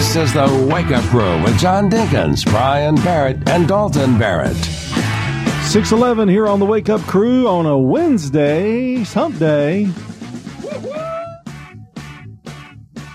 [0.00, 4.56] This is the Wake Up Crew with John Dinkins, Brian Barrett, and Dalton Barrett.
[4.56, 9.88] 611 here on the Wake Up Crew on a Wednesday, hump day.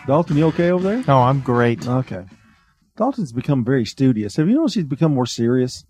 [0.05, 1.03] Dalton, you okay over there?
[1.07, 1.87] Oh, I'm great.
[1.87, 2.23] Okay.
[2.95, 4.35] Dalton's become very studious.
[4.35, 5.85] Have you noticed he's become more serious?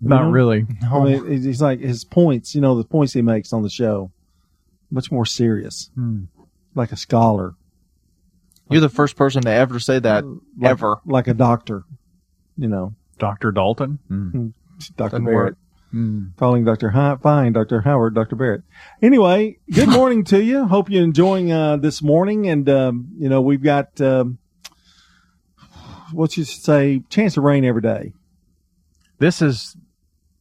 [0.00, 0.30] Not You know?
[0.30, 0.66] really.
[0.90, 3.68] I mean, he's- he's like his points, you know, the points he makes on the
[3.70, 4.10] show,
[4.90, 6.22] much more serious, Hmm.
[6.74, 7.54] like a scholar,
[8.70, 10.96] You're the first person to ever say that like, ever.
[11.06, 11.84] like a doctor,
[12.56, 13.52] you know, Dr.
[13.52, 13.98] Dalton.
[14.08, 14.48] Hmm.
[14.96, 15.20] Dr.
[15.20, 15.34] Barrett.
[15.34, 15.58] work.
[15.92, 16.24] Hmm.
[16.36, 16.90] calling Dr.
[16.90, 17.80] Hi- Fine, Dr.
[17.82, 18.34] Howard, Dr.
[18.36, 18.62] Barrett.
[19.00, 20.66] Anyway, good morning to you.
[20.66, 22.48] Hope you're enjoying uh, this morning.
[22.48, 24.38] And, um, you know, we've got, um,
[26.12, 28.12] what you say, chance of rain every day.
[29.18, 29.76] This is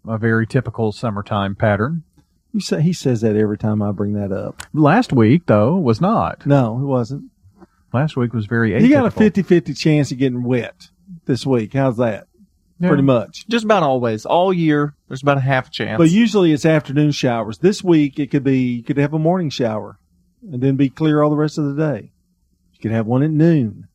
[0.08, 2.04] a very typical summertime pattern.
[2.52, 4.64] You say He says that every time I bring that up.
[4.74, 6.46] Last week, though, was not.
[6.46, 7.32] No, it wasn't.
[7.96, 8.82] Last week was very atypical.
[8.82, 10.90] You got a 50 50 chance of getting wet
[11.28, 11.72] this week.
[11.72, 12.28] How's that?
[12.78, 12.90] Yeah.
[12.90, 13.48] Pretty much.
[13.48, 14.26] Just about always.
[14.26, 15.98] All year, there's about a half chance.
[15.98, 17.60] But usually it's afternoon showers.
[17.60, 19.98] This week it could be, you could have a morning shower
[20.42, 22.12] and then be clear all the rest of the day.
[22.74, 23.88] You could have one at noon.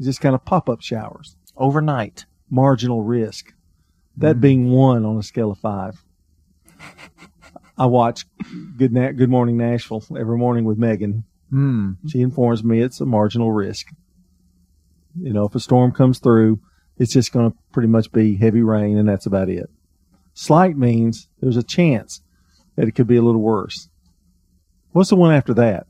[0.00, 1.34] Just kind of pop up showers.
[1.56, 2.26] Overnight.
[2.48, 3.52] marginal risk.
[4.16, 4.40] That mm-hmm.
[4.40, 6.04] being one on a scale of five.
[7.76, 8.26] I watch
[8.76, 11.24] Good Na- Good Morning Nashville every morning with Megan.
[11.50, 11.92] Hmm.
[12.08, 13.88] She informs me it's a marginal risk.
[15.20, 16.60] You know, if a storm comes through,
[16.96, 19.68] it's just going to pretty much be heavy rain, and that's about it.
[20.34, 22.22] Slight means there's a chance
[22.76, 23.88] that it could be a little worse.
[24.92, 25.86] What's the one after that?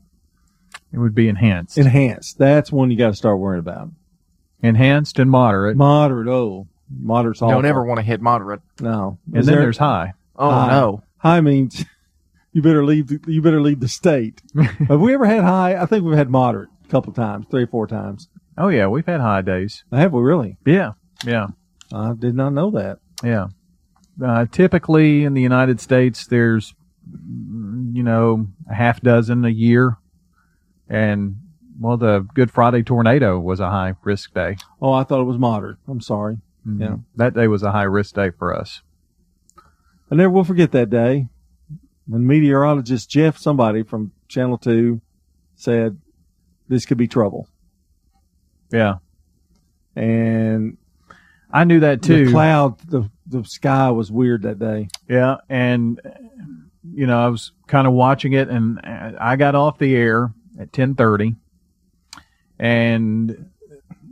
[0.91, 1.77] It would be enhanced.
[1.77, 2.37] Enhanced.
[2.37, 3.89] That's one you got to start worrying about.
[4.63, 5.75] enhanced and moderate.
[5.77, 6.27] Moderate.
[6.27, 7.53] Oh, moderate's awful.
[7.55, 8.61] Don't ever want to hit moderate.
[8.79, 9.17] No.
[9.27, 10.13] and Is then there- there's high.
[10.35, 10.67] Oh, High.
[10.69, 11.03] no.
[11.17, 11.85] High means
[12.53, 13.07] you better leave.
[13.07, 14.41] The, you better leave the state.
[14.87, 15.75] Have we ever had high?
[15.75, 18.29] I think we've had moderate a couple times, three or four times.
[18.57, 19.83] Oh, yeah, we've had high days.
[19.91, 20.57] Have we really?
[20.65, 20.91] Yeah.
[21.25, 21.47] Yeah.
[21.93, 22.99] I did not know that.
[23.23, 23.47] Yeah.
[24.23, 26.75] Uh, typically in the United States, there's,
[27.09, 29.97] you know, a half dozen a year.
[30.89, 31.37] And,
[31.79, 34.57] well, the Good Friday tornado was a high risk day.
[34.81, 35.77] Oh, I thought it was moderate.
[35.87, 36.39] I'm sorry.
[36.77, 36.97] Yeah.
[37.15, 38.81] That day was a high risk day for us.
[40.11, 41.29] I never will forget that day
[42.07, 45.01] when meteorologist Jeff, somebody from Channel Two,
[45.55, 45.97] said
[46.67, 47.47] this could be trouble,
[48.71, 48.95] Yeah.
[49.95, 50.77] and
[51.51, 52.25] I knew that too.
[52.25, 54.87] the cloud, the the sky was weird that day.
[55.07, 55.99] Yeah, and
[56.93, 60.71] you know, I was kind of watching it, and I got off the air at
[60.73, 61.35] ten thirty,
[62.59, 63.49] and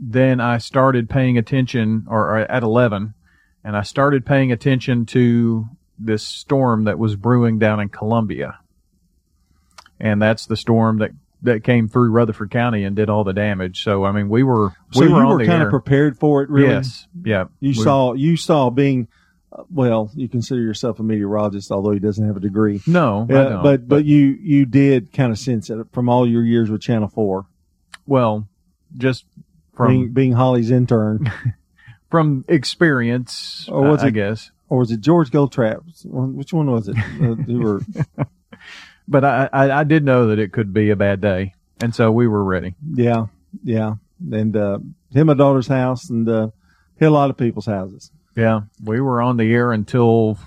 [0.02, 3.14] then I started paying attention, or, or at eleven,
[3.64, 5.66] and I started paying attention to
[6.02, 8.58] this storm that was brewing down in Columbia,
[9.98, 11.10] and that's the storm that
[11.42, 13.82] that came through Rutherford County and did all the damage.
[13.82, 15.66] So I mean, we were So we were you were kind air.
[15.68, 16.68] of prepared for it, really.
[16.68, 17.44] Yes, yeah.
[17.60, 19.08] You We- saw you saw being
[19.52, 20.10] uh, well.
[20.14, 22.80] You consider yourself a meteorologist, although he doesn't have a degree.
[22.86, 23.62] no, I don't.
[23.62, 27.08] but but you you did kind of sense it from all your years with Channel
[27.08, 27.46] Four,
[28.06, 28.46] well,
[28.96, 29.24] just
[29.74, 31.32] from being being Holly's intern,
[32.10, 34.50] from experience, Or was I, I guess.
[34.70, 35.80] Or was it George Goldtrap?
[36.04, 36.96] Which one was it?
[37.20, 37.82] uh, were
[39.08, 42.10] But I, I, I did know that it could be a bad day, and so
[42.12, 42.74] we were ready.
[42.94, 43.26] yeah
[43.64, 43.94] yeah,
[44.30, 44.78] and uh,
[45.12, 46.48] hit my daughter's house and uh,
[46.96, 48.12] hit a lot of people's houses.
[48.36, 50.38] Yeah, we were on the air until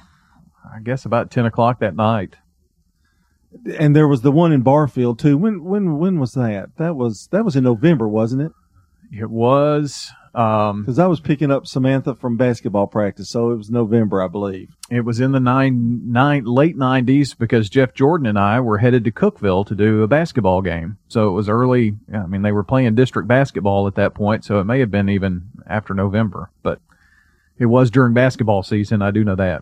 [0.74, 2.38] I guess about ten o'clock that night.
[3.78, 5.38] And there was the one in Barfield too.
[5.38, 6.78] When when when was that?
[6.78, 8.52] That was that was in November, wasn't it?
[9.12, 13.70] It was um, Because I was picking up Samantha from basketball practice, so it was
[13.70, 14.76] November, I believe.
[14.90, 19.04] it was in the nine nine late nineties because Jeff Jordan and I were headed
[19.06, 20.98] to Cookeville to do a basketball game.
[21.08, 21.96] So it was early.
[22.14, 25.10] I mean, they were playing district basketball at that point, so it may have been
[25.10, 26.80] even after November, but
[27.60, 29.02] it was during basketball season.
[29.02, 29.62] I do know that.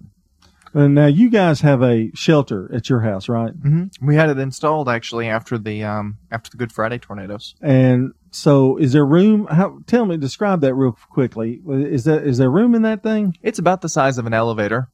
[0.74, 3.52] And now you guys have a shelter at your house, right?
[3.52, 7.56] hmm We had it installed actually after the um after the Good Friday tornadoes.
[7.62, 9.46] And so, is there room?
[9.48, 9.80] How?
[9.88, 11.62] Tell me, describe that real quickly.
[11.68, 13.38] Is that is there room in that thing?
[13.42, 14.90] It's about the size of an elevator.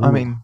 [0.00, 0.40] I mean,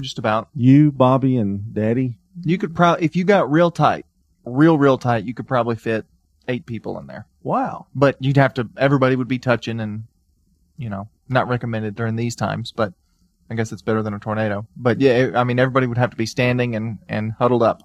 [0.00, 0.48] just about.
[0.54, 2.18] you, Bobby, and Daddy.
[2.44, 4.06] You could probably if you got real tight,
[4.44, 6.06] real real tight, you could probably fit
[6.48, 7.26] eight people in there.
[7.42, 7.86] Wow.
[7.94, 8.68] But you'd have to.
[8.76, 10.04] Everybody would be touching, and
[10.76, 12.72] you know, not recommended during these times.
[12.72, 12.92] But
[13.50, 14.66] I guess it's better than a tornado.
[14.76, 17.82] But yeah, I mean, everybody would have to be standing and and huddled up.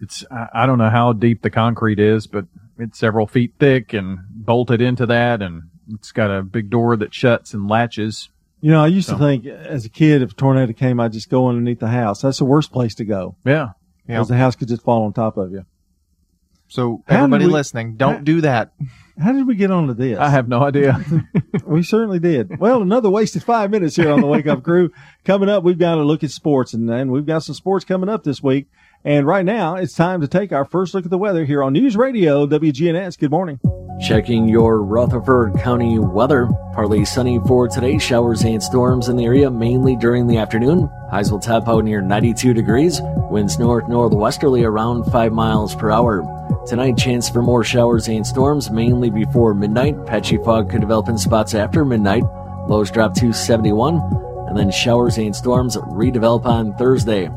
[0.00, 2.46] It's I, I don't know how deep the concrete is, but
[2.78, 5.62] it's several feet thick and bolted into that, and
[5.92, 8.30] it's got a big door that shuts and latches.
[8.62, 11.12] You know, I used So- to think as a kid, if a tornado came, I'd
[11.12, 12.22] just go underneath the house.
[12.22, 13.72] That's the worst place to go Yeah, Yeah.
[14.06, 15.64] because the house could just fall on top of you.
[16.68, 18.72] So How everybody we- listening, don't how- do that.
[19.18, 20.18] How did we get onto this?
[20.18, 20.98] I have no idea.
[21.66, 22.58] We certainly did.
[22.58, 24.90] Well, another wasted five minutes here on the Wake Up Crew.
[25.24, 28.08] Coming up, we've got to look at sports, and, and we've got some sports coming
[28.08, 28.66] up this week.
[29.02, 31.72] And right now, it's time to take our first look at the weather here on
[31.72, 33.18] News Radio WGNS.
[33.18, 33.58] Good morning.
[33.98, 36.50] Checking your Rutherford County weather.
[36.74, 37.96] Partly sunny for today.
[37.96, 40.90] Showers and storms in the area mainly during the afternoon.
[41.10, 43.00] Highs will top out near 92 degrees.
[43.30, 46.22] Winds north northwesterly around 5 miles per hour.
[46.66, 50.04] Tonight, chance for more showers and storms mainly before midnight.
[50.04, 52.24] Patchy fog could develop in spots after midnight.
[52.68, 53.94] Lows drop to 71.
[54.48, 57.30] And then showers and storms redevelop on Thursday.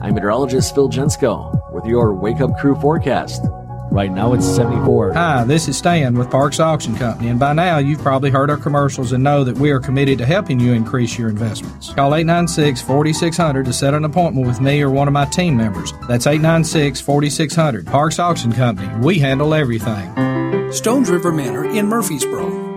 [0.00, 3.44] I'm meteorologist Phil Jensko with your Wake Up Crew forecast.
[3.90, 5.14] Right now it's 74.
[5.14, 8.56] Hi, this is Stan with Parks Auction Company, and by now you've probably heard our
[8.56, 11.92] commercials and know that we are committed to helping you increase your investments.
[11.94, 15.92] Call 896 4600 to set an appointment with me or one of my team members.
[16.06, 17.86] That's 896 4600.
[17.86, 20.70] Parks Auction Company, we handle everything.
[20.70, 22.67] Stones River Manor in Murfreesboro.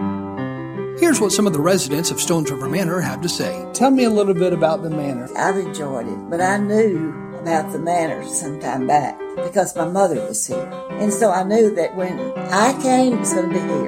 [1.02, 3.68] Here's what some of the residents of Stones River Manor have to say.
[3.74, 5.28] Tell me a little bit about the manor.
[5.36, 7.10] I've enjoyed it, but I knew
[7.40, 10.70] about the manor some time back because my mother was here.
[10.92, 13.88] And so I knew that when I came, it was going to be here.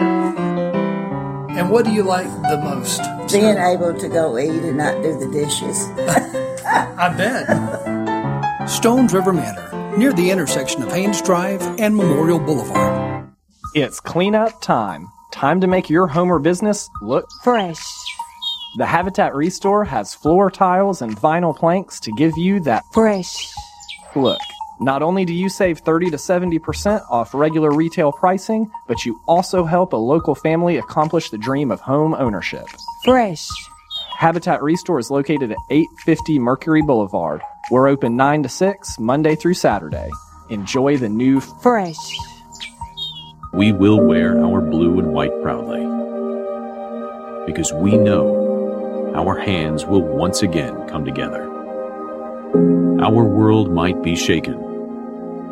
[1.60, 3.00] And what do you like the most?
[3.32, 5.86] Being able to go eat and not do the dishes.
[6.66, 8.68] I bet.
[8.68, 13.30] Stones River Manor, near the intersection of Haynes Drive and Memorial Boulevard.
[13.76, 15.10] It's cleanup time.
[15.34, 17.84] Time to make your home or business look Fresh.
[18.78, 23.52] The Habitat Restore has floor tiles and vinyl planks to give you that Fresh.
[24.16, 24.40] look.
[24.80, 29.66] Not only do you save 30 to 70% off regular retail pricing, but you also
[29.66, 32.68] help a local family accomplish the dream of home ownership.
[33.04, 33.50] Fresh.
[34.16, 37.42] Habitat Restore is located at 850 Mercury Boulevard.
[37.72, 40.12] We're open 9 to 6, Monday through Saturday.
[40.52, 41.98] Enjoy the new Fresh.
[43.54, 45.82] We will wear our blue and white proudly.
[47.46, 51.44] Because we know our hands will once again come together.
[53.00, 54.58] Our world might be shaken,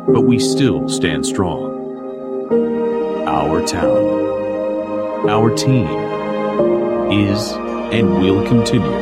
[0.08, 1.78] but we still stand strong.
[3.28, 5.86] Our town, our team
[7.12, 7.52] is
[7.92, 8.98] and will continue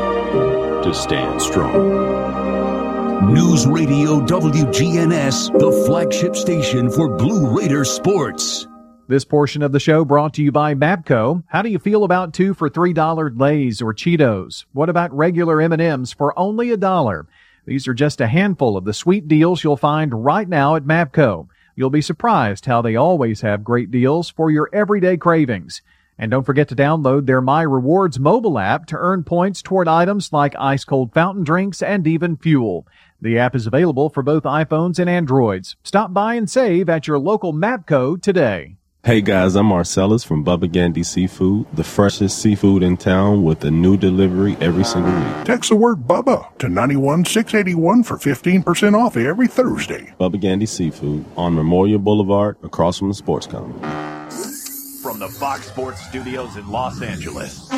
[0.82, 3.32] to stand strong.
[3.32, 8.67] News Radio WGNS, the flagship station for Blue Raider sports.
[9.11, 11.43] This portion of the show brought to you by Mapco.
[11.49, 14.67] How do you feel about two for three dollar Lay's or Cheetos?
[14.73, 17.27] What about regular M&Ms for only a dollar?
[17.67, 21.49] These are just a handful of the sweet deals you'll find right now at Mapco.
[21.75, 25.83] You'll be surprised how they always have great deals for your everyday cravings.
[26.17, 30.33] And don't forget to download their My Rewards mobile app to earn points toward items
[30.33, 32.87] like ice cold fountain drinks and even fuel.
[33.21, 35.75] The app is available for both iPhones and Androids.
[35.83, 38.77] Stop by and save at your local Mapco today.
[39.02, 43.70] Hey guys, I'm Marcellus from Bubba Gandy Seafood, the freshest seafood in town with a
[43.70, 45.47] new delivery every single week.
[45.47, 50.12] Text the word Bubba to 91681 for 15% off every Thursday.
[50.20, 55.00] Bubba Gandy Seafood on Memorial Boulevard across from the sports complex.
[55.00, 57.70] From the Fox Sports Studios in Los Angeles,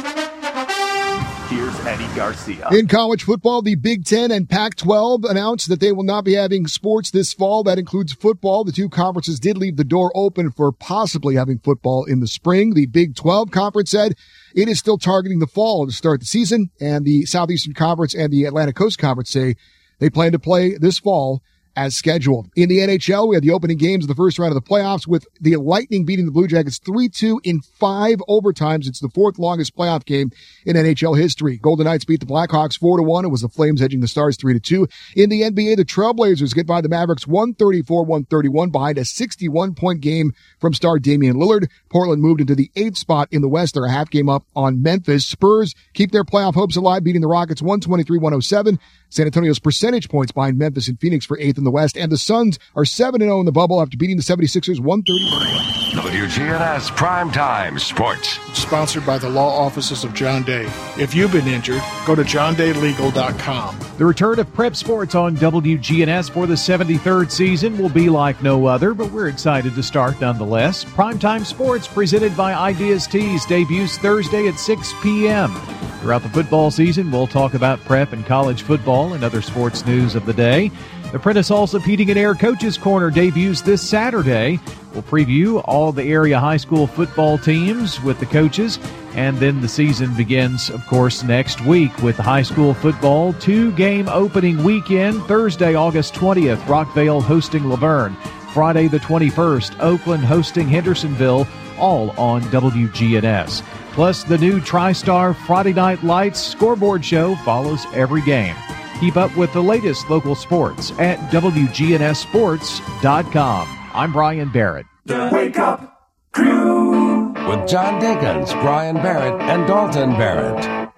[1.53, 2.69] here's Eddie Garcia.
[2.71, 6.33] In college football, the Big Ten and Pac 12 announced that they will not be
[6.33, 7.63] having sports this fall.
[7.63, 8.65] That includes football.
[8.65, 12.75] The two conferences did leave the door open for possibly having football in the spring.
[12.75, 14.15] The Big 12 conference said
[14.55, 18.33] it is still targeting the fall to start the season, and the Southeastern Conference and
[18.33, 19.57] the Atlantic Coast Conference say
[19.99, 21.43] they plan to play this fall
[21.77, 22.49] as scheduled.
[22.57, 25.07] In the NHL, we had the opening games of the first round of the playoffs
[25.07, 28.87] with the Lightning beating the Blue Jackets 3-2 in five overtimes.
[28.87, 30.31] It's the fourth longest playoff game
[30.67, 31.57] in NHL history.
[31.57, 33.25] Golden Knights beat the Blackhawks 4-1.
[33.25, 34.91] It was the Flames edging the Stars 3-2.
[35.17, 40.33] In the NBA, the Trailblazers get by the Mavericks 134-131 behind a 61 point game
[40.61, 41.69] from star Damian Lillard.
[41.91, 43.75] Portland moved into the eighth spot in the West.
[43.75, 45.27] They're a half game up on Memphis.
[45.27, 48.79] Spurs keep their playoff hopes alive, beating the Rockets 123-107.
[49.13, 51.99] San Antonio's percentage points behind Memphis and Phoenix for eighth in the West.
[51.99, 55.73] And the Suns are 7-0 in the bubble after beating the 76ers 130.
[55.93, 58.39] WGNS Primetime Sports.
[58.59, 60.65] Sponsored by the law offices of John Day.
[60.99, 63.79] If you've been injured, go to johndaylegal.com.
[63.99, 68.65] The return of prep sports on WGNS for the 73rd season will be like no
[68.65, 70.87] other, but we're excited to start nonetheless.
[70.87, 75.53] Primetime Sports presented by Ideas Tees debuts Thursday at 6 p.m.
[76.01, 80.15] Throughout the football season, we'll talk about prep and college football and other sports news
[80.15, 80.71] of the day.
[81.13, 84.59] The Prentice Allsup Heating and Air Coaches Corner debuts this Saturday.
[84.93, 88.79] We'll preview all the area high school football teams with the coaches,
[89.15, 93.33] and then the season begins, of course, next week with high school football.
[93.35, 98.17] Two game opening weekend, Thursday, August 20th, Rockvale hosting La Vergne.
[98.55, 101.47] Friday the 21st, Oakland hosting Hendersonville,
[101.79, 103.63] all on WGNS.
[103.93, 108.57] Plus, the new TriStar Friday Night Lights scoreboard show follows every game.
[109.03, 113.79] Keep up with the latest local sports at WGNSSports.com.
[113.93, 114.87] I'm Brian Barrett.
[115.07, 120.89] The Wake Up Crew with John Dinkins, Brian Barrett, and Dalton Barrett.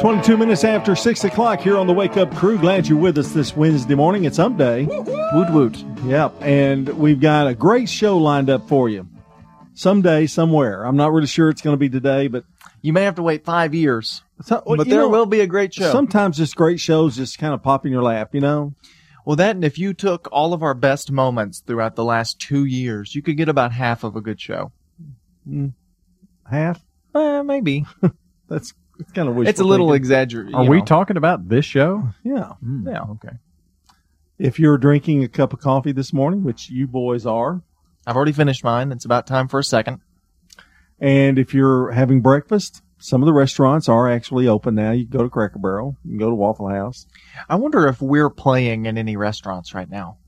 [0.00, 2.58] 22 minutes after 6 o'clock here on the Wake Up Crew.
[2.58, 4.24] Glad you're with us this Wednesday morning.
[4.24, 4.86] It's Hump Day.
[4.86, 5.84] Woot woot.
[6.04, 6.34] Yep.
[6.40, 9.06] And we've got a great show lined up for you.
[9.74, 10.82] Someday, somewhere.
[10.82, 12.42] I'm not really sure it's going to be today, but.
[12.82, 14.22] You may have to wait five years.
[14.42, 15.90] So, well, but there know, will be a great show.
[15.92, 18.74] Sometimes just great shows just kind of pop in your lap, you know?
[19.24, 22.64] Well, that and if you took all of our best moments throughout the last two
[22.64, 24.72] years, you could get about half of a good show.
[25.48, 25.74] Mm.
[26.50, 26.82] Half?
[27.14, 27.86] Uh, maybe.
[28.48, 30.02] That's it's kind of wishful It's a little thinking.
[30.02, 30.54] exaggerated.
[30.54, 32.08] Are we talking about this show?
[32.24, 32.54] Yeah.
[32.84, 33.02] Yeah.
[33.02, 33.36] Okay.
[34.38, 37.62] If you're drinking a cup of coffee this morning, which you boys are,
[38.06, 38.90] I've already finished mine.
[38.90, 40.00] It's about time for a second.
[41.02, 44.92] And if you're having breakfast, some of the restaurants are actually open now.
[44.92, 47.06] You can go to Cracker Barrel, you can go to Waffle House.
[47.50, 50.18] I wonder if we're playing in any restaurants right now.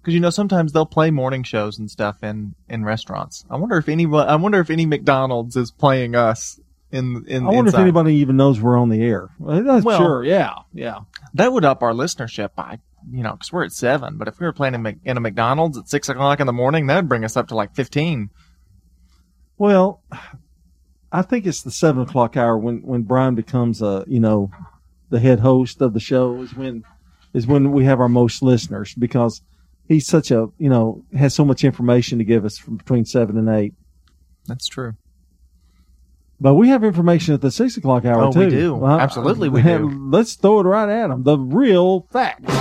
[0.00, 3.44] Because you know sometimes they'll play morning shows and stuff in in restaurants.
[3.48, 6.58] I wonder if any I wonder if any McDonald's is playing us
[6.90, 7.42] in in.
[7.42, 7.78] I wonder inside.
[7.78, 9.28] if anybody even knows we're on the air.
[9.38, 10.24] Well, sure.
[10.24, 10.54] Yeah.
[10.72, 11.00] Yeah.
[11.34, 12.80] that would up our listenership by
[13.12, 14.16] you know because we're at seven.
[14.16, 16.86] But if we were playing in, in a McDonald's at six o'clock in the morning,
[16.86, 18.30] that'd bring us up to like fifteen.
[19.58, 20.02] Well,
[21.12, 24.50] I think it's the seven o'clock hour when, when Brian becomes a you know
[25.10, 26.84] the head host of the show is when
[27.34, 29.42] is when we have our most listeners because
[29.86, 33.36] he's such a you know has so much information to give us from between seven
[33.36, 33.74] and eight.
[34.46, 34.94] That's true.
[36.40, 38.38] But we have information at the six o'clock hour Oh, too.
[38.40, 38.84] we do.
[38.84, 39.88] Uh, Absolutely we do.
[40.10, 41.22] Let's throw it right at him.
[41.22, 42.52] The real facts.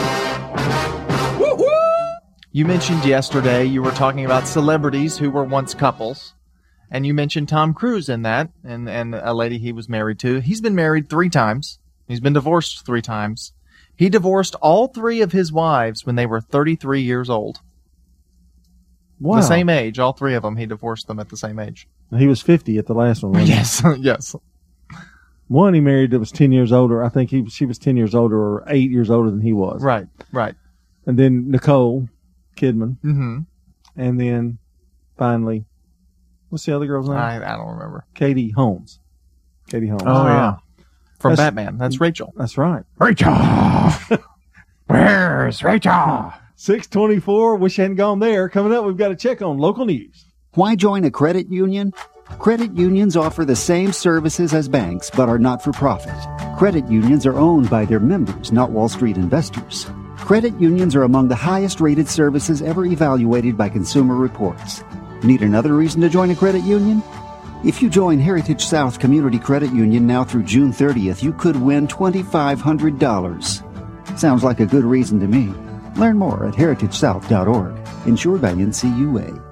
[2.54, 6.34] You mentioned yesterday you were talking about celebrities who were once couples,
[6.92, 10.42] and you mentioned Tom Cruise in that, and and a lady he was married to.
[10.42, 11.80] He's been married three times.
[12.08, 13.54] He's been divorced three times.
[13.96, 17.60] He divorced all three of his wives when they were 33 years old.
[19.20, 19.36] Wow.
[19.36, 20.58] The same age, all three of them.
[20.58, 21.88] He divorced them at the same age.
[22.18, 23.34] He was fifty at the last one.
[23.34, 23.50] wasn't?
[23.50, 24.36] Yes, yes.
[25.48, 27.04] One he married that was ten years older.
[27.04, 29.84] I think he she was ten years older or eight years older than he was.
[29.84, 30.56] Right, right.
[31.06, 32.10] And then Nicole
[32.58, 32.98] Kidman.
[33.04, 33.40] Mm-hmm.
[33.96, 34.58] And then
[35.18, 35.66] finally,
[36.52, 37.18] what's the other girl's name?
[37.18, 38.06] I, I don't remember.
[38.14, 39.00] Katie Holmes.
[39.68, 40.04] Katie Holmes.
[40.06, 40.56] Oh, yeah.
[40.58, 40.60] Ah.
[41.20, 41.78] From That's- Batman.
[41.78, 42.34] That's Rachel.
[42.36, 42.84] That's right.
[43.00, 43.34] Rachel!
[44.88, 46.34] Where's Rachel?
[46.56, 47.56] 624.
[47.56, 48.50] Wish I hadn't gone there.
[48.50, 50.26] Coming up, we've got to check on local news.
[50.54, 51.94] Why join a credit union?
[52.40, 56.14] Credit unions offer the same services as banks but are not for profit.
[56.58, 59.88] Credit unions are owned by their members, not Wall Street investors.
[60.18, 64.84] Credit unions are among the highest rated services ever evaluated by Consumer Reports.
[65.24, 67.04] Need another reason to join a credit union?
[67.64, 71.88] If you join Heritage South Community Credit Union now through June 30th, you could win
[71.88, 74.18] $2,500.
[74.18, 75.54] Sounds like a good reason to me.
[75.96, 78.08] Learn more at heritagesouth.org.
[78.08, 79.51] Insured by NCUA.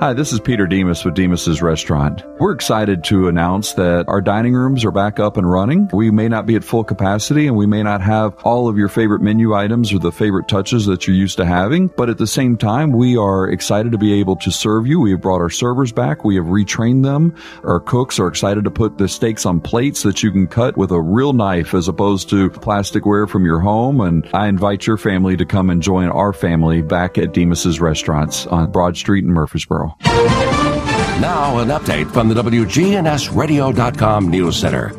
[0.00, 2.22] Hi, this is Peter Demos with Demos's Restaurant.
[2.38, 5.90] We're excited to announce that our dining rooms are back up and running.
[5.92, 8.88] We may not be at full capacity and we may not have all of your
[8.88, 12.26] favorite menu items or the favorite touches that you're used to having, but at the
[12.26, 15.00] same time, we are excited to be able to serve you.
[15.00, 16.24] We have brought our servers back.
[16.24, 17.36] We have retrained them.
[17.62, 20.92] Our cooks are excited to put the steaks on plates that you can cut with
[20.92, 24.00] a real knife as opposed to plasticware from your home.
[24.00, 28.46] And I invite your family to come and join our family back at Demos's Restaurants
[28.46, 29.89] on Broad Street in Murfreesboro.
[30.00, 34.92] Now, an update from the WGNSradio.com News Center.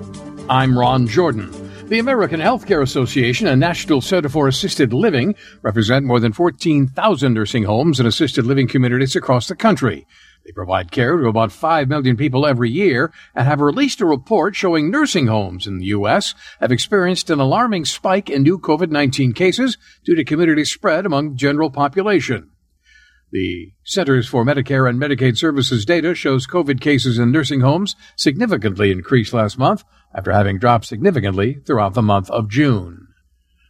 [0.49, 1.51] I'm Ron Jordan.
[1.87, 7.63] The American Healthcare Association and National Center for Assisted Living represent more than 14,000 nursing
[7.63, 10.07] homes and assisted living communities across the country.
[10.45, 14.55] They provide care to about 5 million people every year and have released a report
[14.55, 16.33] showing nursing homes in the U.S.
[16.59, 21.69] have experienced an alarming spike in new COVID-19 cases due to community spread among general
[21.69, 22.50] population.
[23.31, 28.91] The Centers for Medicare and Medicaid Services data shows COVID cases in nursing homes significantly
[28.91, 33.07] increased last month after having dropped significantly throughout the month of June.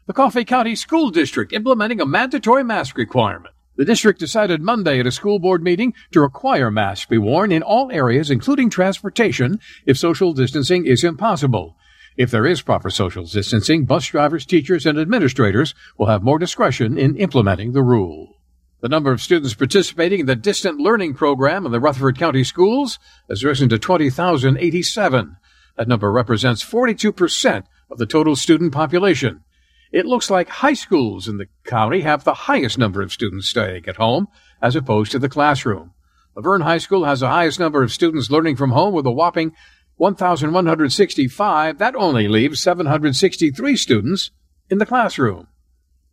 [0.08, 3.54] The Coffee County School District implementing a mandatory mask requirement.
[3.76, 7.62] The district decided Monday at a school board meeting to require masks be worn in
[7.62, 11.78] all areas, including transportation, if social distancing is impossible.
[12.18, 16.98] If there is proper social distancing, bus drivers, teachers, and administrators will have more discretion
[16.98, 18.41] in implementing the rule.
[18.82, 22.98] The number of students participating in the distant learning program in the Rutherford County schools
[23.30, 25.38] has risen to 20,087.
[25.78, 29.44] That number represents 42% of the total student population.
[29.92, 33.88] It looks like high schools in the county have the highest number of students staying
[33.88, 34.28] at home
[34.64, 35.94] as opposed to the classroom.
[36.36, 39.12] La Vergne High School has the highest number of students learning from home with a
[39.12, 39.54] whopping
[39.98, 41.78] 1,165.
[41.78, 44.32] That only leaves 763 students
[44.72, 45.48] in the classroom.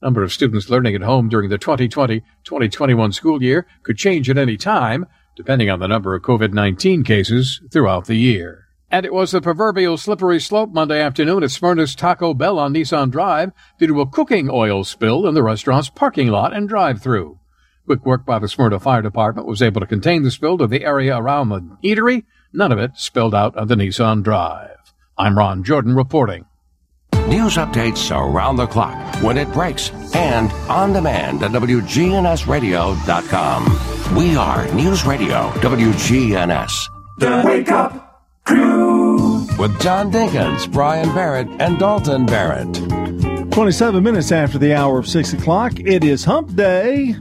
[0.01, 4.57] Number of students learning at home during the 2020-2021 school year could change at any
[4.57, 8.67] time, depending on the number of COVID-19 cases throughout the year.
[8.91, 13.11] And it was the proverbial slippery slope Monday afternoon at Smyrna's Taco Bell on Nissan
[13.11, 17.39] Drive due to a cooking oil spill in the restaurant's parking lot and drive-through.
[17.85, 20.85] Quick work by the Smyrna Fire Department was able to contain the spill to the
[20.85, 22.25] area around the eatery.
[22.53, 24.95] None of it spilled out on the Nissan Drive.
[25.19, 26.47] I'm Ron Jordan reporting.
[27.29, 34.17] News updates around the clock, when it breaks, and on demand at WGNSradio.com.
[34.17, 36.89] We are News Radio WGNS.
[37.19, 39.47] The Wake Up Crew.
[39.59, 42.73] With John Dinkins, Brian Barrett, and Dalton Barrett.
[43.53, 47.15] 27 minutes after the hour of 6 o'clock, it is Hump Day.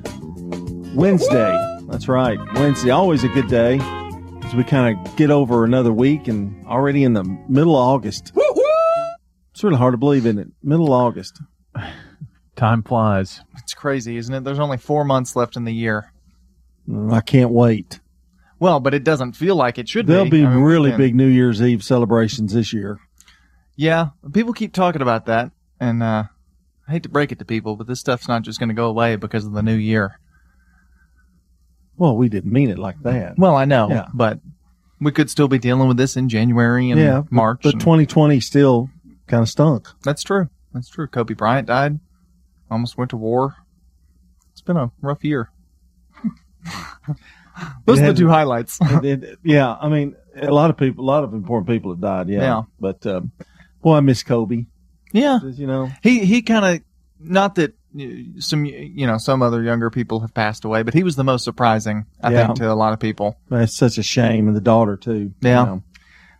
[0.96, 1.82] Wednesday.
[1.90, 2.40] That's right.
[2.54, 3.78] Wednesday, always a good day
[4.46, 8.32] as we kind of get over another week and already in the middle of August.
[9.58, 10.50] It's really hard to believe, isn't it?
[10.62, 11.42] Middle of August.
[12.56, 13.42] Time flies.
[13.58, 14.44] It's crazy, isn't it?
[14.44, 16.14] There's only four months left in the year.
[16.88, 18.00] Mm, I can't wait.
[18.60, 20.12] Well, but it doesn't feel like it should be.
[20.14, 20.42] There'll be.
[20.42, 23.00] be I mean, really can- big New Year's Eve celebrations this year.
[23.76, 25.50] Yeah, people keep talking about that,
[25.80, 26.26] and uh,
[26.88, 28.86] I hate to break it to people, but this stuff's not just going to go
[28.86, 30.20] away because of the new year.
[31.98, 33.40] Well, we didn't mean it like that.
[33.40, 34.06] Well, I know, Yeah.
[34.14, 34.40] but
[35.02, 37.62] we could still be dealing with this in January and yeah, March.
[37.64, 38.92] But and- 2020 still
[39.28, 39.88] kind of stunk.
[40.04, 40.50] That's true.
[40.74, 41.08] That's true.
[41.08, 42.00] Kobe Bryant died.
[42.72, 43.56] Almost went to war.
[44.52, 45.50] It's been a rough year.
[47.86, 48.78] Those It are the two highlights.
[48.82, 52.02] it- it- yeah, I mean, a lot of people, a lot of important people have
[52.02, 52.30] died.
[52.30, 52.62] Yeah, Yeah.
[52.80, 53.32] but um,
[53.82, 54.66] boy, I miss Kobe.
[55.12, 56.82] Yeah, you know, he he kind of
[57.20, 57.74] not that
[58.40, 61.44] some you know some other younger people have passed away, but he was the most
[61.46, 62.46] surprising, I Yeah.
[62.48, 63.38] think, to a lot of people.
[63.50, 65.34] It's such a shame, and the daughter too.
[65.42, 65.62] Yeah.
[65.62, 65.84] you know.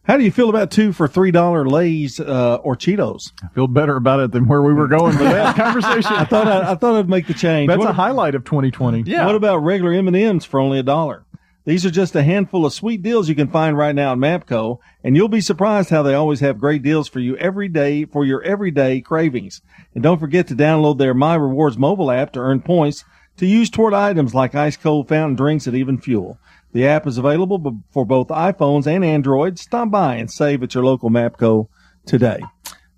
[0.08, 3.34] How do you feel about two for three dollar Lay's uh, or Cheetos?
[3.44, 6.14] I feel better about it than where we were going with that conversation.
[6.14, 7.68] I thought I, I thought I'd make the change.
[7.68, 9.04] That's What a ab- highlight of 2020.
[9.06, 9.26] Yeah.
[9.26, 11.26] What about regular M and M's for only a dollar?
[11.66, 14.78] These are just a handful of sweet deals you can find right now at Mapco,
[15.04, 18.24] and you'll be surprised how they always have great deals for you every day for
[18.24, 19.62] your everyday cravings.
[19.94, 23.04] And don't forget to download their My Rewards mobile app to earn points
[23.36, 26.40] to use toward items like ice cold fountain drinks and even fuel.
[26.74, 29.58] The app is available for both iPhones and Android.
[29.58, 31.68] Stop by and save at your local Mapco
[32.06, 32.42] today.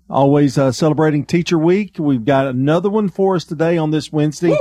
[0.08, 1.96] Always uh, celebrating Teacher Week.
[1.98, 4.56] We've got another one for us today on this Wednesday.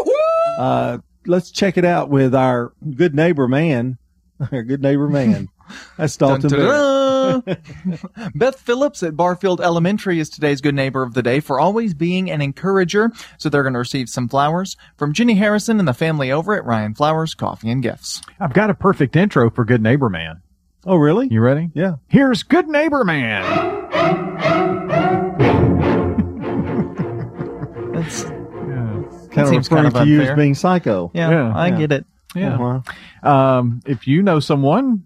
[0.58, 3.98] Uh, let's check it out with our good neighbor man.
[4.54, 5.50] Our good neighbor man.
[5.98, 6.50] That's Dalton.
[7.30, 11.94] Dun, Beth Phillips at Barfield Elementary is today's good neighbor of the day for always
[11.94, 13.12] being an encourager.
[13.38, 16.66] So they're going to receive some flowers from Ginny Harrison and the family over at
[16.66, 18.22] Ryan Flowers Coffee and Gifts.
[18.40, 20.42] I've got a perfect intro for Good Neighbor Man.
[20.86, 21.28] Oh, really?
[21.30, 21.70] You ready?
[21.74, 21.96] Yeah.
[22.08, 23.44] Here's Good Neighbor Man.
[27.94, 31.12] That's kind of seems referring kind of to you as being psycho.
[31.14, 32.06] Yeah, I get it.
[32.36, 32.82] Yeah.
[33.24, 35.06] Um, if you know someone,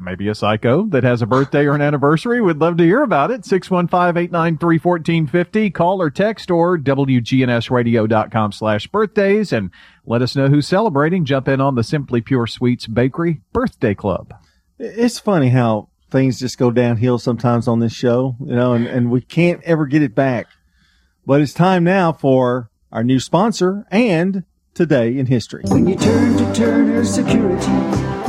[0.00, 3.30] maybe a psycho, that has a birthday or an anniversary, we'd love to hear about
[3.30, 3.42] it.
[3.42, 5.74] 615-893-1450.
[5.74, 9.70] Call or text or WGNSradio.com slash birthdays and
[10.04, 11.24] let us know who's celebrating.
[11.24, 14.34] Jump in on the Simply Pure Sweets Bakery Birthday Club.
[14.78, 19.10] It's funny how things just go downhill sometimes on this show, you know, and, and
[19.10, 20.46] we can't ever get it back.
[21.26, 25.62] But it's time now for our new sponsor and today in history.
[25.66, 28.19] When you turn to Turner Security,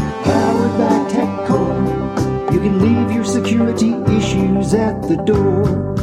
[2.62, 5.95] can leave your security issues at the door.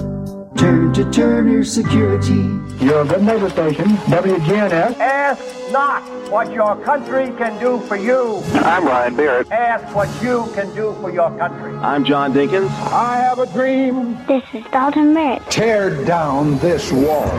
[0.57, 2.51] Turn to Turner Security.
[2.85, 4.99] Your good neighbor station, WGNS.
[4.99, 8.43] Ask not what your country can do for you.
[8.55, 9.53] I'm Ryan Barrett.
[9.53, 11.77] Ask what you can do for your country.
[11.77, 12.71] I'm John Dinkins.
[12.91, 14.19] I have a dream.
[14.27, 15.49] This is Dalton Barrett.
[15.51, 17.31] Tear down this wall.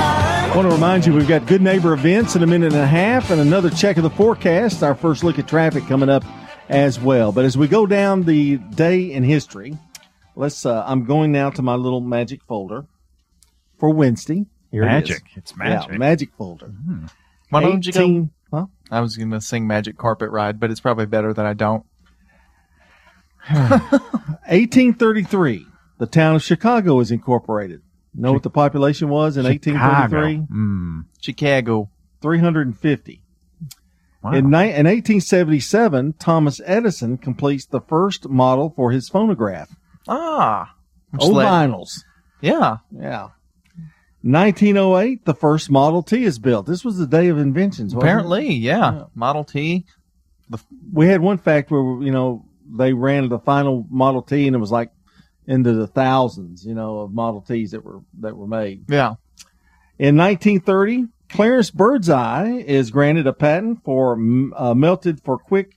[0.00, 2.86] I want to remind you we've got good neighbor events in a minute and a
[2.86, 4.82] half and another check of the forecast.
[4.82, 6.24] Our first look at traffic coming up
[6.68, 7.32] as well.
[7.32, 9.78] But as we go down the day in history,
[10.36, 10.66] let's.
[10.66, 12.86] Uh, I'm going now to my little magic folder
[13.78, 14.46] for Wednesday.
[14.70, 15.16] Here Magic.
[15.16, 15.36] it is.
[15.36, 15.92] It's magic.
[15.92, 16.72] Yeah, magic folder.
[17.50, 18.30] Why don't you 18 go?
[18.52, 18.66] Huh?
[18.90, 21.84] I was going to sing Magic Carpet Ride, but it's probably better that I don't.
[23.48, 25.66] 1833,
[25.98, 27.82] the town of Chicago is incorporated.
[28.14, 30.54] Know what the population was in 1833?
[30.54, 31.04] Mm.
[31.20, 31.90] Chicago.
[32.20, 33.22] 350.
[34.30, 34.38] Wow.
[34.38, 39.74] In, ni- in 1877, Thomas Edison completes the first model for his phonograph.
[40.06, 40.74] Ah.
[41.18, 42.02] Old vinyls.
[42.40, 42.78] Yeah.
[42.90, 43.28] Yeah.
[44.22, 46.66] 1908, the first Model T is built.
[46.66, 47.94] This was the day of inventions.
[47.94, 49.04] Apparently, yeah.
[49.14, 49.86] Model T.
[50.92, 54.58] we had one fact where you know they ran the final Model T and it
[54.58, 54.90] was like
[55.46, 58.84] into the thousands, you know, of Model Ts that were that were made.
[58.88, 59.14] Yeah.
[59.98, 64.12] In 1930, Clarence Birdseye is granted a patent for
[64.56, 65.76] uh, melted for quick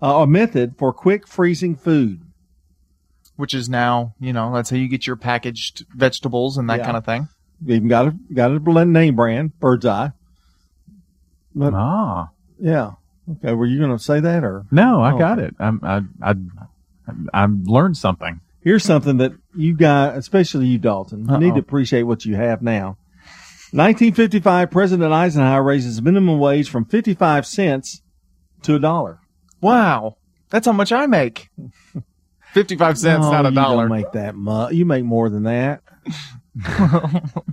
[0.00, 2.22] uh, a method for quick freezing food.
[3.36, 6.84] Which is now, you know, that's how you get your packaged vegetables and that Yeah.
[6.84, 7.28] kind of thing.
[7.60, 10.08] They even got a got a blend name brand, Birdseye.
[11.54, 12.92] But, ah, yeah.
[13.30, 15.48] Okay, were you going to say that or No, I Oh, got okay.
[15.48, 15.54] it.
[15.58, 16.34] I'm, I, I,
[17.34, 18.40] I learned something.
[18.60, 22.60] Here's something that you guys, especially you, Dalton, you need to appreciate what you have
[22.62, 22.96] now.
[23.72, 28.02] 1955, President Eisenhower raises minimum wage from 55 cents
[28.62, 29.20] to a dollar.
[29.60, 30.16] Wow.
[30.50, 31.50] That's how much I make.
[32.54, 33.88] 55 cents, No, not a you dollar.
[33.88, 34.72] Don't make that much.
[34.72, 35.82] You make more than that.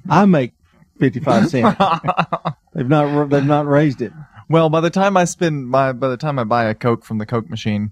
[0.10, 0.54] I make
[1.00, 1.78] 55 cents.
[2.74, 4.14] they've not they've not raised it.
[4.50, 7.18] Well, by the time I spend my, by the time I buy a Coke from
[7.18, 7.92] the Coke machine,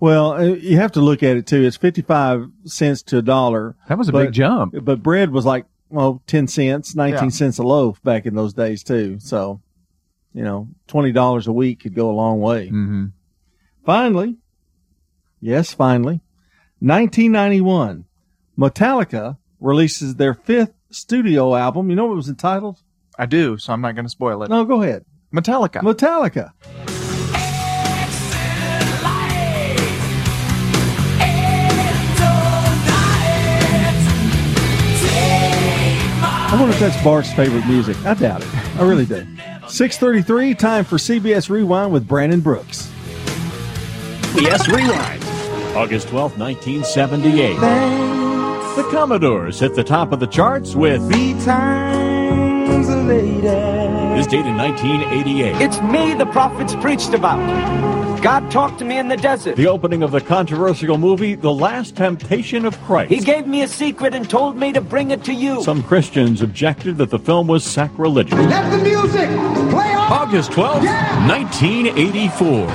[0.00, 1.62] Well, uh, you have to look at it too.
[1.62, 3.76] It's 55 cents to a dollar.
[3.88, 4.74] That was a But- big jump.
[4.82, 7.28] But bread was like, well, 10 cents, 19 Yeah.
[7.28, 9.18] cents a loaf back in those days too.
[9.20, 9.60] So,
[10.32, 12.66] you know, $20 a week could go a long way.
[12.68, 13.06] Mm-hmm.
[13.84, 14.38] Finally,
[15.40, 16.20] yes, finally,
[16.80, 18.06] 1991,
[18.58, 21.90] Metallica releases their fifth studio album.
[21.90, 22.78] You know what it was entitled?
[23.18, 24.50] I do, so I'm not going to spoil it.
[24.50, 25.04] No, go ahead.
[25.32, 25.82] Metallica.
[25.82, 26.52] Metallica.
[36.52, 37.96] I wonder if that's Bart's favorite music.
[38.04, 38.54] I doubt it.
[38.78, 39.26] I really do.
[39.68, 42.92] 633, time for CBS Rewind with Brandon Brooks.
[44.34, 45.24] CBS Rewind.
[45.74, 47.58] August 12, 1978.
[48.76, 51.00] The Commodores hit the top of the charts with
[51.42, 54.14] times later.
[54.14, 55.56] this date in 1988.
[55.62, 57.40] It's me the prophets preached about.
[58.22, 59.56] God talked to me in the desert.
[59.56, 63.10] The opening of the controversial movie The Last Temptation of Christ.
[63.10, 65.60] He gave me a secret and told me to bring it to you.
[65.64, 68.38] Some Christians objected that the film was sacrilegious.
[68.38, 69.28] Let the music
[69.70, 70.12] play on.
[70.12, 70.84] August 12th,
[71.26, 72.66] 1984.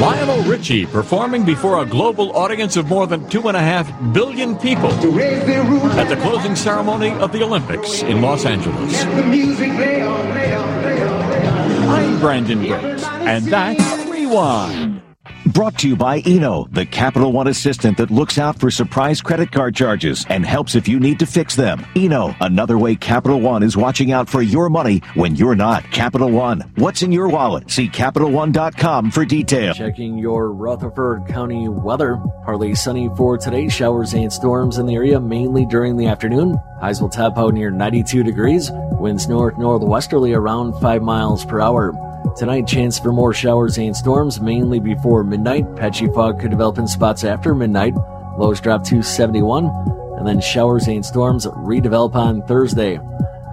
[0.00, 4.56] Lionel Richie performing before a global audience of more than two and a half billion
[4.56, 9.04] people at the closing ceremony of the Olympics in Los Angeles.
[9.04, 11.88] The music play on, play on, play on, play on.
[11.88, 14.01] I'm Brandon Brooks, and that's
[14.32, 15.02] Rewind.
[15.52, 19.52] Brought to you by Eno, the Capital One assistant that looks out for surprise credit
[19.52, 21.84] card charges and helps if you need to fix them.
[21.94, 25.84] Eno, another way Capital One is watching out for your money when you're not.
[25.90, 27.70] Capital One, what's in your wallet?
[27.70, 29.76] See CapitalOne.com for details.
[29.76, 32.16] Checking your Rutherford County weather.
[32.44, 33.68] Partly sunny for today.
[33.68, 36.58] Showers and storms in the area mainly during the afternoon.
[36.80, 38.70] Highs will top out near 92 degrees.
[38.72, 42.11] Winds north northwesterly around 5 miles per hour.
[42.36, 45.76] Tonight, chance for more showers and storms mainly before midnight.
[45.76, 47.94] Patchy fog could develop in spots after midnight.
[48.38, 49.66] Lows drop to 71.
[50.16, 52.98] And then showers and storms redevelop on Thursday.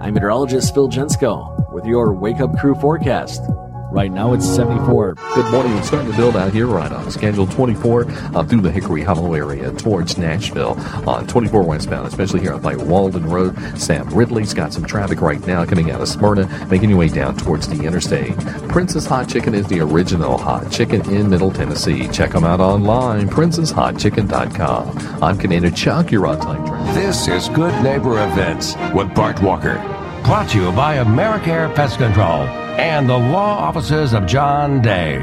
[0.00, 3.42] I'm meteorologist Phil Jensko with your Wake Up Crew forecast.
[3.92, 5.14] Right now it's 74.
[5.34, 5.76] Good morning.
[5.76, 9.34] It's starting to build out here right on Schedule 24 uh, through the Hickory Hollow
[9.34, 13.58] area towards Nashville on 24 westbound, especially here up by Walden Road.
[13.76, 17.36] Sam Ridley's got some traffic right now coming out of Smyrna, making your way down
[17.36, 18.36] towards the interstate.
[18.68, 22.06] Princess Hot Chicken is the original hot chicken in Middle Tennessee.
[22.08, 25.22] Check them out online, princesshotchicken.com.
[25.22, 26.94] I'm Commander Chuck, your on time track.
[26.94, 29.74] This is Good Neighbor Events with Bart Walker.
[30.22, 32.46] Brought to you by Americare Pest Control
[32.80, 35.18] and the law offices of John Day.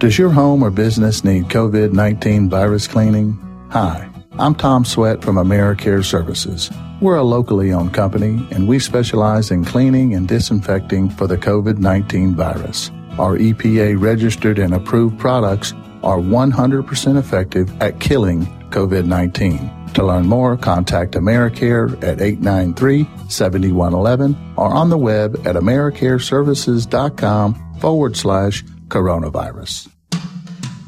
[0.00, 3.38] Does your home or business need COVID 19 virus cleaning?
[3.70, 4.06] Hi,
[4.38, 6.70] I'm Tom Sweat from AmeriCare Services.
[7.00, 11.78] We're a locally owned company and we specialize in cleaning and disinfecting for the COVID
[11.78, 12.90] 19 virus.
[13.18, 19.70] Our EPA registered and approved products are 100% effective at killing COVID 19.
[19.94, 28.16] To learn more, contact AmeriCare at 893 7111 or on the web at AmeriCareServices.com forward
[28.16, 29.90] slash coronavirus.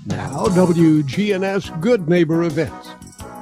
[0.06, 2.88] Now, WGNS Good Neighbor Events.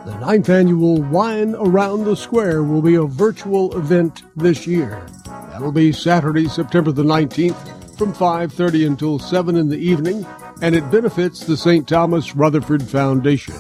[0.05, 5.07] The ninth annual Wine Around the Square will be a virtual event this year.
[5.27, 10.27] That'll be Saturday, September the 19th from 5.30 until 7 in the evening,
[10.61, 11.87] and it benefits the St.
[11.87, 13.55] Thomas Rutherford Foundation.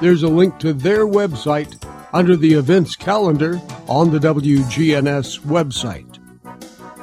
[0.00, 1.80] There's a link to their website
[2.12, 6.18] under the events calendar on the WGNS website.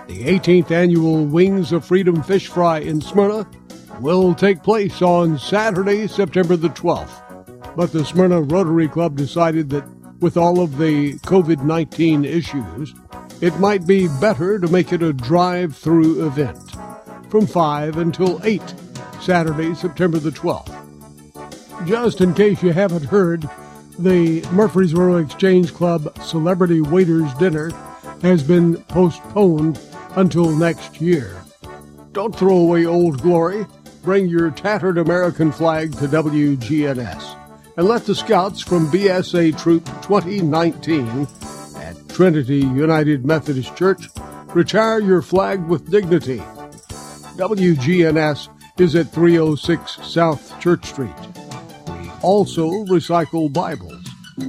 [0.07, 3.49] The 18th annual Wings of Freedom Fish Fry in Smyrna
[4.01, 7.77] will take place on Saturday, September the 12th.
[7.77, 9.87] But the Smyrna Rotary Club decided that
[10.19, 12.93] with all of the COVID 19 issues,
[13.41, 16.59] it might be better to make it a drive through event
[17.29, 18.61] from 5 until 8,
[19.21, 20.75] Saturday, September the 12th.
[21.87, 23.49] Just in case you haven't heard,
[23.97, 27.71] the Murfreesboro Exchange Club Celebrity Waiters Dinner
[28.21, 29.79] has been postponed
[30.15, 31.41] until next year.
[32.11, 33.65] Don't throw away old glory.
[34.03, 37.35] Bring your tattered American flag to WGNS
[37.77, 41.58] and let the scouts from BSA Troop 2019 at
[42.19, 44.09] Trinity United Methodist Church
[44.53, 46.39] retire your flag with dignity.
[47.37, 51.15] WGNS is at 306 South Church Street.
[51.87, 54.03] We also recycle Bibles.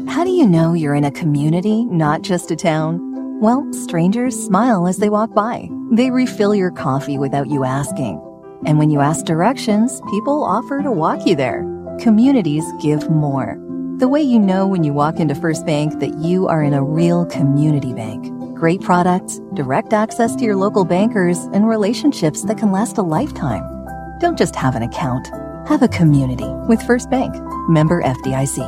[0.09, 2.99] How do you know you're in a community, not just a town?
[3.41, 5.69] Well, strangers smile as they walk by.
[5.93, 8.21] They refill your coffee without you asking.
[8.67, 11.63] And when you ask directions, people offer to walk you there.
[12.01, 13.65] Communities give more.
[14.01, 16.83] The way you know when you walk into First Bank that you are in a
[16.83, 18.33] real community bank.
[18.57, 23.61] Great products, direct access to your local bankers, and relationships that can last a lifetime.
[24.19, 25.27] Don't just have an account.
[25.69, 27.35] Have a community with First Bank.
[27.69, 28.65] Member FDIC.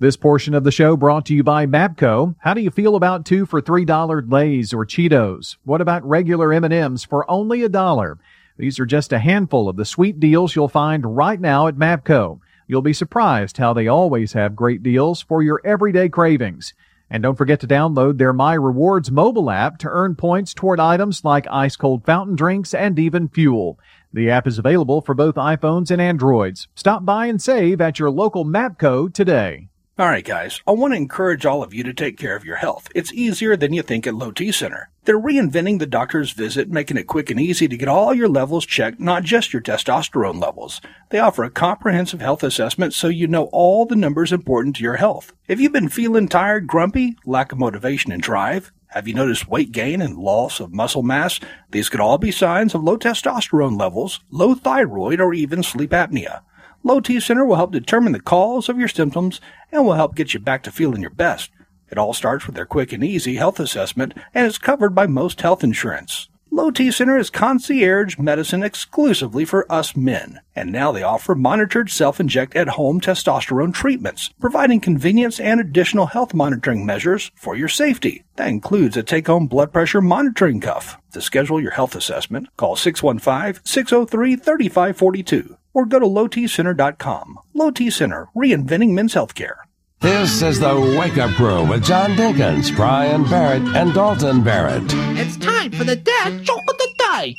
[0.00, 2.34] This portion of the show brought to you by Mapco.
[2.40, 5.56] How do you feel about two for three dollar Lay's or Cheetos?
[5.64, 8.18] What about regular M&Ms for only a dollar?
[8.58, 12.40] These are just a handful of the sweet deals you'll find right now at Mapco.
[12.66, 16.72] You'll be surprised how they always have great deals for your everyday cravings.
[17.10, 21.24] And don't forget to download their My Rewards mobile app to earn points toward items
[21.24, 23.78] like ice cold fountain drinks and even fuel.
[24.12, 26.68] The app is available for both iPhones and Androids.
[26.74, 29.68] Stop by and save at your local Mapco today.
[29.96, 32.56] All right, guys, I want to encourage all of you to take care of your
[32.56, 32.88] health.
[32.96, 34.90] It's easier than you think at Low T Center.
[35.04, 38.66] They're reinventing the doctor's visit, making it quick and easy to get all your levels
[38.66, 40.80] checked, not just your testosterone levels.
[41.10, 44.96] They offer a comprehensive health assessment so you know all the numbers important to your
[44.96, 45.32] health.
[45.46, 49.70] If you've been feeling tired, grumpy, lack of motivation and drive, have you noticed weight
[49.70, 51.38] gain and loss of muscle mass?
[51.70, 56.40] These could all be signs of low testosterone levels, low thyroid, or even sleep apnea.
[56.86, 59.40] Low T Center will help determine the cause of your symptoms
[59.72, 61.50] and will help get you back to feeling your best.
[61.90, 65.40] It all starts with their quick and easy health assessment and is covered by most
[65.40, 66.28] health insurance.
[66.54, 71.90] Low T Center is concierge medicine exclusively for us men, and now they offer monitored
[71.90, 78.22] self-inject at home testosterone treatments, providing convenience and additional health monitoring measures for your safety.
[78.36, 80.96] That includes a take-home blood pressure monitoring cuff.
[81.14, 87.40] To schedule your health assessment, call 615-603-3542 or go to lowtcenter.com.
[87.52, 89.56] Low T Center, reinventing men's healthcare.
[90.04, 94.82] This is the Wake Up Crew with John Dinkins, Brian Barrett, and Dalton Barrett.
[95.18, 97.34] It's time for the dad joke of the day.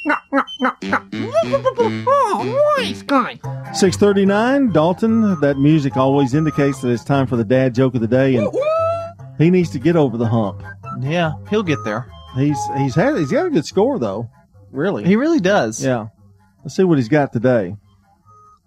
[2.08, 3.36] Oh, nice guy.
[3.72, 8.08] 639, Dalton, that music always indicates that it's time for the dad joke of the
[8.08, 8.52] day, and
[9.38, 10.64] he needs to get over the hump.
[11.02, 12.12] Yeah, he'll get there.
[12.36, 14.28] He's he's had he's got a good score though.
[14.72, 15.06] Really.
[15.06, 15.86] He really does.
[15.86, 16.08] Yeah.
[16.64, 17.76] Let's see what he's got today.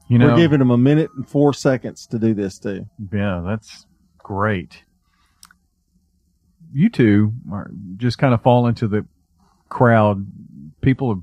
[0.09, 2.87] You know, We're giving him a minute and four seconds to do this too.
[3.13, 3.87] Yeah, that's
[4.29, 4.85] great.
[6.71, 9.07] You two are just kind of fall into the
[9.71, 10.27] crowd.
[10.83, 11.23] People are,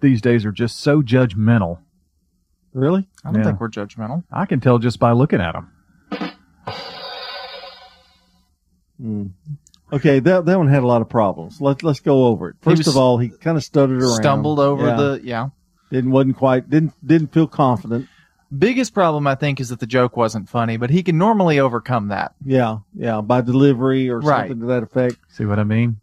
[0.00, 1.78] these days are just so judgmental.
[2.72, 3.08] Really?
[3.24, 3.44] I don't Yeah.
[3.46, 4.24] think we're judgmental.
[4.32, 5.70] I can tell just by looking at them.
[9.00, 9.30] Mm.
[9.92, 11.60] Okay, that that one had a lot of problems.
[11.60, 12.56] Let's let's go over it.
[12.60, 14.96] First was- of all, he kind of stuttered around, Stumbled over Yeah.
[14.96, 15.48] the yeah.
[15.92, 18.08] Didn't wasn't quite didn't didn't feel confident.
[18.56, 22.08] Biggest problem I think is that the joke wasn't funny, but he can normally overcome
[22.08, 22.34] that.
[22.44, 24.48] Yeah, yeah, by delivery or Right.
[24.48, 25.16] something to that effect.
[25.28, 26.00] See what I mean?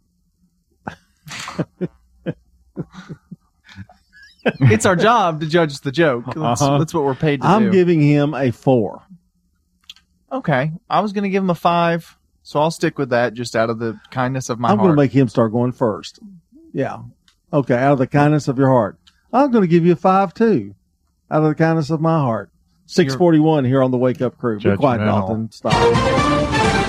[4.44, 6.24] it's our job to judge the joke.
[6.26, 6.78] That's, Uh-huh.
[6.78, 7.72] that's what we're paid to I'm do.
[7.72, 9.02] giving him a four.
[10.30, 13.56] okay, I was going to give him a five, so I'll stick with that just
[13.56, 14.86] out of the kindness of my I'm heart.
[14.88, 16.18] going to make him start going first.
[16.72, 16.98] Yeah.
[17.52, 18.98] Okay, out of the kindness of your heart.
[19.32, 20.74] I'm going to give you a five too,
[21.30, 22.50] out of the kindness of my heart.
[22.86, 24.60] Six forty one here on the Wake Up Crew.
[24.60, 25.06] Be quiet, Judgmental.
[25.06, 25.50] Dalton.
[25.50, 26.86] Stop.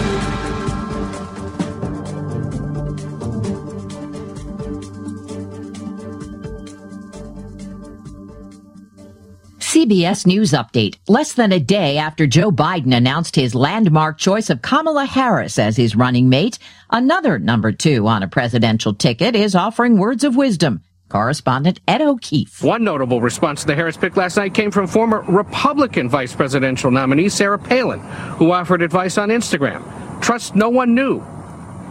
[9.78, 10.98] CBS News Update.
[11.08, 15.78] Less than a day after Joe Biden announced his landmark choice of Kamala Harris as
[15.78, 16.58] his running mate,
[16.90, 20.82] another number two on a presidential ticket is offering words of wisdom.
[21.10, 22.64] Correspondent Ed O'Keefe.
[22.64, 26.92] One notable response to the Harris pick last night came from former Republican vice presidential
[26.92, 28.00] nominee Sarah Palin,
[28.38, 29.84] who offered advice on Instagram.
[30.22, 31.24] Trust no one new.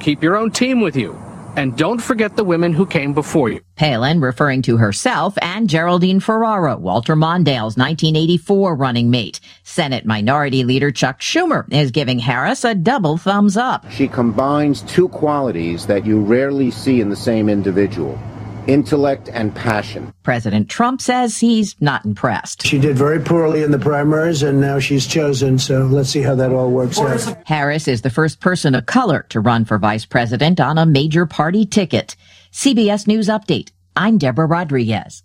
[0.01, 1.15] Keep your own team with you.
[1.57, 3.63] And don't forget the women who came before you.
[3.77, 9.41] Palin referring to herself and Geraldine Ferraro, Walter Mondale's 1984 running mate.
[9.63, 13.91] Senate Minority Leader Chuck Schumer is giving Harris a double thumbs up.
[13.91, 18.19] She combines two qualities that you rarely see in the same individual
[18.67, 20.13] intellect and passion.
[20.23, 22.67] President Trump says he's not impressed.
[22.67, 26.35] She did very poorly in the primaries and now she's chosen, so let's see how
[26.35, 27.39] that all works out.
[27.47, 31.27] Harris is the first person of color to run for vice president on a major
[31.27, 32.17] party ticket.
[32.53, 33.71] CBS News Update.
[33.95, 35.23] I'm Deborah Rodriguez.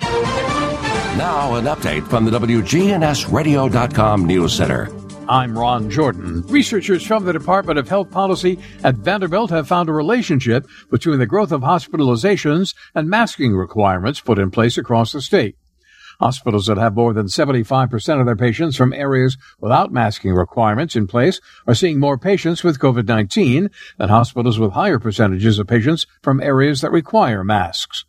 [0.00, 4.99] Now, an update from the WGNSradio.com News Center.
[5.30, 6.42] I'm Ron Jordan.
[6.48, 11.26] Researchers from the Department of Health Policy at Vanderbilt have found a relationship between the
[11.26, 15.54] growth of hospitalizations and masking requirements put in place across the state.
[16.18, 21.06] Hospitals that have more than 75% of their patients from areas without masking requirements in
[21.06, 26.42] place are seeing more patients with COVID-19 than hospitals with higher percentages of patients from
[26.42, 28.04] areas that require masks.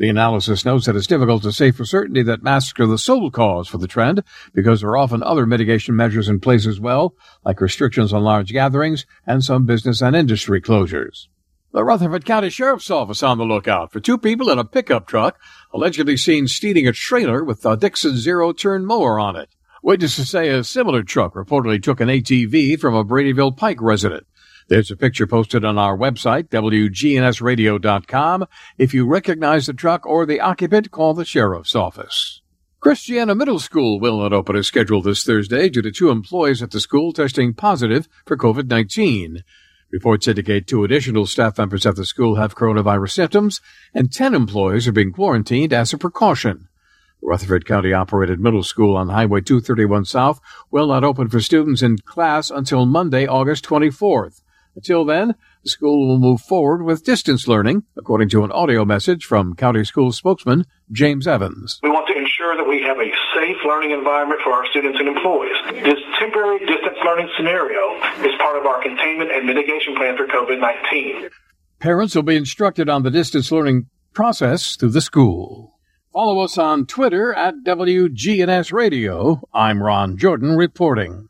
[0.00, 3.30] The analysis notes that it's difficult to say for certainty that masks are the sole
[3.30, 7.14] cause for the trend because there are often other mitigation measures in place as well,
[7.44, 11.26] like restrictions on large gatherings and some business and industry closures.
[11.74, 15.38] The Rutherford County Sheriff's Office on the lookout for two people in a pickup truck
[15.70, 19.50] allegedly seen stealing a trailer with a Dixon zero turn mower on it.
[19.82, 24.26] Witnesses say a similar truck reportedly took an ATV from a Bradyville Pike resident.
[24.70, 28.46] There's a picture posted on our website, WGNSradio.com.
[28.78, 32.40] If you recognize the truck or the occupant, call the sheriff's office.
[32.78, 36.70] Christiana Middle School will not open as scheduled this Thursday due to two employees at
[36.70, 39.42] the school testing positive for COVID-19.
[39.90, 43.60] Reports indicate two additional staff members at the school have coronavirus symptoms,
[43.92, 46.68] and 10 employees are being quarantined as a precaution.
[47.20, 51.98] Rutherford County operated middle school on Highway 231 South will not open for students in
[51.98, 54.42] class until Monday, August 24th.
[54.76, 59.24] Until then, the school will move forward with distance learning, according to an audio message
[59.24, 61.80] from county school spokesman James Evans.
[61.82, 65.08] We want to ensure that we have a safe learning environment for our students and
[65.08, 65.56] employees.
[65.82, 71.30] This temporary distance learning scenario is part of our containment and mitigation plan for COVID-19.
[71.80, 75.78] Parents will be instructed on the distance learning process through the school.
[76.12, 79.40] Follow us on Twitter at WGNS Radio.
[79.54, 81.29] I'm Ron Jordan reporting.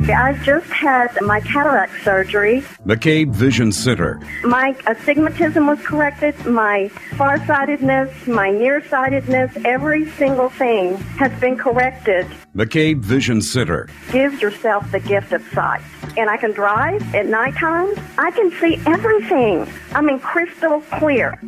[0.00, 2.62] I just had my cataract surgery.
[2.86, 4.20] McCabe Vision Center.
[4.44, 6.34] My astigmatism was corrected.
[6.46, 12.26] My farsightedness, my nearsightedness, every single thing has been corrected.
[12.54, 13.88] McCabe Vision Center.
[14.12, 15.82] Give yourself the gift of sight.
[16.16, 17.94] And I can drive at night nighttime.
[18.18, 19.66] I can see everything.
[19.94, 21.40] I mean, crystal clear.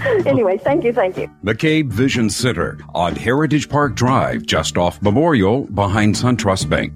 [0.26, 1.28] anyway, thank you, thank you.
[1.44, 6.95] McCabe Vision Center on Heritage Park Drive, just off Memorial, behind SunTrust Bank.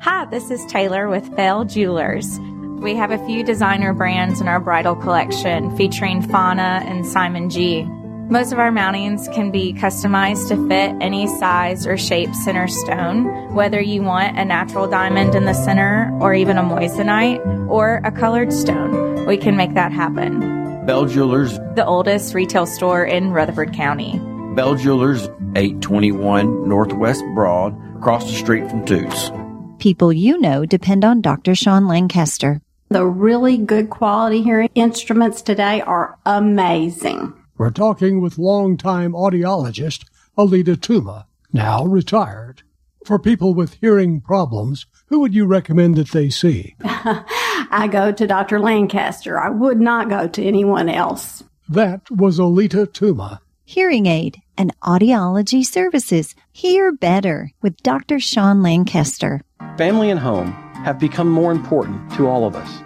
[0.00, 2.38] Hi, this is Taylor with Bell Jewelers.
[2.80, 7.82] We have a few designer brands in our bridal collection featuring Fauna and Simon G.
[7.82, 13.52] Most of our mountings can be customized to fit any size or shape center stone,
[13.54, 18.12] whether you want a natural diamond in the center or even a moissanite or a
[18.12, 19.26] colored stone.
[19.26, 20.86] We can make that happen.
[20.86, 24.20] Bell Jewelers, The oldest retail store in Rutherford County.
[24.54, 29.30] Bell Jewelers, 821 Northwest Broad, across the street from Toots.
[29.78, 31.54] People you know depend on Dr.
[31.54, 32.60] Sean Lancaster.
[32.88, 37.32] The really good quality hearing instruments today are amazing.
[37.56, 40.04] We're talking with longtime audiologist
[40.36, 42.62] Alita Tuma, now retired.
[43.04, 46.74] For people with hearing problems, who would you recommend that they see?
[46.84, 48.58] I go to Dr.
[48.58, 49.38] Lancaster.
[49.38, 51.44] I would not go to anyone else.
[51.68, 53.38] That was Alita Tuma.
[53.64, 56.34] Hearing aid and audiology services.
[56.52, 58.20] Hear better with Dr.
[58.20, 59.40] Sean Lancaster.
[59.78, 60.52] Family and home
[60.84, 62.82] have become more important to all of us.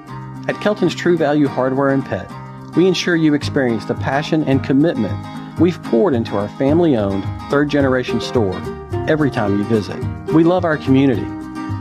[0.48, 2.30] At Kelton's True Value Hardware and Pet,
[2.76, 5.16] we ensure you experience the passion and commitment
[5.58, 8.60] we've poured into our family owned third generation store
[9.08, 9.98] every time you visit.
[10.32, 11.26] We love our community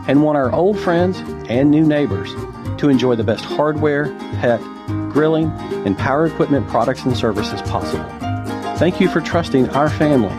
[0.08, 1.20] and want our old friends
[1.50, 2.34] and new neighbors
[2.80, 4.06] to enjoy the best hardware,
[4.39, 4.62] pet,
[5.12, 5.52] grilling,
[5.86, 8.10] and power equipment products and services possible.
[8.82, 10.36] Thank you for trusting our family.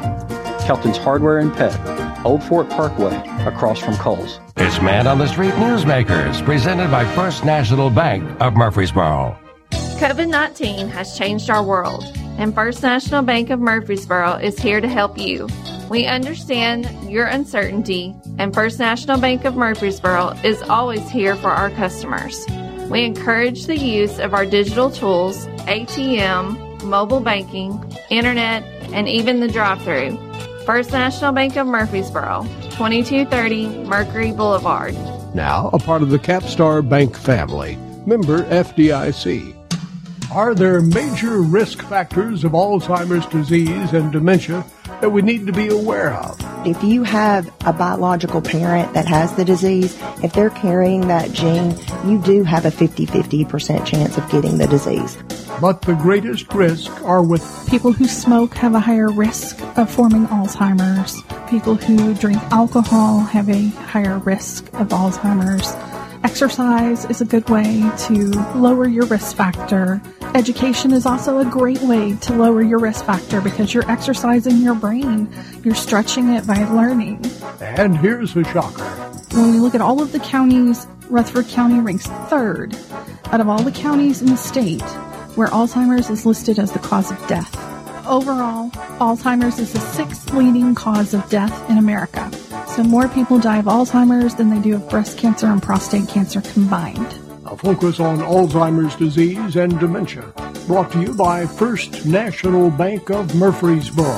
[0.67, 3.15] Kelton's Hardware and Pet, Old Fort Parkway,
[3.47, 4.41] across from Kohl's.
[4.57, 9.39] It's Man on the Street Newsmakers, presented by First National Bank of Murfreesboro.
[9.71, 12.03] COVID 19 has changed our world,
[12.37, 15.47] and First National Bank of Murfreesboro is here to help you.
[15.89, 21.71] We understand your uncertainty, and First National Bank of Murfreesboro is always here for our
[21.71, 22.45] customers.
[22.91, 28.63] We encourage the use of our digital tools, ATM, mobile banking, internet,
[28.93, 30.15] and even the drive through.
[30.67, 32.43] First National Bank of Murfreesboro,
[32.77, 34.93] 2230 Mercury Boulevard.
[35.35, 37.77] Now a part of the Capstar Bank family.
[38.05, 39.57] Member FDIC.
[40.35, 44.63] Are there major risk factors of Alzheimer's disease and dementia
[45.03, 46.39] that we need to be aware of?
[46.65, 51.77] If you have a biological parent that has the disease, if they're carrying that gene,
[52.07, 55.19] you do have a 50 50% chance of getting the disease.
[55.61, 60.27] But the greatest risk are with People who smoke have a higher risk of forming
[60.29, 61.21] Alzheimer's.
[61.51, 65.75] People who drink alcohol have a higher risk of Alzheimer's.
[66.23, 70.01] Exercise is a good way to lower your risk factor.
[70.35, 74.75] Education is also a great way to lower your risk factor because you're exercising your
[74.75, 75.29] brain.
[75.63, 77.25] You're stretching it by learning.
[77.61, 78.85] And here's the shocker.
[79.37, 82.75] When we look at all of the counties, Rutherford County ranks third
[83.27, 84.83] out of all the counties in the state
[85.35, 87.55] where Alzheimer's is listed as the cause of death.
[88.07, 88.71] Overall,
[89.01, 92.31] Alzheimer's is the sixth leading cause of death in America.
[92.69, 96.41] So more people die of Alzheimer's than they do of breast cancer and prostate cancer
[96.41, 97.22] combined.
[97.53, 100.33] A focus on Alzheimer's disease and dementia.
[100.67, 104.17] Brought to you by First National Bank of Murfreesboro.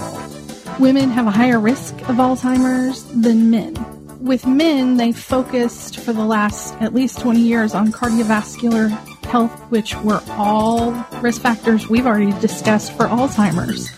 [0.78, 3.74] Women have a higher risk of Alzheimer's than men.
[4.20, 8.90] With men, they focused for the last at least 20 years on cardiovascular
[9.24, 13.90] health, which were all risk factors we've already discussed for Alzheimer's.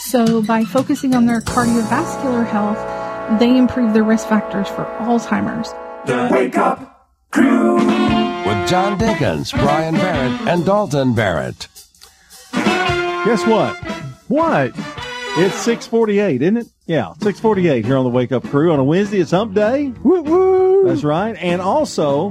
[0.00, 5.70] So by focusing on their cardiovascular health, they improve their risk factors for Alzheimer's.
[6.04, 11.68] The Wake Up Crew with John Dinkins, Brian Barrett, and Dalton Barrett.
[12.52, 13.76] Guess what?
[14.28, 14.72] What?
[15.36, 16.66] It's 648, isn't it?
[16.86, 19.20] Yeah, 648 here on the Wake Up Crew on a Wednesday.
[19.20, 19.92] It's hump day.
[20.02, 20.84] Woo woo.
[20.88, 21.36] That's right.
[21.36, 22.30] And also,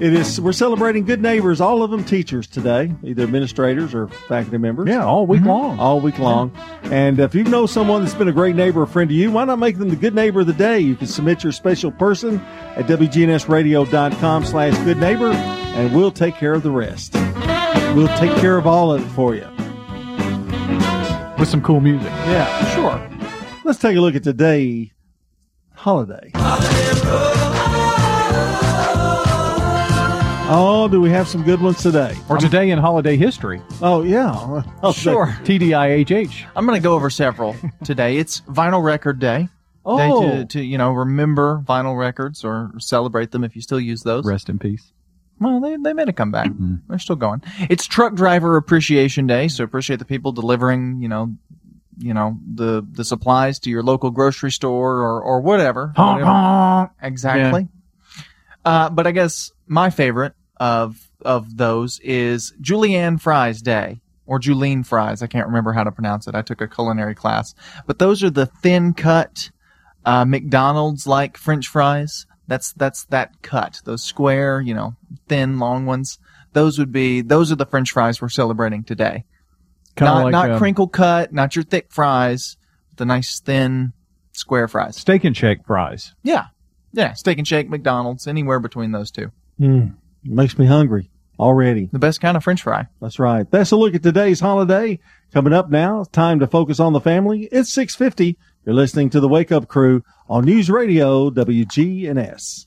[0.00, 4.58] it is we're celebrating good neighbors, all of them teachers today, either administrators or faculty
[4.58, 4.88] members.
[4.88, 5.48] Yeah, all week mm-hmm.
[5.48, 5.78] long.
[5.78, 6.52] All week long.
[6.84, 9.44] And if you know someone that's been a great neighbor or friend to you, why
[9.44, 10.78] not make them the good neighbor of the day?
[10.78, 12.40] You can submit your special person
[12.76, 17.14] at WGNSradio.com slash good neighbor, and we'll take care of the rest.
[17.94, 19.48] We'll take care of all of it for you.
[21.38, 22.08] With some cool music.
[22.08, 23.60] Yeah, sure.
[23.64, 24.92] Let's take a look at today
[25.74, 26.30] holiday.
[30.50, 32.16] Oh, do we have some good ones today?
[32.30, 33.60] Or today in holiday history.
[33.82, 34.32] Oh, yeah.
[34.82, 35.26] Oh, Sure.
[35.44, 36.46] TDIHH.
[36.56, 38.16] I'm going to go over several today.
[38.16, 39.48] It's Vinyl Record Day.
[39.84, 39.98] Oh.
[39.98, 44.02] Day to, to, you know, remember vinyl records or celebrate them if you still use
[44.02, 44.24] those.
[44.24, 44.90] Rest in peace.
[45.38, 46.48] Well, they, they made a comeback.
[46.88, 47.42] They're still going.
[47.68, 51.34] It's Truck Driver Appreciation Day, so appreciate the people delivering, you know,
[51.98, 55.92] you know, the, the supplies to your local grocery store or, or whatever.
[55.94, 56.24] Whatever.
[56.24, 56.90] honk.
[57.02, 57.68] Exactly.
[58.64, 64.84] Uh, but I guess my favorite of, of those is Julienne Fries Day or Julene
[64.84, 65.22] Fries.
[65.22, 66.34] I can't remember how to pronounce it.
[66.34, 67.54] I took a culinary class,
[67.86, 69.50] but those are the thin cut,
[70.04, 72.26] uh, McDonald's like French fries.
[72.46, 73.80] That's, that's that cut.
[73.84, 74.96] Those square, you know,
[75.28, 76.18] thin, long ones.
[76.54, 79.24] Those would be, those are the French fries we're celebrating today.
[79.96, 82.56] Kinda not, like, not um, crinkle cut, not your thick fries,
[82.96, 83.92] the nice thin
[84.32, 84.96] square fries.
[84.96, 86.14] Steak and shake fries.
[86.22, 86.46] Yeah.
[86.92, 87.12] Yeah.
[87.12, 89.30] Steak and shake, McDonald's, anywhere between those two.
[89.60, 89.94] Mm,
[90.24, 91.88] makes me hungry already.
[91.92, 92.86] The best kind of French fry.
[93.00, 93.50] That's right.
[93.50, 94.98] That's a look at today's holiday.
[95.32, 97.48] Coming up now, it's time to focus on the family.
[97.52, 98.36] It's 650.
[98.64, 102.66] You're listening to the Wake Up Crew on News Radio WGNS.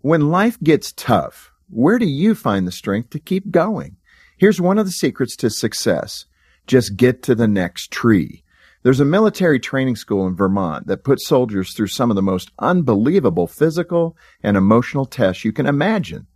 [0.00, 3.96] When life gets tough, where do you find the strength to keep going?
[4.36, 6.24] Here's one of the secrets to success.
[6.66, 8.42] Just get to the next tree.
[8.82, 12.50] There's a military training school in Vermont that puts soldiers through some of the most
[12.58, 16.26] unbelievable physical and emotional tests you can imagine.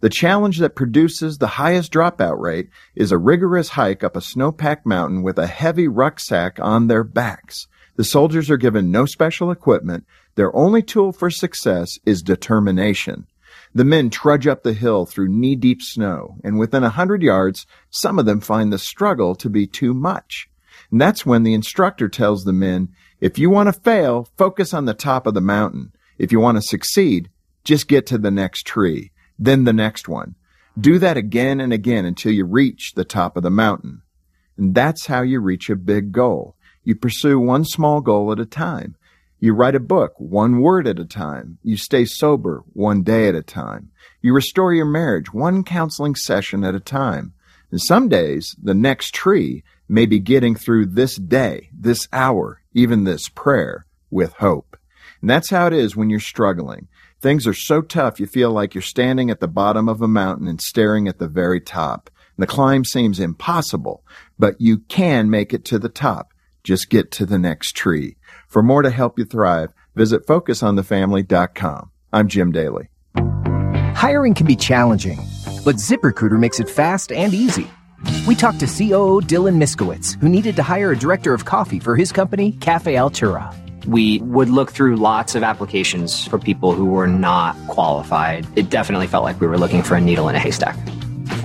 [0.00, 4.84] The challenge that produces the highest dropout rate is a rigorous hike up a snow-packed
[4.84, 7.68] mountain with a heavy rucksack on their backs.
[7.96, 10.04] The soldiers are given no special equipment.
[10.34, 13.26] Their only tool for success is determination.
[13.74, 18.18] The men trudge up the hill through knee-deep snow, and within a hundred yards, some
[18.18, 20.50] of them find the struggle to be too much.
[20.94, 24.84] And that's when the instructor tells the men, if you want to fail, focus on
[24.84, 25.92] the top of the mountain.
[26.18, 27.30] If you want to succeed,
[27.64, 30.36] just get to the next tree, then the next one.
[30.78, 34.02] Do that again and again until you reach the top of the mountain.
[34.56, 36.54] And that's how you reach a big goal.
[36.84, 38.94] You pursue one small goal at a time.
[39.40, 41.58] You write a book one word at a time.
[41.64, 43.90] You stay sober one day at a time.
[44.22, 47.34] You restore your marriage one counseling session at a time.
[47.72, 53.04] And some days, the next tree may be getting through this day, this hour, even
[53.04, 54.76] this prayer with hope.
[55.20, 56.88] And that's how it is when you're struggling.
[57.20, 60.46] Things are so tough you feel like you're standing at the bottom of a mountain
[60.46, 62.10] and staring at the very top.
[62.36, 64.04] And the climb seems impossible,
[64.38, 66.34] but you can make it to the top.
[66.62, 68.16] Just get to the next tree.
[68.48, 71.90] For more to help you thrive, visit focusonthefamily.com.
[72.12, 72.88] I'm Jim Daly.
[73.94, 75.18] Hiring can be challenging,
[75.64, 77.68] but ZipRecruiter makes it fast and easy.
[78.26, 81.96] We talked to COO Dylan Miskowitz, who needed to hire a director of coffee for
[81.96, 83.54] his company, Cafe Altura.
[83.86, 88.46] We would look through lots of applications for people who were not qualified.
[88.56, 90.76] It definitely felt like we were looking for a needle in a haystack.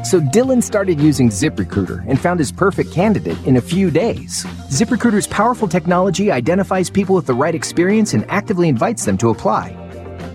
[0.06, 4.46] So Dylan started using ZipRecruiter and found his perfect candidate in a few days.
[4.70, 9.76] ZipRecruiter's powerful technology identifies people with the right experience and actively invites them to apply.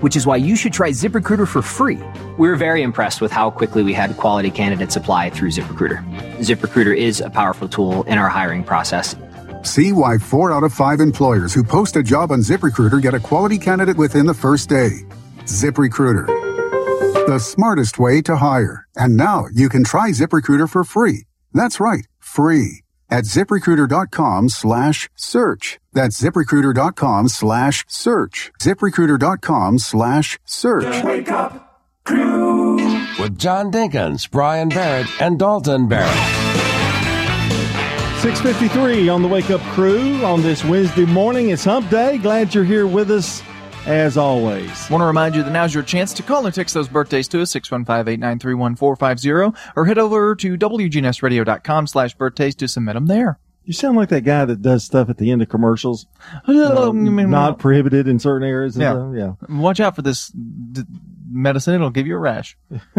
[0.05, 1.99] Which is why you should try ZipRecruiter for free.
[2.37, 6.05] We were very impressed with how quickly we had quality candidates apply through ZipRecruiter.
[6.41, 9.17] ZipRecruiter is a powerful tool in our hiring process.
[9.63, 13.19] See why four out of five employers who post a job on ZipRecruiter get a
[13.19, 15.07] quality candidate within the first day.
[15.47, 16.27] ZipRecruiter,
[17.27, 18.87] the smartest way to hire.
[18.95, 21.25] And now you can try ZipRecruiter for free.
[21.55, 25.79] That's right, free at ziprecruiter.com slash search.
[25.93, 28.53] That's ziprecruiter.com slash search.
[28.61, 31.05] ziprecruiter.com slash search.
[31.05, 32.77] Wake up crew
[33.19, 36.15] with John Dinkins, Brian Barrett, and Dalton Barrett.
[38.21, 41.51] 653 on the Wake Up Crew on this Wednesday morning.
[41.51, 42.17] It's hump day.
[42.19, 43.43] Glad you're here with us
[43.87, 44.89] as always.
[44.91, 47.43] Want to remind you that now's your chance to call or text those birthdays to
[47.43, 53.39] us, 615-893-1450, or head over to WGNSradio.com slash birthdays to submit them there.
[53.65, 56.07] You sound like that guy that does stuff at the end of commercials.
[56.47, 58.77] Uh, not prohibited in certain areas.
[58.77, 58.95] Yeah.
[58.95, 59.33] Uh, yeah.
[59.49, 60.83] Watch out for this d-
[61.31, 61.75] medicine.
[61.75, 62.59] It'll give you a rash.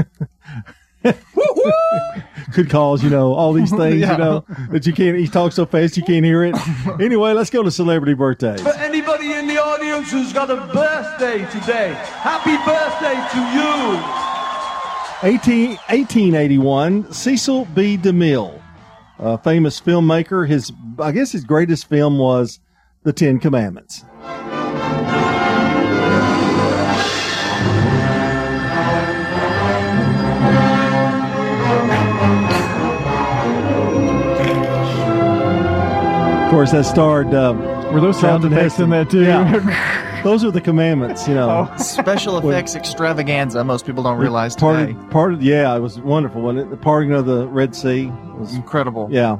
[2.53, 4.14] Could cause, you know, all these things, Yeah.
[4.14, 6.56] you know, that you can't, he talks so fast you can't hear it.
[7.01, 8.62] anyway, let's go to celebrity birthdays.
[8.62, 15.32] For anybody in the audience who's got a birthday today, happy birthday to you.
[15.34, 17.97] 18, 1881, Cecil B.
[17.97, 18.62] DeMille,
[19.18, 20.47] a famous filmmaker.
[20.47, 22.60] His, I guess his greatest film was
[23.03, 24.03] The Ten Commandments.
[36.56, 37.34] Course, that starred.
[37.34, 37.53] Uh,
[37.91, 38.89] Were those sound Charlton effects in Heston.
[38.91, 39.24] that too?
[39.24, 40.22] Yeah.
[40.24, 41.70] those are the commandments, you know.
[41.78, 43.62] Special effects extravaganza.
[43.66, 44.97] Most people don't realize part today.
[44.97, 46.41] Of, part of yeah, it was wonderful.
[46.41, 46.70] Wasn't it?
[46.70, 48.06] The parting of the Red Sea
[48.38, 49.10] was incredible.
[49.12, 49.39] Yeah.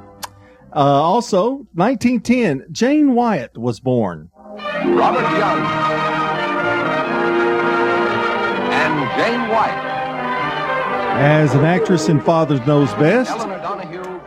[0.76, 4.30] Uh, also, 1910, Jane Wyatt was born.
[4.36, 5.60] Robert Young
[8.74, 9.86] and Jane Wyatt.
[11.22, 13.48] As an actress in Father Knows Best.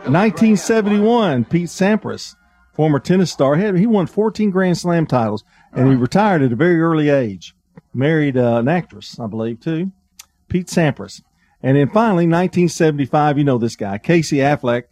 [0.09, 2.35] 1971, Pete Sampras,
[2.79, 6.55] former tennis star, had he won 14 Grand Slam titles, and he retired at a
[6.55, 7.53] very early age.
[7.93, 9.91] Married uh, an actress, I believe, too,
[10.47, 11.21] Pete Sampras.
[11.61, 14.83] And then finally, 1975, you know this guy, Casey Affleck,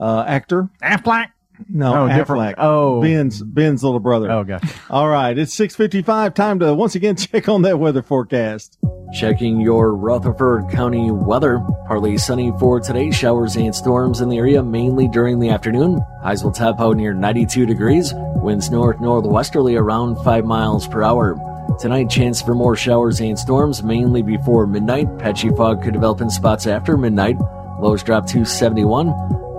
[0.00, 0.70] uh, actor.
[0.82, 1.32] Affleck.
[1.68, 2.16] No, Oh, Affleck.
[2.16, 3.00] different- oh.
[3.00, 4.30] Ben's Ben's little brother.
[4.30, 4.68] Oh, gotcha.
[4.90, 6.34] All right, it's 6:55.
[6.34, 8.76] Time to once again check on that weather forecast.
[9.12, 11.64] Checking your Rutherford County weather.
[11.86, 13.12] Partly sunny for today.
[13.12, 16.00] Showers and storms in the area mainly during the afternoon.
[16.22, 18.12] Highs will top out near 92 degrees.
[18.14, 21.38] Winds north northwesterly around 5 miles per hour.
[21.78, 25.18] Tonight, chance for more showers and storms mainly before midnight.
[25.18, 27.36] Patchy fog could develop in spots after midnight.
[27.80, 29.08] Lows drop to 71.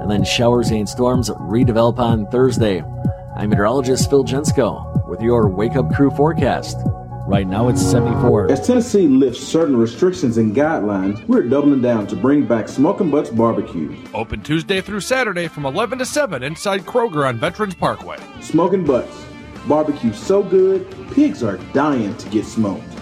[0.05, 2.83] And then showers and storms redevelop on Thursday.
[3.35, 6.77] I'm meteorologist Phil Jensko with your Wake Up Crew forecast.
[7.25, 8.51] Right now it's 74.
[8.51, 13.31] As Tennessee lifts certain restrictions and guidelines, we're doubling down to bring back Smoking Butts
[13.31, 13.97] Barbecue.
[14.13, 18.19] Open Tuesday through Saturday from 11 to 7 inside Kroger on Veterans Parkway.
[18.41, 19.25] Smoking Butts.
[19.67, 22.94] Barbecue so good, pigs are dying to get smoked.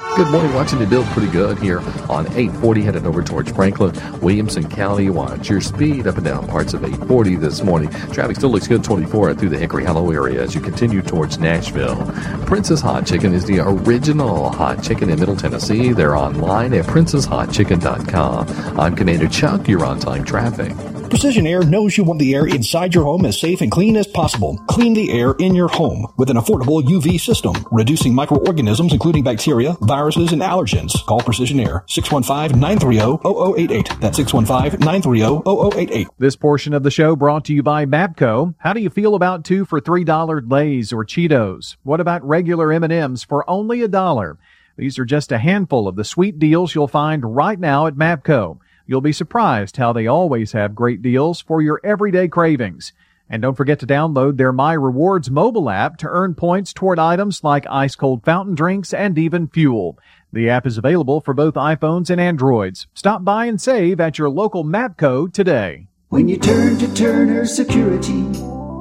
[0.00, 0.52] Good morning.
[0.54, 1.78] Watching the build pretty good here
[2.08, 5.08] on 840 headed over towards Franklin, Williamson County.
[5.08, 7.90] Watch your speed up and down parts of 840 this morning.
[8.10, 12.04] Traffic still looks good 24 through the Hickory Hollow area as you continue towards Nashville.
[12.46, 15.92] Prince's Hot Chicken is the original hot chicken in Middle Tennessee.
[15.92, 18.80] They're online at princeshotchicken.com.
[18.80, 19.68] I'm Commander Chuck.
[19.68, 20.72] You're on time traffic.
[21.10, 24.06] Precision Air knows you want the air inside your home as safe and clean as
[24.06, 24.56] possible.
[24.68, 29.76] Clean the air in your home with an affordable UV system, reducing microorganisms including bacteria,
[29.80, 31.04] viruses, and allergens.
[31.06, 34.00] Call Precision Air 615-930-0088.
[34.00, 36.06] That's 615-930-0088.
[36.18, 38.54] This portion of the show brought to you by Mapco.
[38.58, 41.74] How do you feel about two for three dollar Lay's or Cheetos?
[41.82, 44.38] What about regular M&Ms for only a dollar?
[44.76, 48.58] These are just a handful of the sweet deals you'll find right now at Mapco.
[48.90, 52.92] You'll be surprised how they always have great deals for your everyday cravings.
[53.28, 57.44] And don't forget to download their My Rewards mobile app to earn points toward items
[57.44, 59.96] like ice cold fountain drinks and even fuel.
[60.32, 62.88] The app is available for both iPhones and Androids.
[62.92, 65.86] Stop by and save at your local Mapco today.
[66.08, 68.24] When you turn to Turner Security,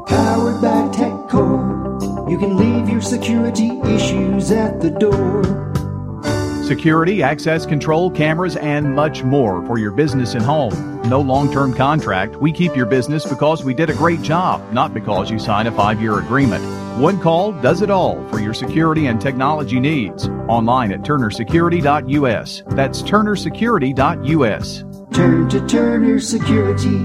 [0.07, 5.68] powered by TechCore, you can leave your security issues at the door.
[6.69, 11.01] Security, access control, cameras, and much more for your business and home.
[11.09, 12.35] No long term contract.
[12.35, 15.71] We keep your business because we did a great job, not because you signed a
[15.71, 16.63] five year agreement.
[17.01, 20.27] One call does it all for your security and technology needs.
[20.47, 22.61] Online at turnersecurity.us.
[22.67, 24.83] That's turnersecurity.us.
[25.11, 26.99] Turn to Turner Security.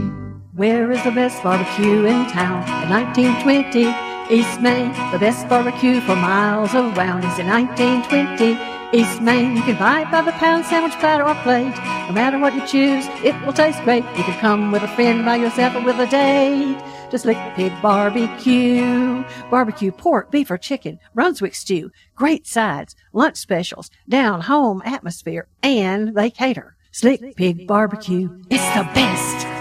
[0.53, 2.65] Where is the best barbecue in town?
[2.65, 9.57] At 1920 East Main, the best barbecue for miles around is in 1920 East Main.
[9.57, 11.75] You can buy it by the pound, sandwich, platter, or plate.
[12.07, 14.05] No matter what you choose, it will taste great.
[14.17, 16.79] You can come with a friend, by yourself, or with a date.
[17.11, 19.25] Just Slick Pig Barbecue.
[19.51, 21.01] Barbecue pork, beef, or chicken.
[21.13, 21.91] Brunswick stew.
[22.15, 22.95] Great sides.
[23.13, 23.91] Lunch specials.
[24.09, 25.49] Down home atmosphere.
[25.63, 26.77] And they cater.
[26.93, 28.29] Slick Pig Barbecue.
[28.49, 29.54] It's the best.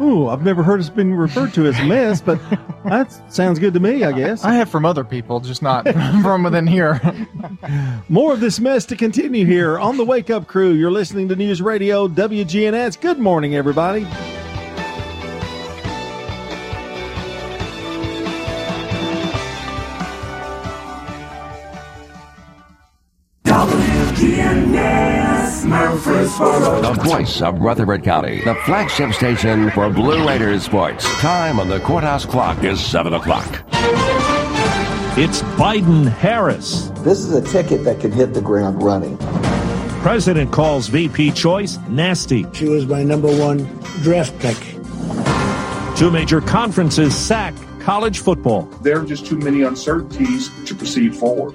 [0.00, 2.40] Ooh, I've never heard it's been referred to as a mess, but
[2.84, 4.44] that sounds good to me, I guess.
[4.44, 5.86] I have from other people, just not
[6.22, 7.00] from within here.
[8.08, 10.72] More of this mess to continue here on the Wake Up Crew.
[10.72, 13.00] You're listening to News Radio WGNS.
[13.00, 14.06] Good morning, everybody.
[23.44, 25.21] WGNS
[25.64, 26.80] Murfreesboro.
[26.82, 28.42] The voice of Rutherford County.
[28.44, 31.04] The flagship station for Blue Raiders sports.
[31.20, 33.62] Time on the courthouse clock is 7 o'clock.
[35.14, 36.88] It's Biden Harris.
[37.00, 39.18] This is a ticket that can hit the ground running.
[40.02, 42.46] President calls VP choice nasty.
[42.52, 43.64] She was my number one
[44.02, 44.56] draft pick.
[45.96, 48.62] Two major conferences sack college football.
[48.80, 51.54] There are just too many uncertainties to proceed forward.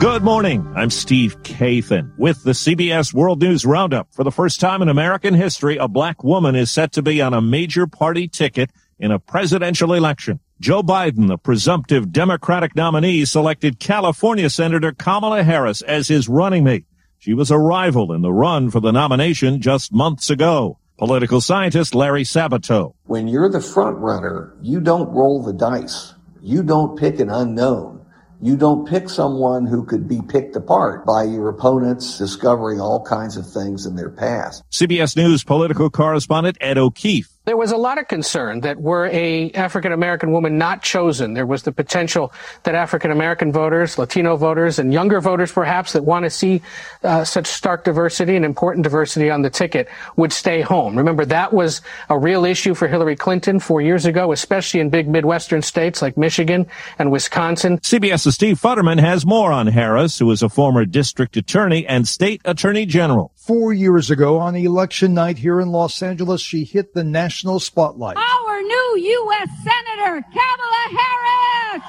[0.00, 0.64] Good morning.
[0.76, 4.14] I'm Steve Kathan with the CBS World News Roundup.
[4.14, 7.34] For the first time in American history, a black woman is set to be on
[7.34, 8.70] a major party ticket
[9.00, 10.38] in a presidential election.
[10.60, 16.84] Joe Biden, the presumptive Democratic nominee, selected California Senator Kamala Harris as his running mate.
[17.18, 20.78] She was a rival in the run for the nomination just months ago.
[20.98, 22.94] Political scientist Larry Sabato.
[23.06, 26.14] When you're the front runner, you don't roll the dice.
[26.40, 27.97] You don't pick an unknown.
[28.40, 33.36] You don't pick someone who could be picked apart by your opponents discovering all kinds
[33.36, 34.62] of things in their past.
[34.70, 37.37] CBS News political correspondent Ed O'Keefe.
[37.48, 41.46] There was a lot of concern that were a African American woman not chosen, there
[41.46, 42.30] was the potential
[42.64, 46.60] that African American voters, Latino voters, and younger voters perhaps that want to see
[47.04, 50.94] uh, such stark diversity and important diversity on the ticket would stay home.
[50.94, 51.80] Remember, that was
[52.10, 56.18] a real issue for Hillary Clinton four years ago, especially in big Midwestern states like
[56.18, 56.66] Michigan
[56.98, 57.78] and Wisconsin.
[57.78, 62.42] CBS's Steve Futterman has more on Harris, who is a former district attorney and state
[62.44, 63.32] attorney general.
[63.36, 68.16] Four years ago on election night here in Los Angeles, she hit the national spotlight.
[68.16, 69.48] Our new U.S.
[69.62, 71.82] Senator, Kamala Harris!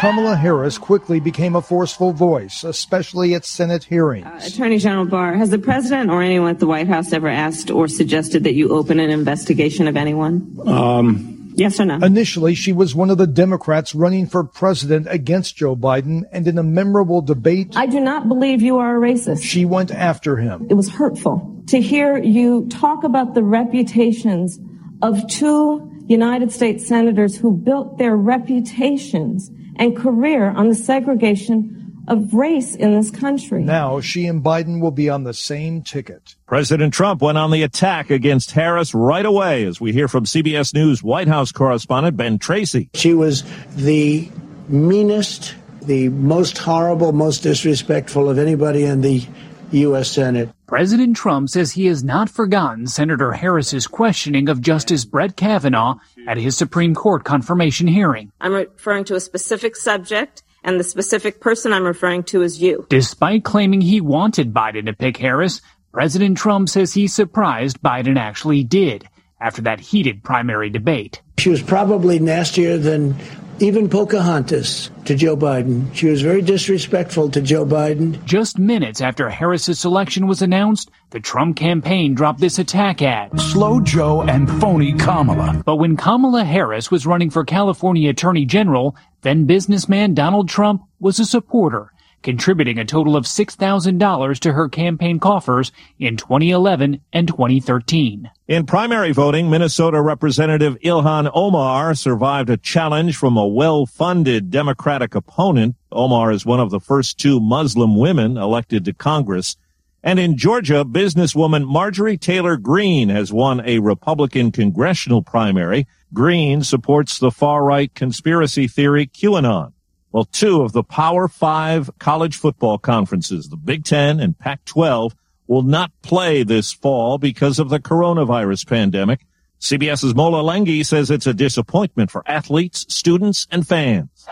[0.00, 4.26] Kamala Harris quickly became a forceful voice, especially at Senate hearings.
[4.26, 7.70] Uh, Attorney General Barr, has the president or anyone at the White House ever asked
[7.70, 10.56] or suggested that you open an investigation of anyone?
[10.66, 11.96] Um, Yes or no?
[11.96, 16.56] Initially, she was one of the Democrats running for president against Joe Biden, and in
[16.56, 19.42] a memorable debate, I do not believe you are a racist.
[19.42, 20.68] she went after him.
[20.70, 24.56] It was hurtful to hear you talk about the reputations
[25.02, 31.78] of two United States senators who built their reputations and career on the segregation
[32.08, 33.62] of race in this country.
[33.62, 36.36] Now she and Biden will be on the same ticket.
[36.46, 40.72] President Trump went on the attack against Harris right away, as we hear from CBS
[40.72, 42.88] News White House correspondent Ben Tracy.
[42.94, 43.44] She was
[43.76, 44.30] the
[44.68, 49.26] meanest, the most horrible, most disrespectful of anybody in the
[49.72, 50.10] U.S.
[50.10, 50.48] Senate.
[50.68, 55.94] President Trump says he has not forgotten Senator Harris's questioning of Justice Brett Kavanaugh
[56.26, 58.30] at his Supreme Court confirmation hearing.
[58.38, 62.86] I'm referring to a specific subject, and the specific person I'm referring to is you.
[62.90, 68.62] Despite claiming he wanted Biden to pick Harris, President Trump says he's surprised Biden actually
[68.62, 69.08] did
[69.40, 71.22] after that heated primary debate.
[71.38, 73.16] She was probably nastier than
[73.60, 75.92] even Pocahontas to Joe Biden.
[75.94, 78.24] She was very disrespectful to Joe Biden.
[78.24, 83.40] Just minutes after Harris's selection was announced, the Trump campaign dropped this attack ad.
[83.40, 85.62] Slow Joe and phony Kamala.
[85.64, 91.18] But when Kamala Harris was running for California Attorney General, then businessman Donald Trump was
[91.18, 91.92] a supporter,
[92.22, 98.30] contributing a total of $6,000 to her campaign coffers in 2011 and 2013.
[98.46, 105.76] In primary voting, Minnesota Representative Ilhan Omar survived a challenge from a well-funded Democratic opponent.
[105.92, 109.56] Omar is one of the first two Muslim women elected to Congress.
[110.02, 115.86] And in Georgia, businesswoman Marjorie Taylor Greene has won a Republican congressional primary.
[116.14, 119.72] Greene supports the far-right conspiracy theory QAnon.
[120.12, 125.12] Well, two of the Power Five college football conferences, the Big Ten and Pac-12,
[125.46, 129.26] will not play this fall because of the coronavirus pandemic.
[129.60, 134.26] CBS's Mola Lenghi says it's a disappointment for athletes, students, and fans.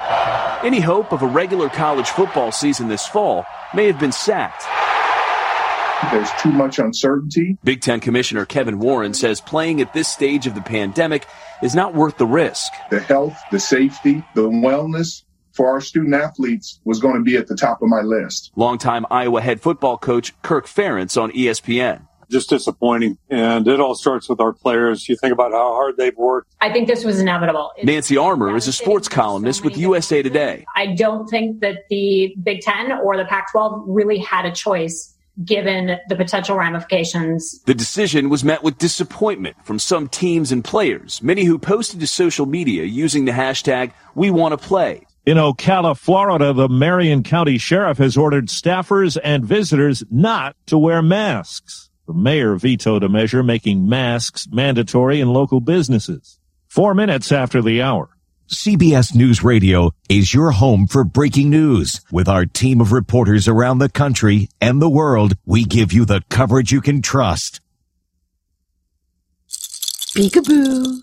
[0.62, 4.64] Any hope of a regular college football season this fall may have been sapped.
[6.12, 7.58] There's too much uncertainty.
[7.64, 11.26] Big Ten Commissioner Kevin Warren says playing at this stage of the pandemic
[11.62, 12.72] is not worth the risk.
[12.90, 15.22] The health, the safety, the wellness
[15.56, 18.52] for our student athletes was going to be at the top of my list.
[18.56, 22.06] Longtime Iowa head football coach Kirk Ferentz on ESPN.
[22.28, 23.18] Just disappointing.
[23.30, 25.08] And it all starts with our players.
[25.08, 26.52] You think about how hard they've worked.
[26.60, 27.72] I think this was inevitable.
[27.76, 30.66] It's Nancy Armour is a sports columnist with USA Today.
[30.74, 35.16] I don't think that the Big Ten or the Pac 12 really had a choice
[35.44, 37.60] given the potential ramifications.
[37.66, 42.06] The decision was met with disappointment from some teams and players, many who posted to
[42.06, 45.05] social media using the hashtag We Want to Play.
[45.26, 51.02] In Ocala, Florida, the Marion County Sheriff has ordered staffers and visitors not to wear
[51.02, 51.90] masks.
[52.06, 56.38] The mayor vetoed a measure making masks mandatory in local businesses.
[56.68, 58.10] Four minutes after the hour.
[58.48, 62.00] CBS News Radio is your home for breaking news.
[62.12, 66.22] With our team of reporters around the country and the world, we give you the
[66.30, 67.60] coverage you can trust.
[70.14, 71.02] Peekaboo.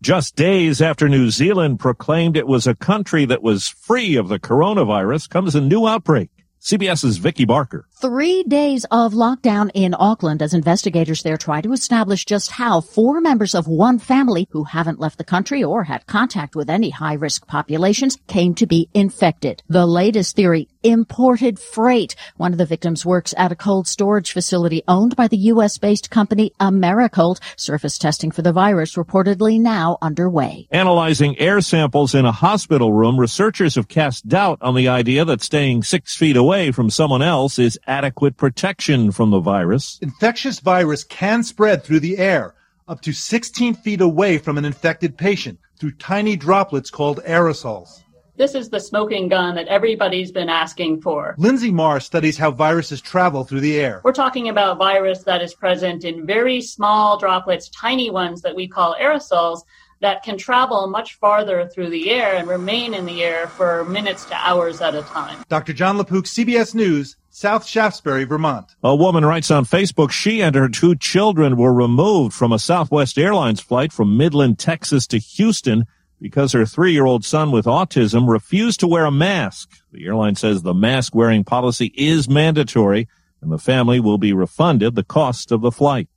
[0.00, 4.38] Just days after New Zealand proclaimed it was a country that was free of the
[4.38, 6.30] coronavirus comes a new outbreak.
[6.60, 7.87] CBS's Vicki Barker.
[8.00, 13.20] Three days of lockdown in Auckland as investigators there try to establish just how four
[13.20, 17.14] members of one family who haven't left the country or had contact with any high
[17.14, 19.64] risk populations came to be infected.
[19.68, 22.14] The latest theory, imported freight.
[22.36, 25.76] One of the victims works at a cold storage facility owned by the U.S.
[25.78, 27.40] based company Americold.
[27.56, 30.68] Surface testing for the virus reportedly now underway.
[30.70, 35.42] Analyzing air samples in a hospital room, researchers have cast doubt on the idea that
[35.42, 39.98] staying six feet away from someone else is adequate protection from the virus.
[40.02, 42.54] Infectious virus can spread through the air
[42.86, 48.02] up to 16 feet away from an infected patient through tiny droplets called aerosols.
[48.36, 51.34] This is the smoking gun that everybody's been asking for.
[51.38, 54.00] Linsey Marr studies how viruses travel through the air.
[54.04, 58.68] We're talking about virus that is present in very small droplets, tiny ones that we
[58.68, 59.62] call aerosols,
[60.00, 64.24] that can travel much farther through the air and remain in the air for minutes
[64.26, 65.42] to hours at a time.
[65.48, 65.72] Dr.
[65.72, 68.74] Jon LaPook, CBS News, South Shaftesbury, Vermont.
[68.82, 73.16] A woman writes on Facebook she and her two children were removed from a Southwest
[73.16, 75.84] Airlines flight from Midland, Texas to Houston
[76.20, 79.70] because her three year old son with autism refused to wear a mask.
[79.92, 83.06] The airline says the mask wearing policy is mandatory
[83.40, 86.08] and the family will be refunded the cost of the flight.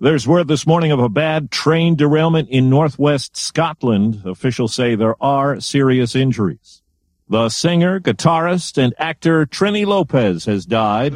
[0.00, 4.22] There's word this morning of a bad train derailment in northwest Scotland.
[4.24, 6.82] Officials say there are serious injuries.
[7.26, 11.14] The singer, guitarist, and actor Trini Lopez has died.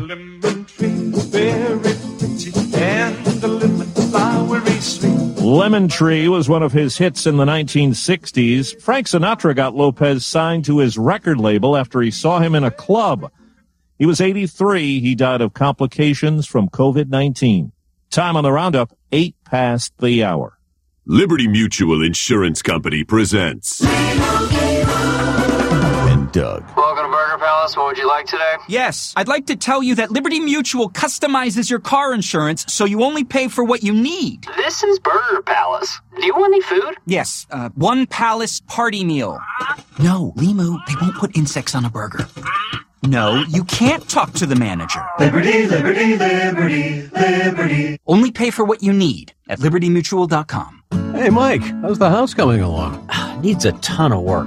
[5.42, 8.80] Lemon Tree was one of his hits in the 1960s.
[8.80, 12.70] Frank Sinatra got Lopez signed to his record label after he saw him in a
[12.70, 13.30] club.
[13.98, 15.00] He was 83.
[15.00, 17.72] He died of complications from COVID-19.
[18.10, 20.58] Time on the roundup, eight past the hour.
[21.04, 23.82] Liberty Mutual Insurance Company presents.
[26.28, 26.76] And Doug.
[26.76, 27.76] Welcome to Burger Palace.
[27.76, 28.54] What would you like today?
[28.68, 33.02] Yes, I'd like to tell you that Liberty Mutual customizes your car insurance so you
[33.02, 34.46] only pay for what you need.
[34.56, 36.00] This is Burger Palace.
[36.18, 36.96] Do you want any food?
[37.06, 39.38] Yes, uh, one palace party meal.
[39.98, 42.26] No, Limu, they won't put insects on a burger.
[43.02, 45.04] No, you can't talk to the manager.
[45.18, 47.98] Liberty, liberty, liberty, liberty.
[48.06, 50.82] Only pay for what you need at libertymutual.com.
[51.14, 53.08] Hey, Mike, how's the house coming along?
[53.40, 54.46] Needs a ton of work.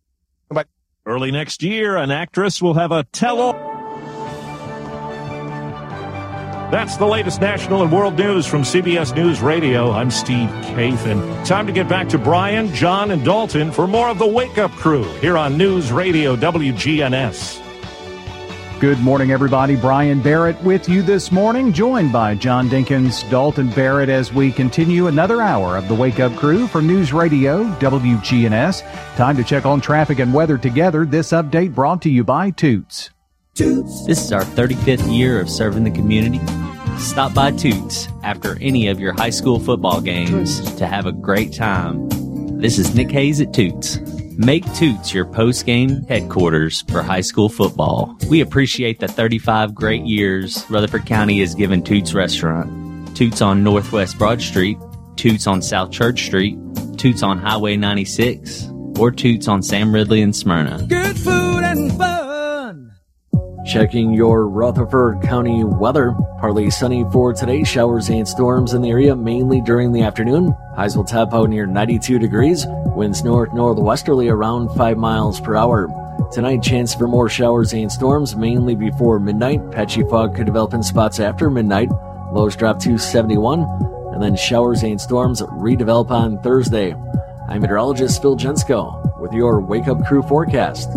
[1.05, 3.53] Early next year, an actress will have a tell-all.
[6.69, 9.91] That's the latest national and world news from CBS News Radio.
[9.91, 11.45] I'm Steve Kathan.
[11.45, 14.71] Time to get back to Brian, John, and Dalton for more of the Wake Up
[14.73, 17.60] Crew here on News Radio WGNS.
[18.81, 19.75] Good morning, everybody.
[19.75, 25.05] Brian Barrett with you this morning, joined by John Dinkins, Dalton Barrett, as we continue
[25.05, 28.81] another hour of the Wake Up Crew for News Radio WGNS.
[29.15, 31.05] Time to check on traffic and weather together.
[31.05, 33.11] This update brought to you by Toots.
[33.53, 34.07] Toots.
[34.07, 36.41] This is our 35th year of serving the community.
[36.97, 41.53] Stop by Toots after any of your high school football games to have a great
[41.53, 42.09] time.
[42.59, 43.99] This is Nick Hayes at Toots.
[44.43, 48.17] Make Toots your post game headquarters for high school football.
[48.27, 53.15] We appreciate the 35 great years Rutherford County has given Toots Restaurant.
[53.15, 54.79] Toots on Northwest Broad Street,
[55.15, 56.57] Toots on South Church Street,
[56.97, 58.67] Toots on Highway 96,
[58.97, 60.87] or Toots on Sam Ridley and Smyrna.
[60.87, 62.20] Good food and fun.
[63.71, 66.13] Checking your Rutherford County weather.
[66.41, 67.63] Partly sunny for today.
[67.63, 70.53] Showers and storms in the area mainly during the afternoon.
[70.75, 72.65] Highs will top out near 92 degrees.
[72.67, 75.87] Winds north northwesterly around 5 miles per hour.
[76.33, 79.71] Tonight, chance for more showers and storms mainly before midnight.
[79.71, 81.89] Patchy fog could develop in spots after midnight.
[82.33, 83.61] Lows drop to 71.
[84.11, 86.93] And then showers and storms redevelop on Thursday.
[87.47, 90.89] I'm meteorologist Phil Jensko with your Wake Up Crew forecast.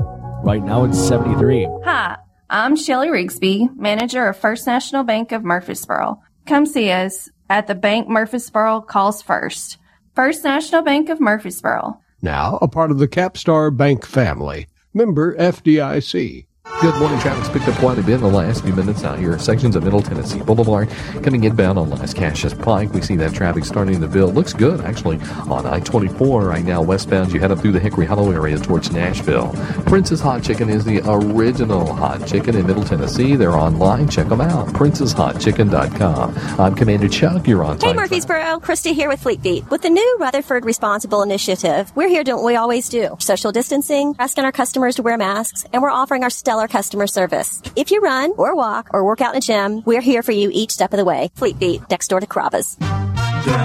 [0.43, 1.69] Right now it's 73.
[1.85, 2.17] Hi.
[2.55, 6.23] I'm Shelly Rigsby, manager of First National Bank of Murfreesboro.
[6.47, 9.79] Come see us at the Bank Murfreesboro Calls First.
[10.15, 11.99] First National Bank of Murfreesboro.
[12.23, 14.69] Now a part of the Capstar Bank family.
[14.95, 16.47] Member FDIC.
[16.81, 17.19] Good morning.
[17.21, 19.39] Traffic's picked up quite a bit in the last few minutes out here.
[19.39, 20.89] Sections of Middle Tennessee Boulevard
[21.23, 22.93] coming inbound on Lascassas Pike.
[22.95, 24.35] We see that traffic starting to build.
[24.35, 25.17] Looks good, actually,
[25.49, 27.33] on I-24 right now westbound.
[27.35, 29.53] You head up through the Hickory Hollow area towards Nashville.
[29.87, 33.37] Prince's Hot Chicken is the original hot chicken in Middle Tennessee.
[33.37, 34.09] They're online.
[34.09, 34.69] Check them out.
[34.69, 36.35] princeshotchicken.com.
[36.61, 37.47] I'm Commander Chuck.
[37.47, 37.93] You're on Hey.
[37.93, 39.71] Murfreesboro, Christy here with Fleet Feet.
[39.71, 43.17] With the new Rutherford Responsible Initiative, we're here doing what we always do.
[43.21, 47.61] Social distancing, asking our customers to wear masks, and we're offering our stellar customer service.
[47.75, 50.51] If you run, or walk, or work out in a gym, we're here for you
[50.53, 51.33] each step of the way.
[51.35, 52.77] Fleet Feet, next door to Carrabba's.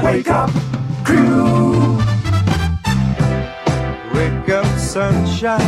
[0.04, 0.50] Wake up,
[1.06, 1.98] crew.
[4.16, 5.62] Wake up, sunshine.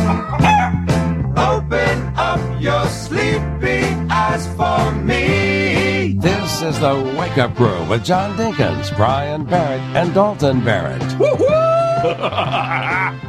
[1.38, 6.16] Open up your sleepy eyes for me.
[6.18, 11.02] This is the Wake Up Crew with John Dinkins, Brian Barrett, and Dalton Barrett.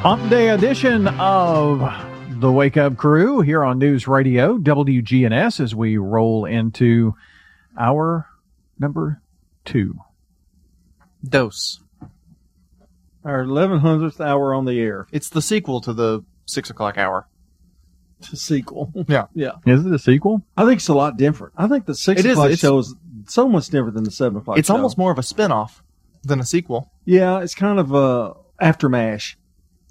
[0.01, 1.79] Hump Day edition of
[2.43, 7.15] the Wake Up Crew here on News Radio WGNS as we roll into
[7.79, 8.27] our
[8.77, 9.21] number
[9.63, 9.97] two.
[11.23, 11.79] Dose.
[13.23, 15.07] Our 1100th hour on the air.
[15.13, 17.29] It's the sequel to the six o'clock hour.
[18.29, 18.91] The sequel.
[19.07, 19.27] Yeah.
[19.33, 19.51] Yeah.
[19.65, 20.41] Is it a sequel?
[20.57, 21.53] I think it's a lot different.
[21.55, 22.93] I think the six It is, o'clock it's- show is
[23.27, 24.75] so much different than the seven o'clock It's show.
[24.75, 25.81] almost more of a spin-off
[26.23, 26.91] than a sequel.
[27.05, 29.37] Yeah, it's kind of a after MASH.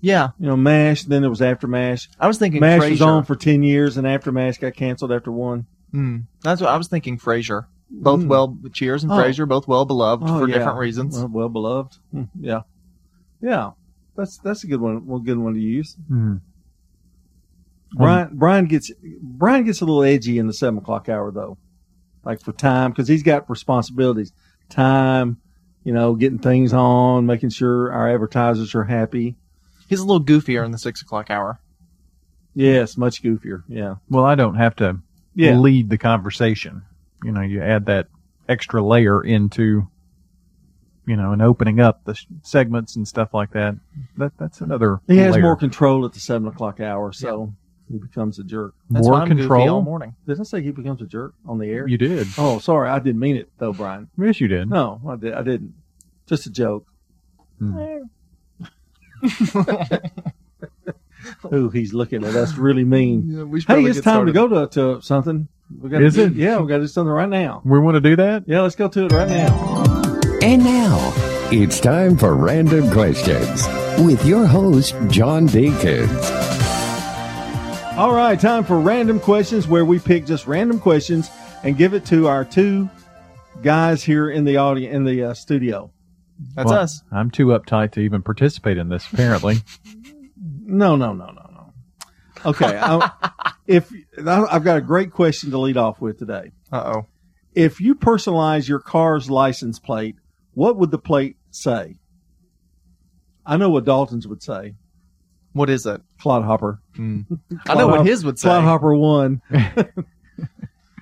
[0.02, 0.30] Yeah.
[0.38, 2.10] You know, MASH, then it was after MASH.
[2.20, 5.32] I was thinking MASH was on for 10 years, and after MASH got canceled after
[5.32, 5.64] one.
[5.94, 7.18] Mm, that's what I was thinking.
[7.18, 8.26] Frasier, both Mm.
[8.26, 9.16] well, Cheers and Oh.
[9.16, 10.58] Frasier, both well beloved Oh, for yeah.
[10.58, 11.16] different reasons.
[11.16, 11.96] Well, well beloved.
[12.10, 12.60] Hmm, Yeah.
[13.40, 13.70] Yeah.
[14.16, 15.06] That's that's a good one.
[15.06, 15.96] One good one to use.
[16.08, 16.36] Hmm.
[17.92, 18.90] Brian Brian gets
[19.22, 21.58] Brian gets a little edgy in the seven o'clock hour though,
[22.24, 24.32] like for time because he's got responsibilities,
[24.70, 25.36] time,
[25.84, 29.36] you know, getting things on, making sure our advertisers are happy.
[29.92, 31.60] He's a little goofier in the six o'clock hour.
[32.54, 33.62] Yes, much goofier.
[33.68, 33.96] Yeah.
[34.08, 34.98] Well, I don't have to
[35.34, 35.58] Yeah.
[35.58, 36.82] lead the conversation.
[37.22, 38.08] You know, you add that
[38.48, 39.86] extra layer into,
[41.06, 43.76] you know, and opening up the sh- segments and stuff like that.
[44.16, 45.00] That that's another.
[45.06, 45.42] He has layer.
[45.42, 47.52] more control at the seven o'clock hour, so
[47.90, 48.74] he becomes a jerk.
[48.90, 49.68] That's More why I'm goofy control?
[49.68, 50.14] all morning.
[50.26, 51.86] Did I say he becomes a jerk on the air?
[51.86, 52.26] You did.
[52.38, 54.08] Oh, sorry, I didn't mean it though, Brian.
[54.18, 54.68] Yes, you did.
[54.70, 55.34] No, I did.
[55.34, 55.74] I didn't.
[56.26, 56.86] Just a joke.
[57.58, 57.78] Hmm.
[57.78, 57.98] Eh.
[61.52, 63.24] Ooh, he's looking at us really mean.
[63.26, 65.48] Yeah, we should hey, it's get time to go to, to something.
[65.80, 66.32] We gotta Is do- it?
[66.34, 67.62] Yeah, we got to do something right now.
[67.64, 68.44] We want to do that.
[68.46, 69.54] Yeah, let's go to it right now.
[70.42, 71.12] And now,
[71.50, 73.66] it's time for Random Questions
[74.04, 76.30] with your host, John Dinkins.
[77.96, 81.30] All right, time for random questions where we pick just random questions
[81.62, 82.88] and give it to our two
[83.62, 85.90] guys here in the audience in the uh, studio.
[86.54, 87.02] That's Well, us.
[87.10, 89.06] I'm too uptight to even participate in this.
[89.12, 89.56] Apparently,
[90.64, 91.72] No, no, no, no, no.
[92.46, 96.52] Okay, I, if I've got a great question to lead off with today.
[96.70, 97.06] Uh oh.
[97.54, 100.16] If you personalize your car's license plate,
[100.54, 101.96] what would the plate say?
[103.44, 104.74] I know what Dalton's would say.
[105.52, 106.00] What is it?
[106.20, 106.80] Clodhopper.
[106.98, 108.48] I know what his would say.
[108.48, 109.42] Clodhopper one.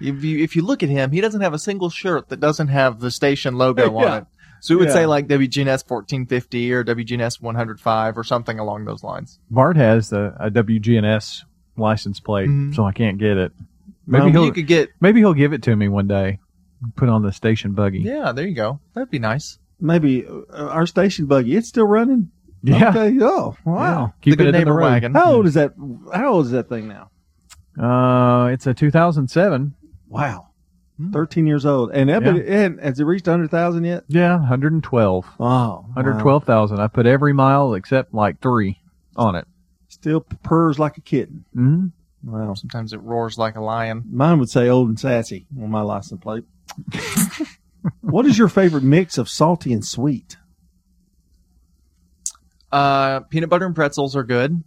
[0.00, 2.68] If you if you look at him, he doesn't have a single shirt that doesn't
[2.68, 4.26] have the station logo on it.
[4.60, 4.94] So we would Yeah.
[4.94, 9.38] say like WGNS 1450 or WGNS 105 or something along those lines.
[9.50, 11.44] Bart has a, a WGNS
[11.76, 12.74] license plate, Mhm.
[12.74, 13.52] so I can't get it.
[14.06, 16.40] Maybe Well, he'll you could get- maybe he'll give it to me one day.
[16.96, 17.98] Put on the station buggy.
[18.00, 18.80] Yeah, there you go.
[18.94, 19.58] That'd be nice.
[19.80, 21.54] Maybe uh, our station buggy.
[21.56, 22.30] It's still running.
[22.62, 22.90] Yeah.
[22.90, 23.16] Okay.
[23.22, 24.12] Oh, wow.
[24.20, 25.14] Keep The it good in the neighbor wagon.
[25.14, 25.72] How old is that?
[26.12, 27.10] How old is that thing now?
[27.82, 29.74] Uh, it's a 2007.
[30.08, 30.48] Wow.
[31.12, 31.90] 13 years old.
[31.92, 32.34] And that, Yeah.
[32.36, 34.04] it, it- has it reached 100,000 yet?
[34.08, 35.26] Yeah, 112.
[35.38, 35.86] Wow.
[35.94, 36.78] 112,000.
[36.80, 38.80] I put every mile except like three
[39.16, 39.46] on it.
[39.88, 41.44] Still purrs like a kitten.
[41.56, 42.30] Mm-hmm.
[42.30, 42.54] Wow.
[42.54, 44.04] Sometimes it roars like a lion.
[44.10, 46.44] Mine would say old and sassy on my license plate.
[48.02, 50.36] what is your favorite mix of salty and sweet?
[52.70, 54.62] Uh, peanut butter and pretzels are good.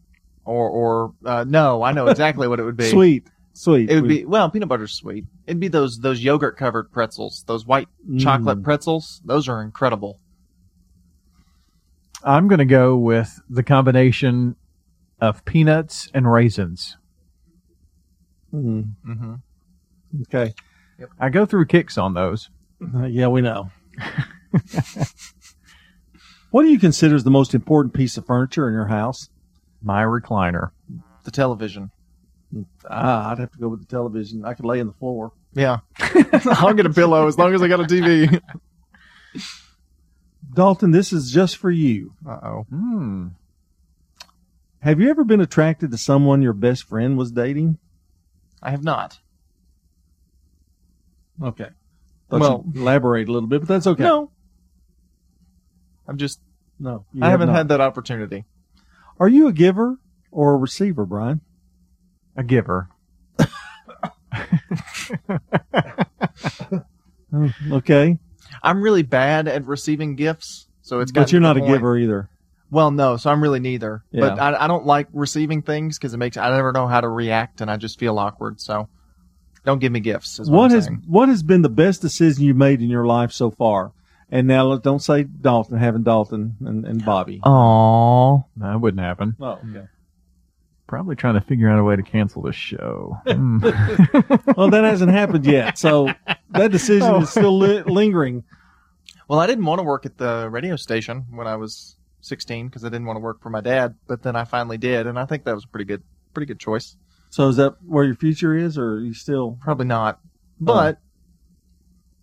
[0.45, 2.89] Or or uh, no, I know exactly what it would be.
[2.89, 3.27] Sweet.
[3.53, 3.89] Sweet.
[3.89, 5.25] It would be well, peanut butter's sweet.
[5.45, 7.87] It'd be those those yogurt covered pretzels, those white
[8.19, 8.63] chocolate Mm.
[8.63, 9.21] pretzels.
[9.25, 10.19] Those are incredible.
[12.23, 14.55] I'm going to go with the combination
[15.19, 16.97] of peanuts and raisins.
[18.53, 18.93] Mm.
[19.07, 19.33] Mm-hmm.
[20.21, 20.53] Okay.
[21.19, 22.49] I go through kicks on those.
[22.95, 23.69] Uh, yeah, we know.
[26.51, 29.29] what do you consider is the most important piece of furniture in your house?
[29.81, 30.71] My recliner.
[31.23, 31.91] The television.
[32.89, 34.45] Ah, I'd have to go with the television.
[34.45, 35.31] I could lay on the floor.
[35.53, 35.79] Yeah.
[36.45, 38.41] I'll get a pillow as long as I got a TV.
[40.53, 42.13] Dalton, this is just for you.
[42.27, 42.65] Uh oh.
[42.69, 43.27] Hmm.
[44.79, 47.77] Have you ever been attracted to someone your best friend was dating?
[48.61, 49.19] I have not.
[51.41, 51.69] Okay.
[52.29, 54.03] Thought Well- elaborate a little bit, but that's okay.
[54.03, 54.31] No.
[56.07, 56.39] I'm just
[56.79, 57.05] no.
[57.15, 57.55] I have haven't not.
[57.55, 58.43] had that opportunity.
[59.19, 59.97] Are you a giver
[60.31, 61.41] or a receiver, Brian?
[62.35, 62.89] A giver.
[67.35, 68.17] Oh, okay.
[68.61, 71.11] I'm really bad at receiving gifts, so it's.
[71.11, 72.29] But you're not a point- giver either.
[72.69, 74.03] Well, no, so I'm really neither.
[74.11, 77.07] But I, I don't like receiving things because it makes I never know how to
[77.09, 78.59] react, and I just feel awkward.
[78.61, 78.87] So,
[79.63, 80.39] don't give me gifts.
[80.39, 81.03] Is what, What I'm has saying.
[81.07, 83.91] what has been the best decision you've made in your life so far?
[84.31, 87.39] And now don't say Dalton having Dalton and, and Bobby.
[87.43, 89.35] Aw, that wouldn't happen.
[89.39, 89.85] Oh, okay.
[90.93, 93.17] Probably trying to figure out a way to cancel this show.
[93.25, 93.57] Hmm.
[94.55, 96.07] well, that hasn't happened yet, so
[96.51, 97.21] that decision Oh.
[97.23, 98.43] is still li- lingering.
[99.27, 102.85] Well, I didn't want to work at the radio station when I was 16 because
[102.85, 105.25] I didn't want to work for my dad, but then I finally did, and I
[105.25, 106.03] think that was a pretty good,
[106.35, 106.95] pretty good choice.
[107.31, 110.19] So is that where your future is, or are you still Probably not,
[110.61, 110.99] but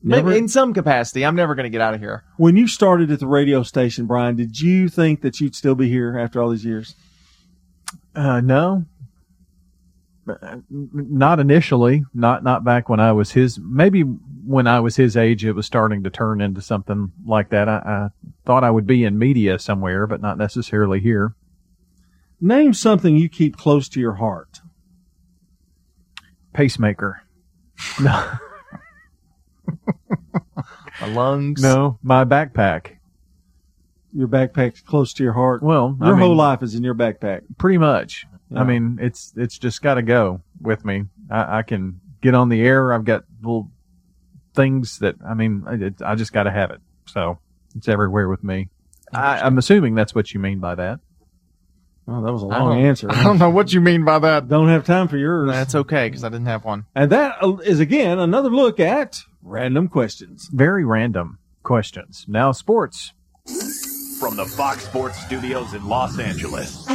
[0.00, 2.22] Never- maybe in some capacity, I'm never going to get out of here.
[2.36, 5.88] When you started at the radio station, Brian, did you think that you'd still be
[5.88, 6.94] here after all these years?
[8.14, 8.84] Uh, no,
[10.70, 12.04] not initially.
[12.14, 13.58] Not not back when I was his.
[13.58, 17.68] Maybe when I was his age, it was starting to turn into something like that.
[17.68, 18.08] I, I
[18.44, 21.34] thought I would be in media somewhere, but not necessarily here.
[22.40, 24.61] Name something you keep close to your heart.
[26.52, 27.22] Pacemaker.
[28.00, 28.32] No,
[31.00, 31.62] My lungs.
[31.62, 32.96] no, my backpack.
[34.12, 35.62] Your backpack's close to your heart.
[35.62, 37.42] Well, I your whole mean- life is in your backpack.
[37.58, 38.26] Pretty much.
[38.50, 38.61] Yeah.
[38.61, 41.04] I mean, it's it's just got to go with me.
[41.30, 42.92] I, I can get on the air.
[42.92, 43.70] I've got little
[44.54, 46.80] things that I mean, it, I just got to have it.
[47.06, 47.38] So
[47.76, 48.68] it's everywhere with me.
[49.12, 51.00] I, I'm assuming that's what you mean by that.
[52.08, 53.08] Oh, that was a long don't- answer.
[53.12, 54.48] I don't know what you mean by that.
[54.48, 55.48] Don't have time for yours.
[55.48, 56.86] That's okay because I didn't have one.
[56.96, 60.48] And that uh, again another look at random questions.
[60.52, 62.24] Very random questions.
[62.26, 63.12] Now, sports.
[64.20, 66.86] From the Fox Sports Studios in Los Angeles,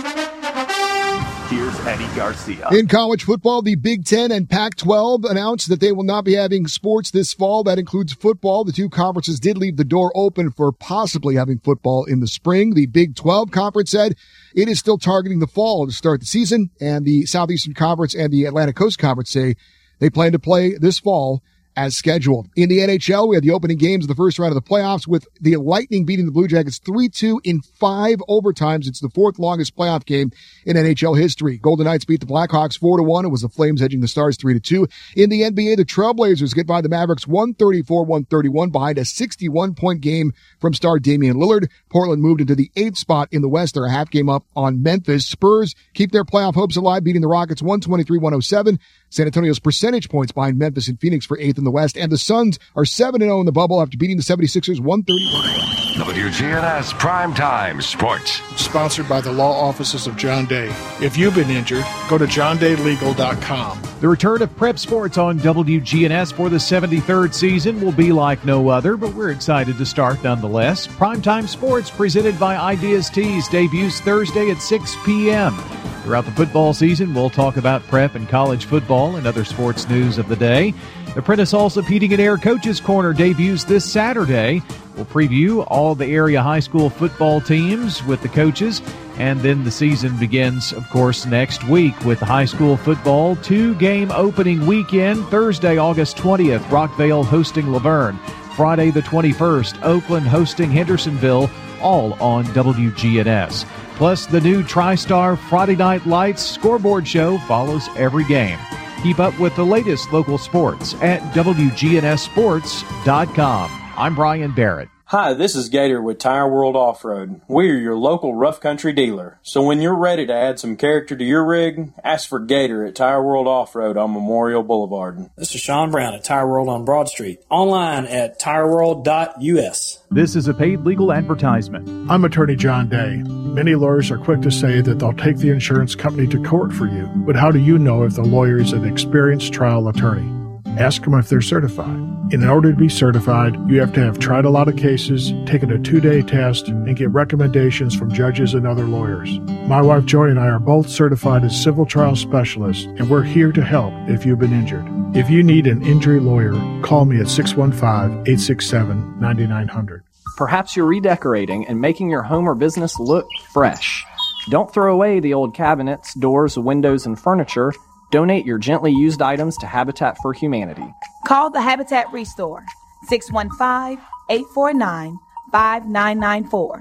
[1.50, 2.70] here's Eddie Garcia.
[2.70, 6.36] In college football, the Big Ten and Pac 12 announced that they will not be
[6.36, 7.64] having sports this fall.
[7.64, 8.64] That includes football.
[8.64, 12.76] The two conferences did leave the door open for possibly having football in the spring.
[12.76, 14.16] The Big 12 conference said
[14.54, 18.32] it is still targeting the fall to start the season, and the Southeastern Conference and
[18.32, 19.56] the Atlantic Coast Conference say
[19.98, 21.42] they plan to play this fall
[21.76, 22.48] as scheduled.
[22.56, 25.08] In the NHL, we had the opening games of the first round of the playoffs
[25.08, 28.88] with the Lightning beating the Blue Jackets 3-2 in five overtimes.
[28.88, 30.32] It's the fourth longest playoff game
[30.66, 31.58] in NHL history.
[31.58, 33.26] Golden Knights beat the Blackhawks 4-1.
[33.26, 34.90] It was the Flames edging the Stars 3-2.
[35.16, 40.32] In the NBA, the Trailblazers get by the Mavericks 134-131 behind a 61 point game
[40.60, 41.70] from star Damian Lillard.
[41.90, 43.74] Portland moved into the eighth spot in the West.
[43.74, 45.26] They're a half game up on Memphis.
[45.26, 48.80] Spurs keep their playoff hopes alive, beating the Rockets 123-107.
[49.10, 51.98] San Antonio's percentage points behind Memphis and Phoenix for eighth in the West.
[51.98, 55.66] And the Suns are 7-0 in the bubble after beating the 76ers 131.
[55.96, 58.42] WGNS Primetime Sports.
[58.62, 60.68] Sponsored by the law offices of John Day.
[61.02, 63.82] If you've been injured, go to johndaylegal.com.
[64.02, 68.68] The return of prep sports on WGNS for the 73rd season will be like no
[68.68, 70.86] other, but we're excited to start nonetheless.
[70.86, 75.56] Primetime Sports presented by Ideas Tees debuts Thursday at 6 p.m.
[76.04, 80.18] Throughout the football season, we'll talk about prep and college football and other sports news
[80.20, 80.72] of the day.
[81.16, 84.62] The Prentice Allsup Heating and Air Coaches Corner debuts this Saturday.
[84.98, 88.82] We'll preview all the area high school football teams with the coaches,
[89.18, 94.12] and then the season begins, of course, next week with high school football two game
[94.12, 95.26] opening weekend.
[95.28, 98.20] Thursday, August 20th, Rockvale hosting La Vergne.
[98.58, 101.50] Friday, the 21st, Oakland hosting Hendersonville,
[101.82, 103.66] all on WGNS.
[103.96, 108.60] Plus, the new TriStar Friday Night Lights scoreboard show follows every game.
[109.06, 113.92] Keep up with the latest local sports at WGNSSports.com.
[113.96, 114.90] I'm Brian Barrett.
[115.18, 117.40] Hi, this is Gator with Tire World Off Road.
[117.48, 119.40] We're your local rough country dealer.
[119.44, 122.96] So when you're ready to add some character to your rig, ask for Gator at
[122.96, 125.30] Tire World Off Road on Memorial Boulevard.
[125.38, 127.40] This is Sean Brown at Tire World on Broad Street.
[127.50, 130.00] Online at tireworld.us.
[130.12, 132.12] This is a paid legal advertisement.
[132.12, 133.24] I'm attorney John Day.
[133.24, 136.88] Many lawyers are quick to say that they'll take the insurance company to court for
[136.88, 140.45] you, but how do you know if the lawyer is an experienced trial attorney?
[140.78, 141.98] Ask them if they're certified.
[142.32, 145.72] In order to be certified, you have to have tried a lot of cases, taken
[145.72, 149.40] a two day test, and get recommendations from judges and other lawyers.
[149.68, 153.52] My wife Joy and I are both certified as civil trial specialists, and we're here
[153.52, 154.86] to help if you've been injured.
[155.16, 160.04] If you need an injury lawyer, call me at 615 867 9900.
[160.36, 164.06] Perhaps you're redecorating and making your home or business look fresh.
[164.50, 167.72] Don't throw away the old cabinets, doors, windows, and furniture.
[168.12, 170.94] Donate your gently used items to Habitat for Humanity.
[171.28, 172.64] Call the Habitat Restore
[173.08, 175.20] 615 849
[175.52, 176.80] 5994.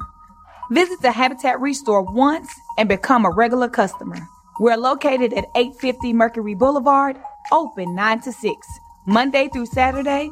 [0.71, 2.49] Visit the Habitat Restore once
[2.79, 4.19] and become a regular customer.
[4.61, 7.19] We're located at 850 Mercury Boulevard,
[7.53, 8.69] open 9 to 6,
[9.07, 10.31] Monday through Saturday.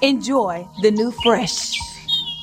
[0.00, 1.91] Enjoy the new fresh.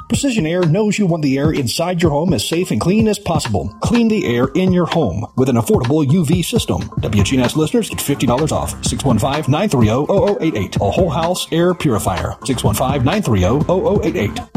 [0.10, 3.20] Precision Air knows you want the air inside your home as safe and clean as
[3.20, 3.70] possible.
[3.84, 6.82] Clean the air in your home with an affordable UV system.
[6.82, 8.74] WGNS listeners get $50 off.
[8.82, 10.82] 615-930-0088.
[10.82, 12.32] A whole house air purifier.
[12.42, 14.50] 615-930-0088.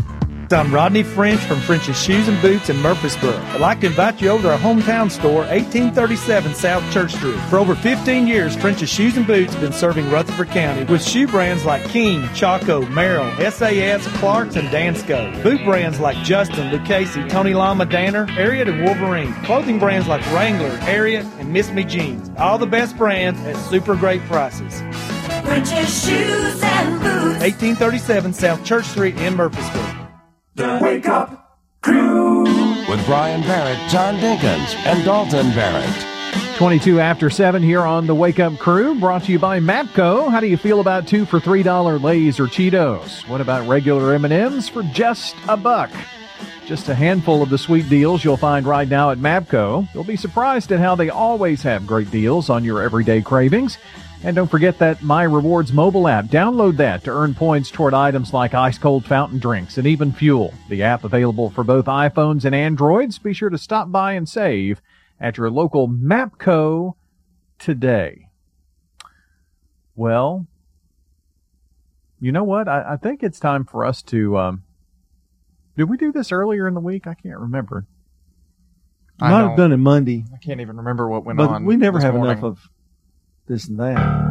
[0.52, 3.36] I'm Rodney French from French's Shoes and Boots in Murfreesboro.
[3.36, 7.38] I'd like to invite you over to our hometown store, 1837 South Church Street.
[7.48, 11.26] For over 15 years, French's Shoes and Boots have been serving Rutherford County with shoe
[11.26, 15.42] brands like King, Chaco, Merrell, SAS, Clarks, and Dansko.
[15.42, 19.32] Boot brands like Justin, Lucchese, Tony Lama, Danner, Ariat, and Wolverine.
[19.44, 22.30] Clothing brands like Wrangler, Ariat, and Miss Me Jeans.
[22.36, 24.80] All the best brands at super great prices.
[25.44, 27.40] French's Shoes and Boots.
[27.40, 30.01] 1837 South Church Street in Murfreesboro.
[30.62, 32.44] The Wake Up Crew.
[32.88, 36.56] With Brian Barrett, John Dinkins, and Dalton Barrett.
[36.56, 40.30] 22 after 7 here on the Wake Up Crew, brought to you by Mapco.
[40.30, 43.26] How do you feel about two for $3 Lay's or Cheetos?
[43.28, 45.90] What about regular M&Ms for just a buck?
[46.64, 49.92] Just a handful of the sweet deals you'll find right now at Mapco.
[49.92, 53.78] You'll be surprised at how they always have great deals on your everyday cravings.
[54.24, 56.26] And don't forget that My Rewards mobile app.
[56.26, 60.54] Download that to earn points toward items like ice cold fountain drinks and even fuel.
[60.68, 63.18] The app available for both iPhones and Androids.
[63.18, 64.80] Be sure to stop by and save
[65.20, 66.94] at your local Mapco
[67.58, 68.28] today.
[69.96, 70.46] Well,
[72.20, 72.68] you know what?
[72.68, 74.38] I, I think it's time for us to.
[74.38, 74.62] Um,
[75.76, 77.08] did we do this earlier in the week?
[77.08, 77.86] I can't remember.
[79.20, 80.24] I Might don't- have done it Monday.
[80.32, 81.64] I can't even remember what went but on.
[81.64, 82.32] we never this have morning.
[82.38, 82.68] enough of
[83.46, 84.22] this and that.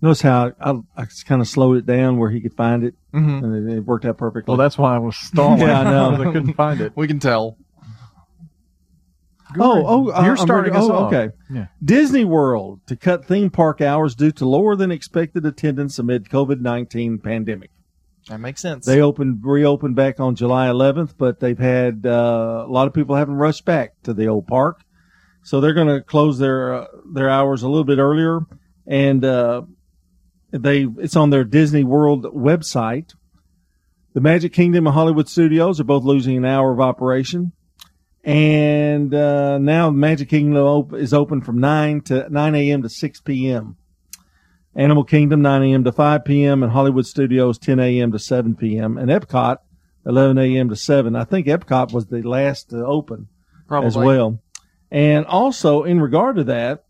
[0.00, 3.42] Notice how I, I kind of slowed it down where he could find it, Mhm.
[3.42, 4.52] and it, it worked out perfectly.
[4.52, 5.60] Well, that's why I was stalling.
[5.60, 6.14] yeah, I know.
[6.28, 6.92] I couldn't find it.
[6.94, 7.56] We can tell.
[9.58, 11.12] Oh, oh, uh, You're I'm starting ready- us oh, off.
[11.12, 11.34] Okay.
[11.50, 11.66] Yeah.
[11.82, 16.60] Disney World to cut theme park hours due to lower than expected attendance amid COVID
[16.60, 17.70] nineteen pandemic.
[18.28, 18.84] That makes sense.
[18.84, 23.16] They opened reopened back on July 11th, but they've had uh, a lot of people
[23.16, 24.82] haven't rushed back to the old park,
[25.42, 28.40] so they're going to close their uh, their hours a little bit earlier,
[28.86, 29.62] and uh,
[30.50, 33.14] they it's on their Disney World website.
[34.12, 37.52] The Magic Kingdom and Hollywood Studios are both losing an hour of operation,
[38.24, 42.82] and uh, now Magic Kingdom is open from nine to nine a.m.
[42.82, 43.76] to six p.m.
[44.78, 45.82] Animal Kingdom 9 a.m.
[45.84, 46.62] to 5 p.m.
[46.62, 48.12] and Hollywood Studios 10 a.m.
[48.12, 48.96] to 7 p.m.
[48.96, 49.58] and Epcot
[50.06, 50.68] 11 a.m.
[50.68, 51.16] to 7.
[51.16, 53.26] I think Epcot was the last to open
[53.66, 53.88] Probably.
[53.88, 54.40] as well.
[54.88, 56.84] And also in regard to that,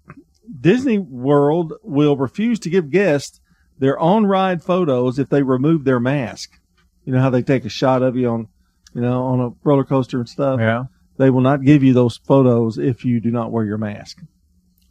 [0.60, 3.40] Disney World will refuse to give guests
[3.78, 6.60] their on-ride photos if they remove their mask.
[7.06, 8.48] You know how they take a shot of you on,
[8.94, 10.60] you know, on a roller coaster and stuff.
[10.60, 10.84] Yeah.
[11.16, 14.20] They will not give you those photos if you do not wear your mask.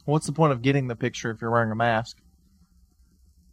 [0.04, 2.16] What's the point of getting the picture if you're wearing a mask?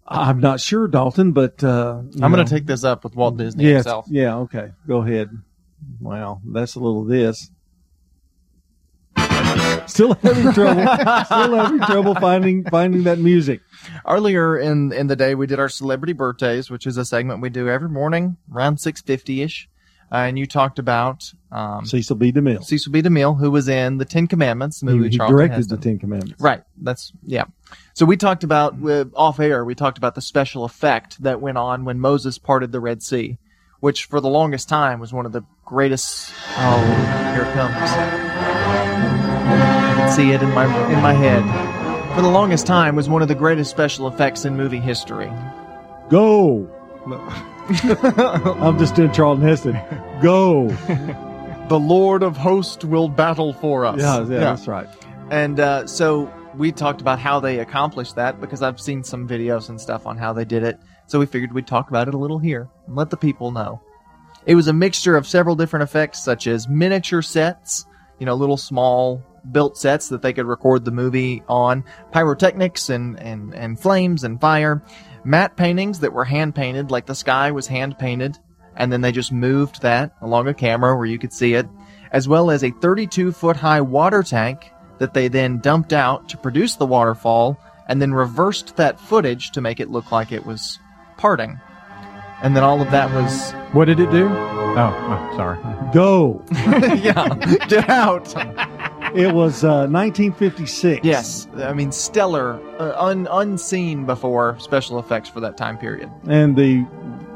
[0.07, 3.63] I'm not sure, Dalton, but uh, I'm going to take this up with Walt Disney
[3.65, 4.05] Yes, himself.
[4.09, 4.71] Yeah, okay.
[4.87, 5.29] Go ahead.
[5.99, 7.49] Wow, that's a little of this.
[9.87, 10.81] Still having trouble.
[11.25, 13.61] still having trouble finding finding that music.
[14.07, 17.49] Earlier in in the day, we did our celebrity birthdays, which is a segment we
[17.49, 19.69] do every morning around six fifty ish.
[20.11, 22.31] Uh, and you talked about um, Cecil B.
[22.31, 22.63] DeMille.
[22.63, 23.01] Cecil B.
[23.01, 25.05] DeMille, who was in the Ten Commandments movie.
[25.05, 25.77] He, he directed Heston.
[25.77, 26.41] the Ten Commandments.
[26.41, 26.63] Right.
[26.81, 27.45] That's yeah.
[27.93, 29.65] So we talked about with, off air.
[29.65, 33.37] We talked about the special effect that went on when Moses parted the Red Sea,
[33.79, 36.31] which for the longest time was one of the greatest.
[36.57, 37.75] Oh, here it comes.
[39.47, 41.43] I can see it in my in my head.
[42.15, 45.31] For the longest time, was one of the greatest special effects in movie history.
[46.09, 46.69] Go.
[47.67, 49.79] I'm just doing Charlton Heston.
[50.21, 50.67] Go.
[51.69, 53.99] the Lord of Hosts will battle for us.
[53.99, 54.87] Yeah, yeah, that's right.
[55.31, 59.69] And uh, so we talked about how they accomplished that because I've seen some videos
[59.69, 60.79] and stuff on how they did it.
[61.07, 63.81] So we figured we'd talk about it a little here and let the people know.
[64.45, 67.85] It was a mixture of several different effects, such as miniature sets,
[68.19, 73.19] you know, little small built sets that they could record the movie on, pyrotechnics and,
[73.19, 74.83] and, and flames and fire,
[75.25, 78.37] matte paintings that were hand painted, like the sky was hand painted,
[78.75, 81.67] and then they just moved that along a camera where you could see it,
[82.11, 86.37] as well as a 32 foot high water tank that they then dumped out to
[86.37, 90.79] produce the waterfall and then reversed that footage to make it look like it was
[91.17, 91.59] parting.
[92.41, 93.51] And then all of that was.
[93.73, 94.27] What did it do?
[94.27, 95.59] Oh, oh sorry.
[95.93, 96.43] Go.
[96.51, 97.33] yeah,
[97.67, 98.33] get out.
[99.27, 101.05] it was uh, 1956.
[101.05, 106.11] Yes, I mean stellar, uh, un, unseen before special effects for that time period.
[106.27, 106.85] And the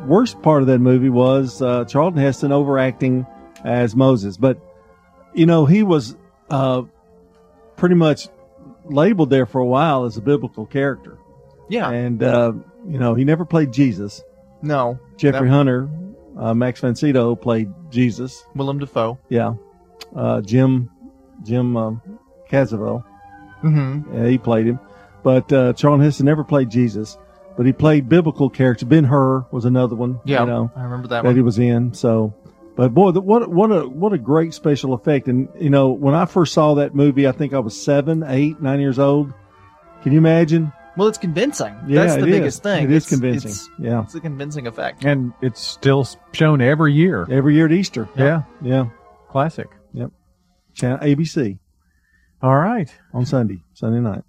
[0.05, 3.25] worst part of that movie was uh, Charlton Heston overacting
[3.63, 4.37] as Moses.
[4.37, 4.59] But,
[5.33, 6.15] you know, he was
[6.49, 6.83] uh,
[7.75, 8.27] pretty much
[8.85, 11.17] labeled there for a while as a biblical character.
[11.69, 11.89] Yeah.
[11.89, 12.53] And, uh,
[12.87, 14.23] you know, he never played Jesus.
[14.61, 15.89] No, Jeffrey That- Hunter,
[16.37, 18.43] uh, Max Sydow played Jesus.
[18.55, 19.19] Willem Dafoe.
[19.29, 19.53] Yeah.
[20.15, 20.89] Uh, Jim,
[21.43, 22.01] Jim um,
[22.51, 23.03] Caviezel.
[23.63, 24.15] Mm-hmm.
[24.15, 24.79] Yeah, he played him.
[25.23, 27.17] But uh, Charlton Heston never played Jesus,
[27.57, 28.87] but he played biblical characters.
[28.87, 30.19] Ben Hur was another one.
[30.23, 31.35] Yeah, you know, I remember that that one.
[31.35, 31.93] he was in.
[31.93, 32.33] So,
[32.77, 35.27] but boy, the, what what a what a great special effect!
[35.27, 38.61] And you know, when I first saw that movie, I think I was seven, eight,
[38.61, 39.33] nine years old.
[40.03, 40.71] Can you imagine?
[40.95, 41.75] Well, it's convincing.
[41.87, 42.35] Yeah, That's the it is.
[42.35, 42.83] biggest thing.
[42.85, 43.51] It is It's- convincing.
[43.51, 44.03] It's, Yeah.
[44.03, 45.05] it's a convincing effect.
[45.05, 47.25] And it's still shown every year.
[47.29, 48.09] Every year at Easter.
[48.17, 48.43] Yeah.
[48.61, 48.87] Yeah.
[49.29, 49.69] Classic.
[50.81, 51.01] Yep.
[51.01, 51.59] Channel ABC
[52.41, 52.93] All right.
[53.13, 54.23] on Sunday, Sunday night.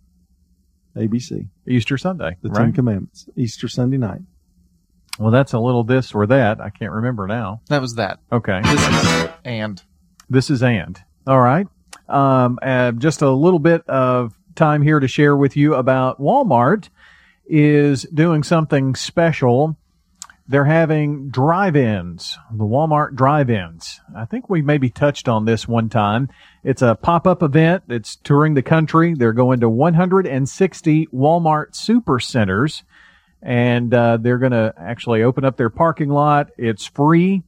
[0.97, 1.48] ABC.
[1.68, 2.36] Easter Sunday.
[2.43, 2.64] The right?
[2.64, 3.28] Ten Commandments.
[3.36, 4.20] Easter Sunday night.
[5.18, 6.60] Well, that's a little this or that.
[6.60, 7.60] I can't remember now.
[7.68, 8.18] That was that.
[8.32, 8.60] Okay.
[8.64, 9.82] This is and
[10.28, 11.01] This is and.
[11.27, 11.66] All right.
[12.09, 16.89] Um, uh, just a little bit of time here to share with you about Walmart
[17.47, 19.77] is doing something special.
[20.51, 24.01] They're having drive-ins, the Walmart drive-ins.
[24.16, 26.28] I think we maybe touched on this one time.
[26.64, 27.85] It's a pop-up event.
[27.89, 29.14] It's touring the country.
[29.14, 32.82] They're going to 160 Walmart super centers
[33.40, 36.51] and uh, they're going to actually open up their parking lot.
[36.59, 37.44] It's free.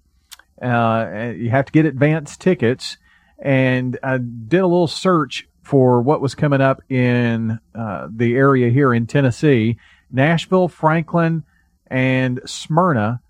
[0.62, 2.98] Uh, you have to get advance tickets.
[3.40, 8.70] And I did a little search for what was coming up in uh, the area
[8.70, 9.76] here in Tennessee.
[10.12, 11.42] Nashville, Franklin,
[11.93, 13.20] and Smyrna.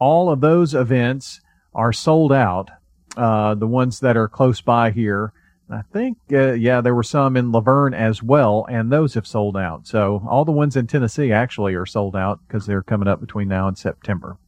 [0.00, 1.40] All of those events
[1.74, 2.70] are sold out.
[3.16, 5.32] Uh, the ones that are close by here.
[5.70, 9.26] I think, uh, yeah, there were some in La Vergne as well, and those have
[9.26, 9.86] sold out.
[9.86, 13.48] So all the ones in Tennessee actually are sold out because they're coming up between
[13.48, 14.38] now and September.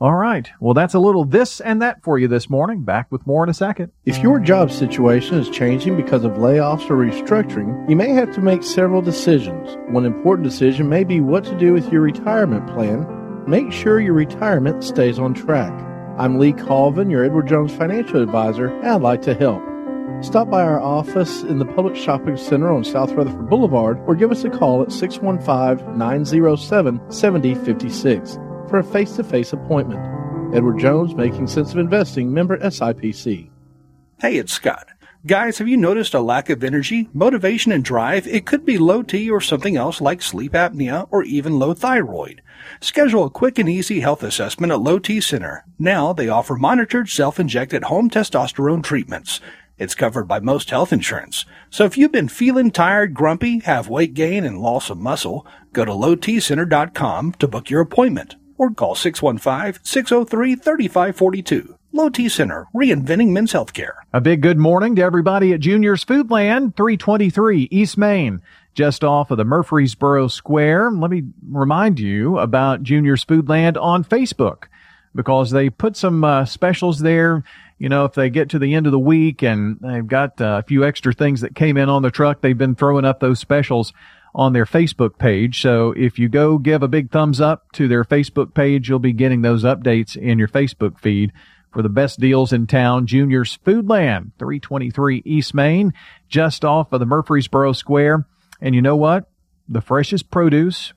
[0.00, 0.50] All right.
[0.60, 2.84] Well, that's a little this and that for you this morning.
[2.84, 3.92] Back with more in a second.
[4.06, 8.40] If your job situation is changing because of layoffs or restructuring, you may have to
[8.40, 9.76] make several decisions.
[9.90, 13.06] One important decision may be what to do with your retirement plan.
[13.46, 15.72] Make sure your retirement stays on track.
[16.18, 19.62] I'm Lee Colvin, your Edward Jones financial advisor, and I'd like to help.
[20.22, 24.30] Stop by our office in the Public Shopping Center on South Rutherford Boulevard or give
[24.30, 28.38] us a call at 615 907 7056
[28.70, 30.00] for a face to face appointment.
[30.54, 33.50] Edward Jones, Making Sense of Investing, member SIPC.
[34.20, 34.86] Hey, it's Scott.
[35.26, 38.26] Guys, have you noticed a lack of energy, motivation, and drive?
[38.26, 42.40] It could be low T or something else like sleep apnea or even low thyroid.
[42.80, 45.64] Schedule a quick and easy health assessment at Low T Center.
[45.78, 49.40] Now they offer monitored self-injected home testosterone treatments.
[49.78, 51.44] It's covered by most health insurance.
[51.70, 55.84] So if you've been feeling tired, grumpy, have weight gain, and loss of muscle, go
[55.84, 61.74] to lowtcenter.com to book your appointment or call 615-603-3542.
[61.92, 63.94] Low T Center, reinventing men's healthcare.
[64.12, 68.42] A big good morning to everybody at Junior's Foodland, 323 East Main,
[68.74, 70.90] just off of the Murfreesboro Square.
[70.90, 74.64] Let me remind you about Junior's Foodland on Facebook
[75.14, 77.42] because they put some uh, specials there.
[77.78, 80.60] You know, if they get to the end of the week and they've got uh,
[80.62, 83.40] a few extra things that came in on the truck, they've been throwing up those
[83.40, 83.94] specials
[84.34, 85.60] on their Facebook page.
[85.60, 89.12] So if you go give a big thumbs up to their Facebook page, you'll be
[89.12, 91.32] getting those updates in your Facebook feed
[91.72, 93.06] for the best deals in town.
[93.06, 95.92] Junior's Foodland, 323 East Main,
[96.28, 98.26] just off of the Murfreesboro Square.
[98.60, 99.28] And you know what?
[99.68, 100.92] The freshest produce.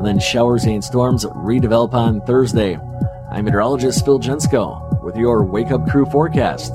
[0.02, 2.80] And then showers and storms redevelop on Thursday.
[3.30, 6.74] I'm meteorologist Phil Jensko with your Wake Up Crew forecast.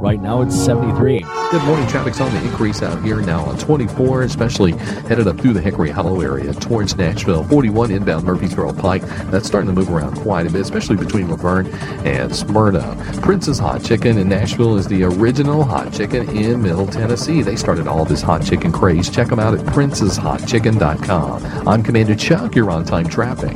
[0.00, 1.26] Right now it's 73.
[1.50, 1.88] Good morning.
[1.88, 5.90] Traffic's on the increase out here now on 24, especially headed up through the Hickory
[5.90, 7.42] Hollow area towards Nashville.
[7.42, 9.02] 41 inbound Murfreesboro Pike.
[9.32, 11.66] That's starting to move around quite a bit, especially between La Vergne
[12.06, 12.96] and Smyrna.
[13.22, 17.42] Prince's Hot Chicken in Nashville is the original hot chicken in Middle Tennessee.
[17.42, 19.10] They started all this hot chicken craze.
[19.10, 21.68] Check them out at princeshotchicken.com.
[21.68, 22.54] I'm Commander Chuck.
[22.54, 23.52] You're on time traffic.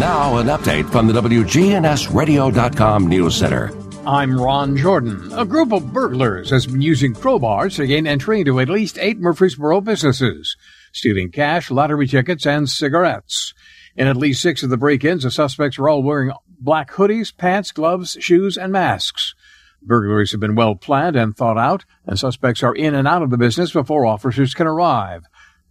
[0.00, 3.79] Now, an update from the WGNSradio.com News Center.
[4.06, 5.30] I'm Ron Jordan.
[5.34, 9.18] A group of burglars has been using crowbars to gain entry into at least eight
[9.18, 10.56] Murfreesboro businesses,
[10.90, 13.52] stealing cash, lottery tickets, and cigarettes.
[13.96, 17.72] In at least six of the break-ins, the suspects were all wearing black hoodies, pants,
[17.72, 19.34] gloves, shoes, and masks.
[19.82, 23.28] Burglaries have been well planned and thought out, and suspects are in and out of
[23.28, 25.24] the business before officers can arrive.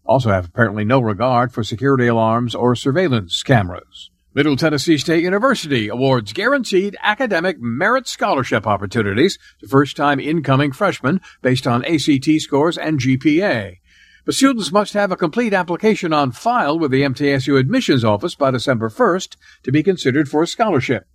[0.06, 4.12] Also have apparently no regard for security alarms or surveillance cameras.
[4.40, 11.20] Middle Tennessee State University awards guaranteed academic merit scholarship opportunities to first time incoming freshmen
[11.42, 13.80] based on ACT scores and GPA.
[14.24, 18.50] But students must have a complete application on file with the MTSU admissions office by
[18.50, 21.06] December 1st to be considered for a scholarship.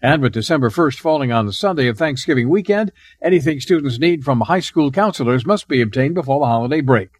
[0.00, 4.42] And with December 1st falling on the Sunday of Thanksgiving weekend, anything students need from
[4.42, 7.10] high school counselors must be obtained before the holiday break.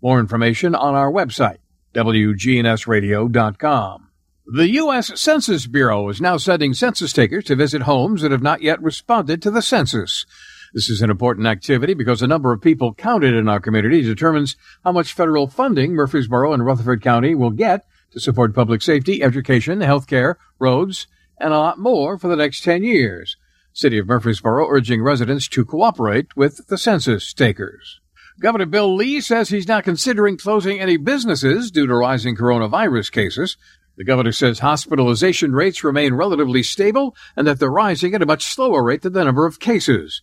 [0.00, 1.58] More information on our website,
[1.94, 4.01] WGNSradio.com.
[4.46, 5.20] The U.S.
[5.20, 9.40] Census Bureau is now sending census takers to visit homes that have not yet responded
[9.42, 10.26] to the census.
[10.74, 14.56] This is an important activity because the number of people counted in our community determines
[14.82, 19.78] how much federal funding Murfreesboro and Rutherford County will get to support public safety, education,
[19.78, 21.06] healthcare, roads,
[21.38, 23.36] and a lot more for the next 10 years.
[23.72, 28.00] City of Murfreesboro urging residents to cooperate with the census takers.
[28.40, 33.56] Governor Bill Lee says he's not considering closing any businesses due to rising coronavirus cases.
[33.96, 38.44] The governor says hospitalization rates remain relatively stable and that they're rising at a much
[38.44, 40.22] slower rate than the number of cases.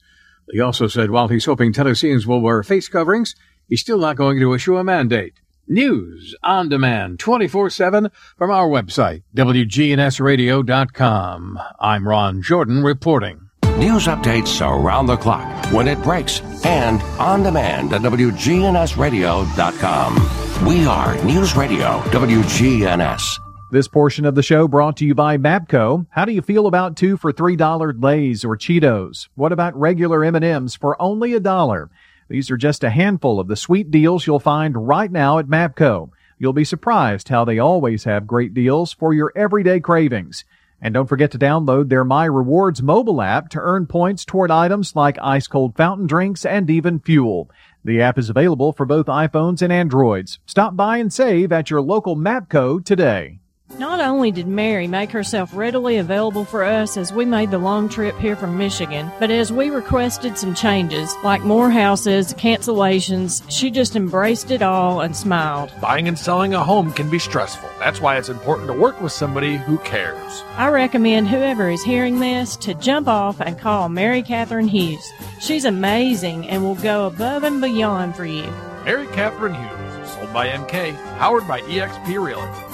[0.52, 3.36] He also said while he's hoping Tennesseans will wear face coverings,
[3.68, 5.36] he's still not going to issue a mandate.
[5.68, 11.60] News on demand 24 7 from our website, WGNSradio.com.
[11.80, 13.50] I'm Ron Jordan reporting.
[13.78, 20.66] News updates around the clock, when it breaks, and on demand at WGNSradio.com.
[20.66, 23.49] We are News Radio WGNS.
[23.72, 26.08] This portion of the show brought to you by Mapco.
[26.10, 29.28] How do you feel about two for three dollar Lay's or Cheetos?
[29.36, 31.91] What about regular M&Ms for only a dollar?
[32.30, 36.10] These are just a handful of the sweet deals you'll find right now at Mapco.
[36.40, 40.46] You'll be surprised how they always have great deals for your everyday cravings.
[40.82, 44.96] And don't forget to download their My Rewards mobile app to earn points toward items
[44.96, 47.52] like ice cold fountain drinks and even fuel.
[47.86, 50.40] The app is available for both iPhones and Androids.
[50.48, 53.38] Stop by and save at your local Mapco today.
[53.78, 57.88] Not only did Mary make herself readily available for us as we made the long
[57.88, 63.70] trip here from Michigan, but as we requested some changes, like more houses, cancellations, she
[63.70, 65.72] just embraced it all and smiled.
[65.80, 67.70] Buying and selling a home can be stressful.
[67.78, 70.44] That's why it's important to work with somebody who cares.
[70.58, 75.14] I recommend whoever is hearing this to jump off and call Mary Catherine Hughes.
[75.40, 78.52] She's amazing and will go above and beyond for you.
[78.84, 82.69] Mary Catherine Hughes, sold by MK, powered by EXP Realty.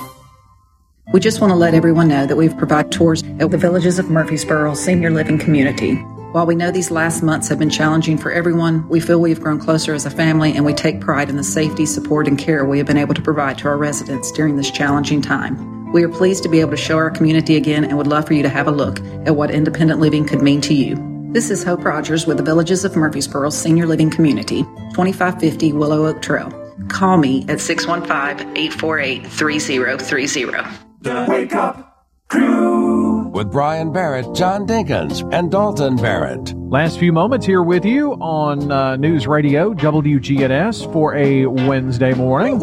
[1.13, 4.09] We just want to let everyone know that we've provided tours at the Villages of
[4.09, 5.95] Murfreesboro Senior Living Community.
[6.31, 9.59] While we know these last months have been challenging for everyone, we feel we've grown
[9.59, 12.79] closer as a family and we take pride in the safety, support, and care we
[12.79, 15.91] have been able to provide to our residents during this challenging time.
[15.93, 18.33] We are pleased to be able to show our community again and would love for
[18.33, 20.97] you to have a look at what independent living could mean to you.
[21.31, 26.21] This is Hope Rogers with the Villages of Murfreesboro Senior Living Community, 2550 Willow Oak
[26.21, 26.49] Trail.
[26.89, 30.84] Call me at 615 848 3030.
[31.05, 33.27] The Wake Up Crew.
[33.27, 36.51] With Brian Barrett, John Dinkins, and Dalton Barrett.
[36.55, 42.59] Last few moments here with you on uh, News Radio WGNS for a Wednesday morning.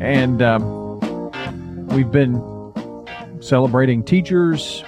[0.00, 2.40] And um, we've been
[3.40, 4.84] celebrating teachers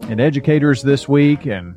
[0.00, 1.76] and educators this week, and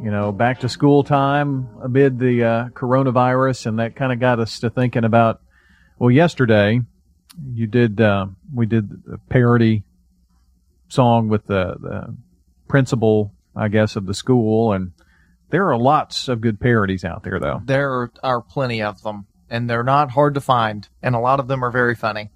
[0.00, 4.38] you know, back to school time amid the uh, coronavirus, and that kind of got
[4.38, 5.40] us to thinking about.
[5.98, 6.82] Well, yesterday
[7.52, 9.84] you did uh, we did the parody
[10.88, 12.16] song with the, the
[12.68, 14.92] principal, I guess, of the school, and
[15.50, 17.60] there are lots of good parodies out there, though.
[17.64, 21.40] There are, are plenty of them, and they're not hard to find, and a lot
[21.40, 22.30] of them are very funny.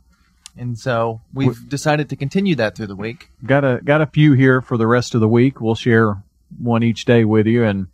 [0.56, 3.28] And so we've decided to continue that through the week.
[3.44, 5.60] Got a got a few here for the rest of the week.
[5.60, 6.22] We'll share
[6.56, 7.88] one each day with you, and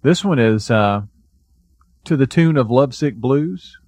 [0.00, 1.02] this one is uh,
[2.04, 3.78] to the tune of "Lovesick Blues."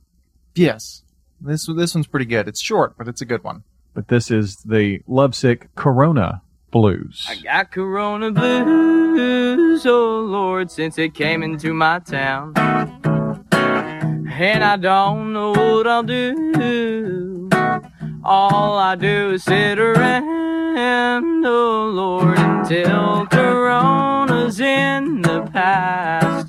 [0.54, 1.02] Yes,
[1.44, 2.48] this this one's pretty good.
[2.48, 3.64] It's short, but it's a good one.
[3.92, 11.14] But this is the "Lovesick Corona Blues." I got Corona blues, oh Lord, since it
[11.14, 12.54] came into my town.
[14.36, 17.48] And I don't know what I'll do.
[18.24, 26.43] All I do is sit around, oh Lord, until Corona's in the past.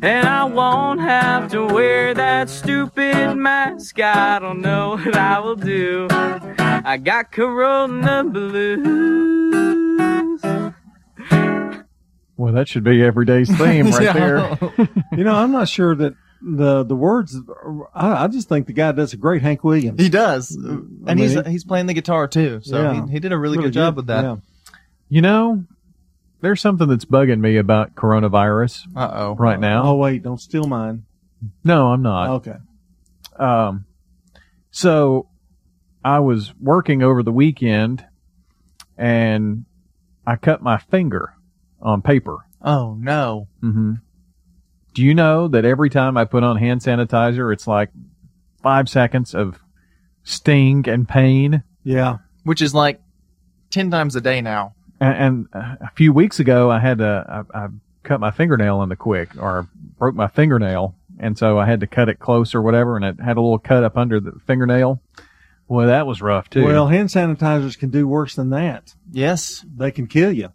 [0.00, 3.98] And I won't have to wear that stupid mask.
[4.00, 6.06] I don't know what I will do.
[6.10, 8.84] I got Corona blues.
[12.36, 14.56] Well, that should be every day's theme right there.
[15.16, 17.36] you know, I'm not sure that the the words.
[17.92, 20.00] I, I just think the guy does a great Hank Williams.
[20.00, 22.60] He does, and I mean, he's he's playing the guitar too.
[22.62, 23.06] So Yeah.
[23.06, 24.22] he, he did a really, good job with that.
[24.22, 24.36] yeah.
[25.08, 25.64] You know,
[26.40, 29.34] there's something that's bugging me about coronavirus Uh oh.
[29.36, 29.82] right now.
[29.84, 31.04] Oh wait, don't steal mine.
[31.64, 32.30] No, I'm not.
[32.36, 32.56] Okay.
[33.38, 33.84] Um,
[34.70, 35.28] so
[36.04, 38.04] I was working over the weekend
[38.96, 39.64] and
[40.26, 41.34] I cut my finger
[41.80, 42.38] on paper.
[42.60, 43.48] Oh no.
[43.60, 43.94] hmm
[44.94, 47.90] Do you know that every time I put on hand sanitizer, it's like
[48.62, 49.60] five seconds of
[50.24, 51.62] sting and pain?
[51.84, 52.18] Yeah.
[52.42, 53.00] Which is like
[53.70, 54.74] ten times a day now.
[55.00, 57.66] And, and a few weeks ago, I had to, I, I
[58.02, 59.68] cut my fingernail in the quick or
[59.98, 60.94] broke my fingernail.
[61.20, 62.96] And so I had to cut it close or whatever.
[62.96, 65.00] And it had a little cut up under the fingernail.
[65.66, 66.64] Well, that was rough too.
[66.64, 68.94] Well, hand sanitizers can do worse than that.
[69.10, 69.64] Yes.
[69.76, 70.50] They can kill you.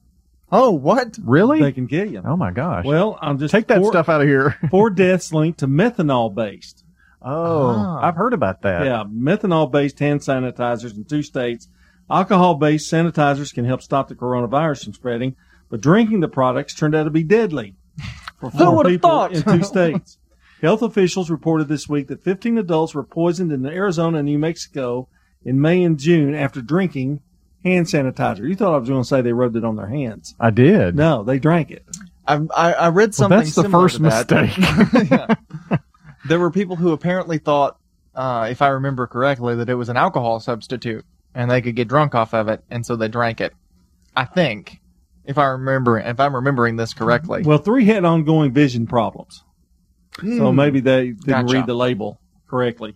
[0.51, 1.17] Oh, what?
[1.23, 1.59] really?
[1.61, 2.21] They can kill you.
[2.23, 2.85] oh my gosh.
[2.85, 4.55] Well, I'm just take that four, stuff out of here.
[4.71, 6.83] four deaths linked to methanol based.
[7.21, 8.07] Oh, Ah.
[8.07, 8.85] I've heard about that.
[8.85, 11.67] Yeah, methanol based hand sanitizers in two states.
[12.13, 15.35] Alcohol based sanitizers can help stop the coronavirus from spreading,
[15.69, 17.75] but drinking the products turned out to be deadly
[18.39, 19.33] for Who four would've people thought?
[19.33, 20.17] in two states.
[20.61, 25.09] Health officials reported this week that 15 adults were poisoned in Arizona and New Mexico
[25.43, 27.19] in May and June after drinking
[27.65, 28.47] hand sanitizer.
[28.47, 30.35] You thought I was going to say they rubbed it on their hands.
[30.39, 30.95] I did.
[30.95, 31.83] No, they drank it.
[32.27, 33.39] I I, I read Well, something.
[33.39, 34.29] that's the similar first to that.
[34.31, 35.09] mistake.
[35.11, 35.79] Yeah.
[36.29, 37.77] There were people who apparently thought,
[38.15, 41.03] uh, if I remember correctly, that it was an alcohol substitute
[41.35, 43.53] and they could get drunk off of it, and so they drank it.
[44.15, 44.79] I think,
[45.25, 47.43] if I remember, if I'm remembering this correctly.
[47.43, 49.43] Well, three had ongoing vision problems.
[50.21, 50.55] So Hmm.
[50.55, 51.53] maybe they didn't Gotcha.
[51.53, 52.95] read the label correctly.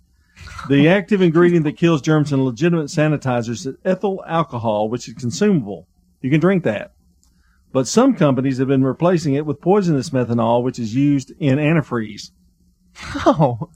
[0.70, 5.88] The active ingredient that kills germs in legitimate sanitizers is ethyl alcohol, which is consumable.
[6.22, 6.92] You can drink that.
[7.74, 12.30] But some companies have been replacing it with poisonous methanol, which is used in antifreeze.
[13.26, 13.70] Oh.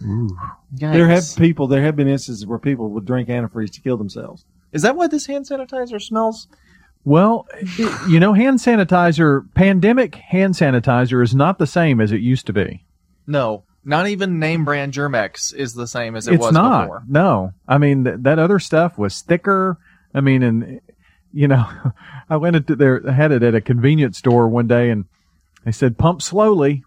[0.00, 4.44] There have people, there have been instances where people would drink antifreeze to kill themselves.
[4.72, 6.46] Is that why this hand sanitizer smells?
[7.04, 12.20] Well, i- you know, hand sanitizer, pandemic hand sanitizer is not the same as it
[12.20, 12.84] used to be.
[13.26, 16.82] No, not even name brand Germ-X is the same as it it's was not.
[16.82, 17.02] before.
[17.08, 17.52] No.
[17.66, 19.78] I mean, th- that other stuff was thicker.
[20.14, 20.80] I mean, and,
[21.32, 21.64] you know,
[22.30, 25.06] I went into there, I had it at a convenience store one day and
[25.64, 26.84] they said, pump slowly.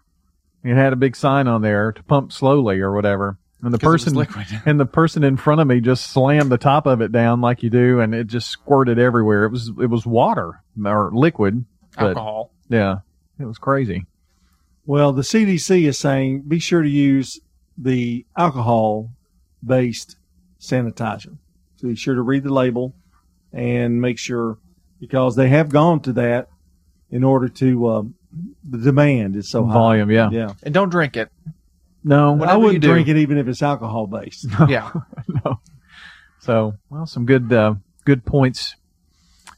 [0.64, 3.38] It had a big sign on there to pump slowly or whatever.
[3.62, 4.62] And the 'Cause it was person, liquid.
[4.66, 7.62] and the person in front of me just slammed the top of it down like
[7.62, 9.44] you do, and it just squirted everywhere.
[9.44, 11.64] It was, it was water or liquid.
[11.96, 12.52] but- Alcohol.
[12.68, 12.98] Yeah.
[13.38, 14.06] It was crazy.
[14.86, 17.40] Well, the CDC is saying be sure to use
[17.78, 19.10] the alcohol
[19.64, 20.16] based
[20.60, 21.36] sanitizer.
[21.76, 22.94] So be sure to read the label
[23.52, 24.58] and make sure
[25.00, 26.48] because they have gone to that
[27.10, 28.14] in order to um,
[28.68, 29.72] the demand is so high.
[29.72, 30.30] Volume, yeah.
[30.30, 30.54] Yeah.
[30.62, 31.30] And don't drink it.
[32.04, 32.42] No.
[32.42, 32.88] I wouldn't you do.
[32.88, 34.46] drink it even if it's alcohol based.
[34.68, 34.90] Yeah.
[35.44, 35.60] no.
[36.40, 38.74] So, well, some good uh, good points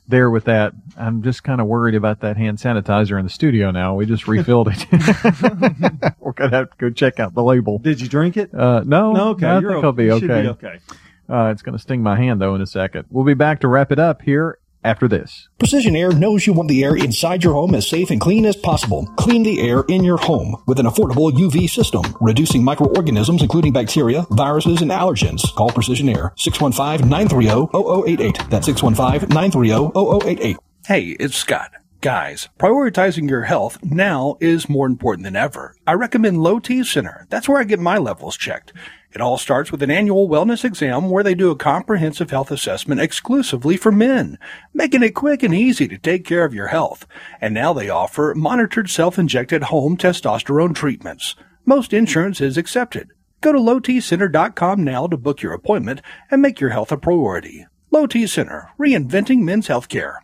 [0.07, 0.75] there with that.
[0.99, 3.95] I'm just kind of worried about that hand sanitizer in the studio now.
[3.95, 4.87] We just refilled it.
[6.21, 7.79] We're gonna have to go check out the label.
[7.79, 8.55] Did you drink it?
[8.55, 9.87] Uh, no, No, okay, I you're think okay.
[9.87, 10.43] I'll be You should okay.
[10.43, 10.79] be okay.
[11.27, 13.07] Uh, it's gonna sting my hand though in a second.
[13.11, 15.49] We'll be back to wrap it up here after this.
[15.59, 18.55] Precision Air knows you want the air inside your home as safe and clean as
[18.57, 19.07] possible.
[19.17, 24.27] Clean the air in your home with an affordable UV system, reducing microorganisms including bacteria,
[24.31, 25.43] viruses, and allergens.
[25.55, 28.51] Call Precision Air 615-930-0088.
[28.51, 30.57] That's 615-930-0088.
[30.87, 31.71] Hey, it's Scott.
[32.03, 35.75] Guys, prioritizing your health now is more important than ever.
[35.87, 37.27] I recommend Low T Center.
[37.31, 38.75] That's where I get my levels checked.
[39.15, 43.01] It all starts with an annual wellness exam where they do a comprehensive health assessment
[43.01, 44.41] exclusively for men,
[44.73, 47.07] making it quick and easy to take care of your health.
[47.41, 51.37] And now they offer monitored self-injected home testosterone treatments.
[51.65, 53.11] Most insurance is accepted.
[53.41, 57.67] Go to lowtcenter.com now to book your appointment and make your health a priority.
[57.93, 60.17] Low T Center, reinventing men's healthcare.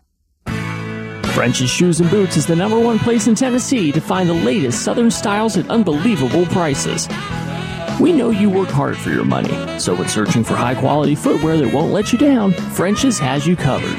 [1.33, 4.83] French's Shoes and Boots is the number one place in Tennessee to find the latest
[4.83, 7.07] Southern styles at unbelievable prices.
[8.01, 11.59] We know you work hard for your money, so when searching for high quality footwear
[11.59, 13.95] that won't let you down, French's has you covered.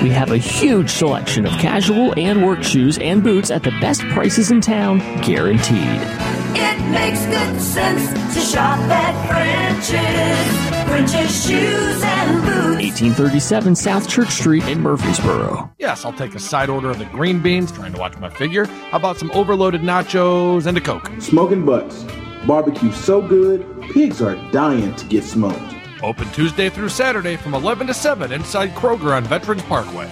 [0.00, 4.00] We have a huge selection of casual and work shoes and boots at the best
[4.08, 6.00] prices in town, guaranteed.
[6.56, 10.86] It makes good sense to shop at French's.
[10.88, 13.02] French's Shoes and Boots.
[13.02, 15.70] 1837 South Church Street in Murfreesboro.
[15.78, 18.64] Yes, I'll take a side order of the green beans, trying to watch my figure.
[18.64, 21.10] How about some overloaded nachos and a Coke?
[21.18, 22.06] Smoking butts.
[22.46, 25.74] Barbecue so good, pigs are dying to get smoked.
[26.00, 30.08] Open Tuesday through Saturday from 11 to 7 inside Kroger on Veterans Parkway.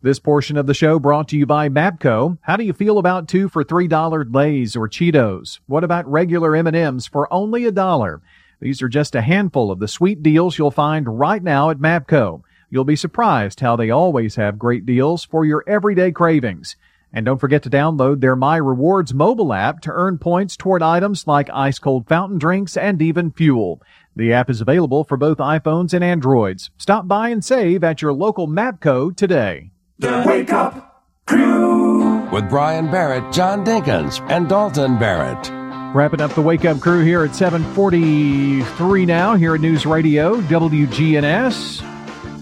[0.00, 2.38] This portion of the show brought to you by Mapco.
[2.40, 5.60] How do you feel about two for three dollar Lay's or Cheetos?
[5.66, 8.22] What about regular M and M's for only a dollar?
[8.60, 12.42] These are just a handful of the sweet deals you'll find right now at Mapco.
[12.70, 16.76] You'll be surprised how they always have great deals for your everyday cravings.
[17.12, 21.26] And don't forget to download their My Rewards mobile app to earn points toward items
[21.26, 23.82] like ice cold fountain drinks and even fuel.
[24.14, 26.70] The app is available for both iPhones and Androids.
[26.78, 29.70] Stop by and save at your local Mapco today.
[29.98, 35.50] The Wake Up Crew with Brian Barrett, John Dinkins, and Dalton Barrett.
[35.94, 41.99] Wrapping up the Wake Up Crew here at 743 now here at News Radio WGNS.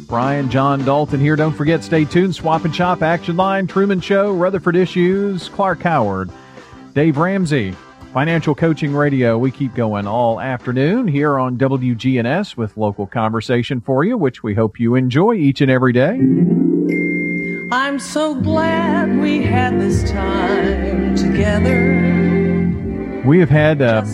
[0.08, 1.36] Brian, John, Dalton here.
[1.36, 2.34] Don't forget, stay tuned.
[2.34, 6.30] Swap and Shop, Action Line, Truman Show, Rutherford Issues, Clark Howard,
[6.94, 7.72] Dave Ramsey,
[8.14, 9.36] Financial Coaching Radio.
[9.36, 14.54] We keep going all afternoon here on WGNS with local conversation for you, which we
[14.54, 16.18] hope you enjoy each and every day.
[17.70, 23.22] I'm so glad we had this time together.
[23.26, 24.06] We have had uh,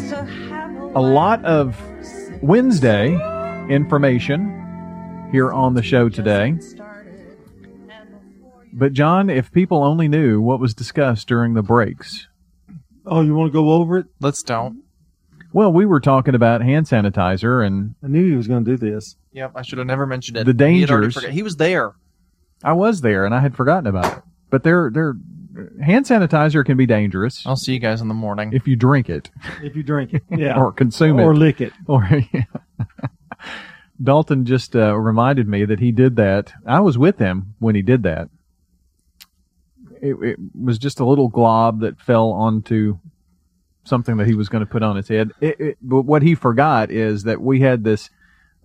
[0.97, 1.81] a lot of
[2.43, 3.12] Wednesday
[3.69, 4.53] information
[5.30, 6.56] here on the show today.
[8.72, 12.26] But, John, if people only knew what was discussed during the breaks.
[13.06, 14.06] Oh, you want to go over it?
[14.20, 14.82] Let's don't.
[15.52, 18.76] Well, we were talking about hand sanitizer, and I knew he was going to do
[18.76, 19.14] this.
[19.32, 20.44] Yep, I should have never mentioned it.
[20.44, 21.14] The He had already dangers.
[21.14, 21.92] forgot- He was there.
[22.64, 24.22] I was there, and I had forgotten about it.
[24.51, 25.14] But they're, they're,
[25.80, 27.46] hand sanitizer can be dangerous.
[27.46, 28.52] I'll see you guys in the morning.
[28.52, 29.30] If you drink it.
[29.62, 31.22] If you drink it, yeah, or consume it.
[31.22, 31.72] or lick it.
[31.86, 32.44] Or yeah.
[34.05, 36.52] Dalton just uh, reminded me that he did that.
[36.66, 38.28] I was with him when he did that.
[40.01, 42.98] It, it was just a little glob that fell onto
[43.85, 45.31] something that he was going to put on his head.
[45.40, 48.10] It, it, but what he forgot is that we had this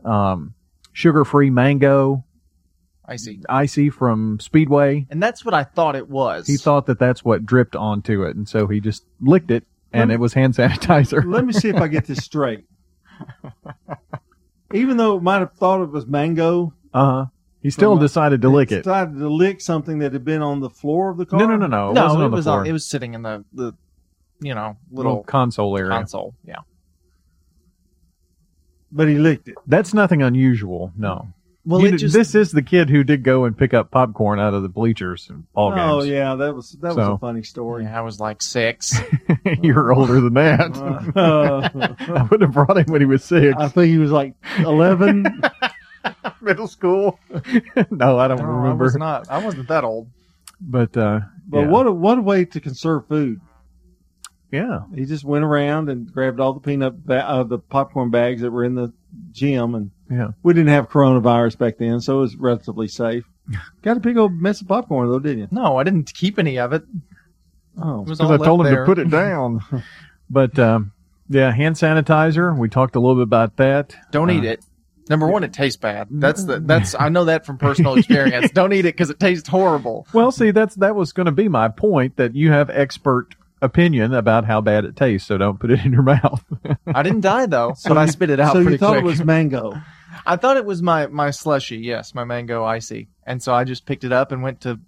[0.03, 0.53] um,
[0.93, 2.25] sugar-free mango
[3.05, 3.41] Icy.
[3.49, 5.07] icy from Speedway.
[5.09, 6.47] And that's what I thought it was.
[6.47, 10.09] He thought that that's what dripped onto it, and so he just licked it, and
[10.09, 11.23] me- it was hand sanitizer.
[11.25, 12.65] Let me see if I get this straight.
[14.73, 17.25] Even though it might have thought it was mango, Uh huh.
[17.61, 18.83] He still From a- decided to lick it.
[18.83, 21.39] decided to lick something that had been on the floor of the car.
[21.39, 21.89] No, no, no, no.
[21.89, 22.59] It no, wasn't it on the was floor.
[22.61, 22.65] on.
[22.67, 23.73] It was sitting in the the,
[24.39, 25.89] you know, little little console area.
[25.91, 26.35] console.
[26.45, 26.55] Yeah.
[28.91, 29.55] But he licked it.
[29.67, 30.93] That's nothing unusual.
[30.97, 31.27] No.
[31.69, 34.39] Well, You it just- this is the kid who did go and pick up popcorn
[34.39, 35.81] out of the bleachers and ball games.
[35.83, 37.85] Oh yeah, that was that was a funny story.
[37.85, 38.99] I was like six.
[39.61, 40.75] You're older than that.
[41.15, 41.69] Uh,
[42.13, 43.55] I would have brought him when he was six.
[43.57, 45.25] I think he was like eleven.
[46.41, 47.19] Middle school.
[47.91, 48.85] no, I don't No, I remember.
[48.85, 49.29] was not.
[49.29, 50.09] I wasn't that old.
[50.61, 51.67] But uh, But yeah.
[51.67, 53.41] what a what a way to conserve food.
[54.51, 54.79] Yeah.
[54.95, 58.49] He just went around and grabbed all the peanut ba- uh, the popcorn bags that
[58.51, 58.91] were in the
[59.31, 60.29] gym, and Yeah.
[60.43, 63.25] we didn't have coronavirus back then, so it was relatively safe.
[63.83, 65.47] Got a big old mess of popcorn though, didn't you?
[65.51, 66.83] No, I didn't keep any of it.
[67.81, 68.85] Oh, because I told him there.
[68.85, 69.61] to put it down.
[70.29, 70.91] but um,
[71.29, 72.57] yeah, hand sanitizer.
[72.57, 73.95] We talked a little bit about that.
[74.11, 74.65] Don't Uh, eat it.
[75.09, 76.07] Number one, it tastes bad.
[76.11, 78.51] That's the that's I know that from personal experience.
[78.51, 80.05] Don't eat it because it tastes horrible.
[80.13, 84.13] Well, see, that's that was going to be my point that you have expert opinion
[84.13, 86.43] about how bad it tastes, so don't put it in your mouth.
[86.85, 89.01] I didn't die though, So but I spit it out so you thought quick.
[89.01, 89.81] it was mango.
[90.25, 91.77] I thought it was my my slushy.
[91.77, 94.79] Yes, my mango icy, and so I just picked it up and went to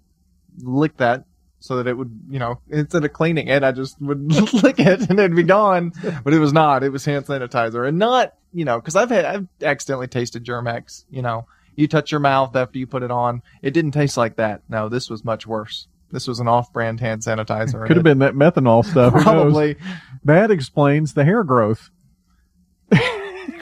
[0.58, 1.24] lick that
[1.62, 4.32] so that it would, you know, instead of cleaning it, I just would
[4.62, 5.92] lick it and it'd be gone.
[6.24, 6.82] But it was not.
[6.82, 11.04] It was hand sanitizer, and not, you know, because I've had I've accidentally tasted Germ-X,
[11.08, 11.46] you know,
[11.76, 13.42] you touch your mouth after you put it on.
[13.62, 14.62] It didn't taste like that.
[14.68, 15.86] No, this was much worse.
[16.10, 17.86] This was an off-brand hand sanitizer.
[17.86, 19.14] Could have been that methanol stuff.
[19.14, 19.76] Probably.
[20.24, 21.90] That explains the hair growth.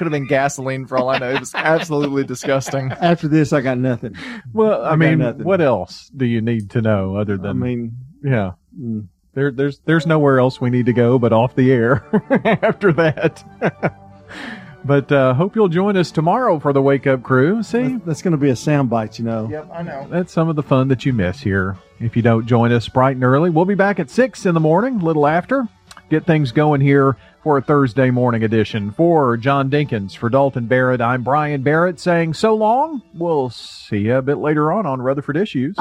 [0.01, 1.29] Could have been gasoline for all I know.
[1.29, 2.91] It was absolutely disgusting.
[3.03, 4.17] After this, I got nothing.
[4.51, 7.51] Well, I, I mean, what else do you need to know other than?
[7.51, 9.09] I mean, yeah, mm.
[9.35, 12.03] there, there's, there's nowhere else we need to go but off the air
[12.63, 13.45] after that.
[14.87, 17.63] but uh, hope you'll join us tomorrow for the Wake Up Crew.
[17.63, 19.51] See, that's going to be a soundbite, you know.
[19.51, 20.09] Yep, I know.
[20.11, 21.77] that's some of the fun that you miss here.
[21.99, 24.61] If you don't join us bright and early, we'll be back at six in the
[24.61, 25.69] morning, a little after.
[26.09, 28.91] Get things going here for a Thursday morning edition.
[28.91, 33.03] For John Dinkins, for Dalton Barrett, I'm Brian Barrett saying so long.
[33.15, 35.75] We'll see you a bit later on on Rutherford Issues.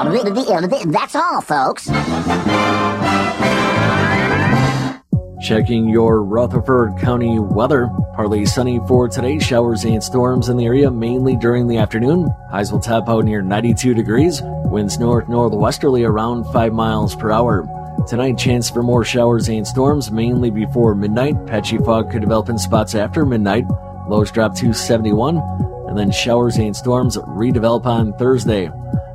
[0.92, 1.88] That's all, folks.
[5.42, 7.88] Checking your Rutherford County weather.
[8.14, 9.38] Partly sunny for today.
[9.38, 12.28] Showers and storms in the area mainly during the afternoon.
[12.50, 14.42] Highs will top out near 92 degrees.
[14.44, 17.66] Winds north northwesterly around 5 miles per hour.
[18.08, 21.46] Tonight, chance for more showers and storms mainly before midnight.
[21.46, 23.66] Patchy fog could develop in spots after midnight.
[24.08, 25.36] Lows drop to 71.
[25.88, 28.70] And then showers and storms redevelop on Thursday.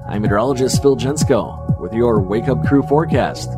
[0.07, 3.49] I'm meteorologist Phil Jensko with your Wake Up Crew forecast.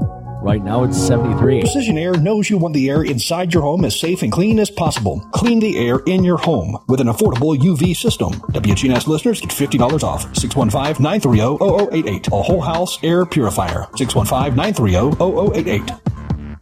[0.42, 1.62] Right now it's 73.
[1.62, 4.70] Precision Air knows you want the air inside your home as safe and clean as
[4.70, 5.20] possible.
[5.32, 8.34] Clean the air in your home with an affordable UV system.
[8.54, 10.32] WGNS listeners get $50 off.
[10.34, 12.28] 615-930-0088.
[12.28, 13.88] A whole house air purifier.
[13.94, 16.00] 615-930-0088.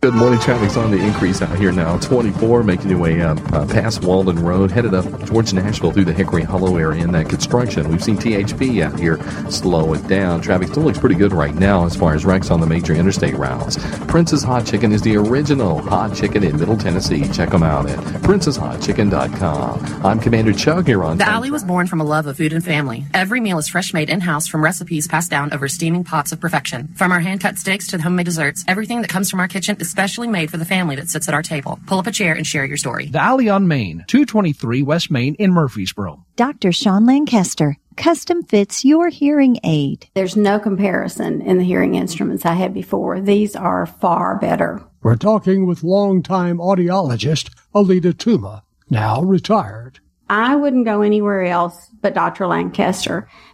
[0.05, 0.39] Good morning.
[0.39, 1.97] Traffic's on the increase out here now.
[1.97, 6.13] 24 making your way up uh, past Waldron Road, headed up towards Nashville through the
[6.13, 7.89] Hickory Hollow area in that construction.
[7.89, 9.17] We've seen THP out here
[9.49, 10.41] slow it down.
[10.41, 13.33] Traffic still looks pretty good right now as far as wrecks on the major interstate
[13.33, 13.79] routes.
[14.05, 17.27] Prince's Hot Chicken is the original hot chicken in Middle Tennessee.
[17.29, 20.05] Check them out at princeshotchicken.com.
[20.05, 22.63] I'm Commander Chuck here on The Alley was born from a love of food and
[22.63, 23.05] family.
[23.15, 26.39] Every meal is fresh made in house from recipes passed down over steaming pots of
[26.39, 26.89] perfection.
[26.89, 29.77] From our hand cut steaks to the homemade desserts, everything that comes from our kitchen
[29.79, 31.79] is specially made for the family that sits at our table.
[31.87, 33.05] Pull up a chair and share your story.
[33.05, 36.25] The Alley on Main, 223 West Main in Murfreesboro.
[36.35, 36.73] Dr.
[36.73, 40.09] Sean Lancaster, custom fits your hearing aid.
[40.13, 43.21] There's no comparison in the hearing instruments I had before.
[43.21, 44.83] These are far better.
[45.01, 50.01] We're talking with longtime audiologist Alita Tuma, now retired.
[50.29, 52.47] I wouldn't go anywhere else but Dr.
[52.47, 53.29] Lancaster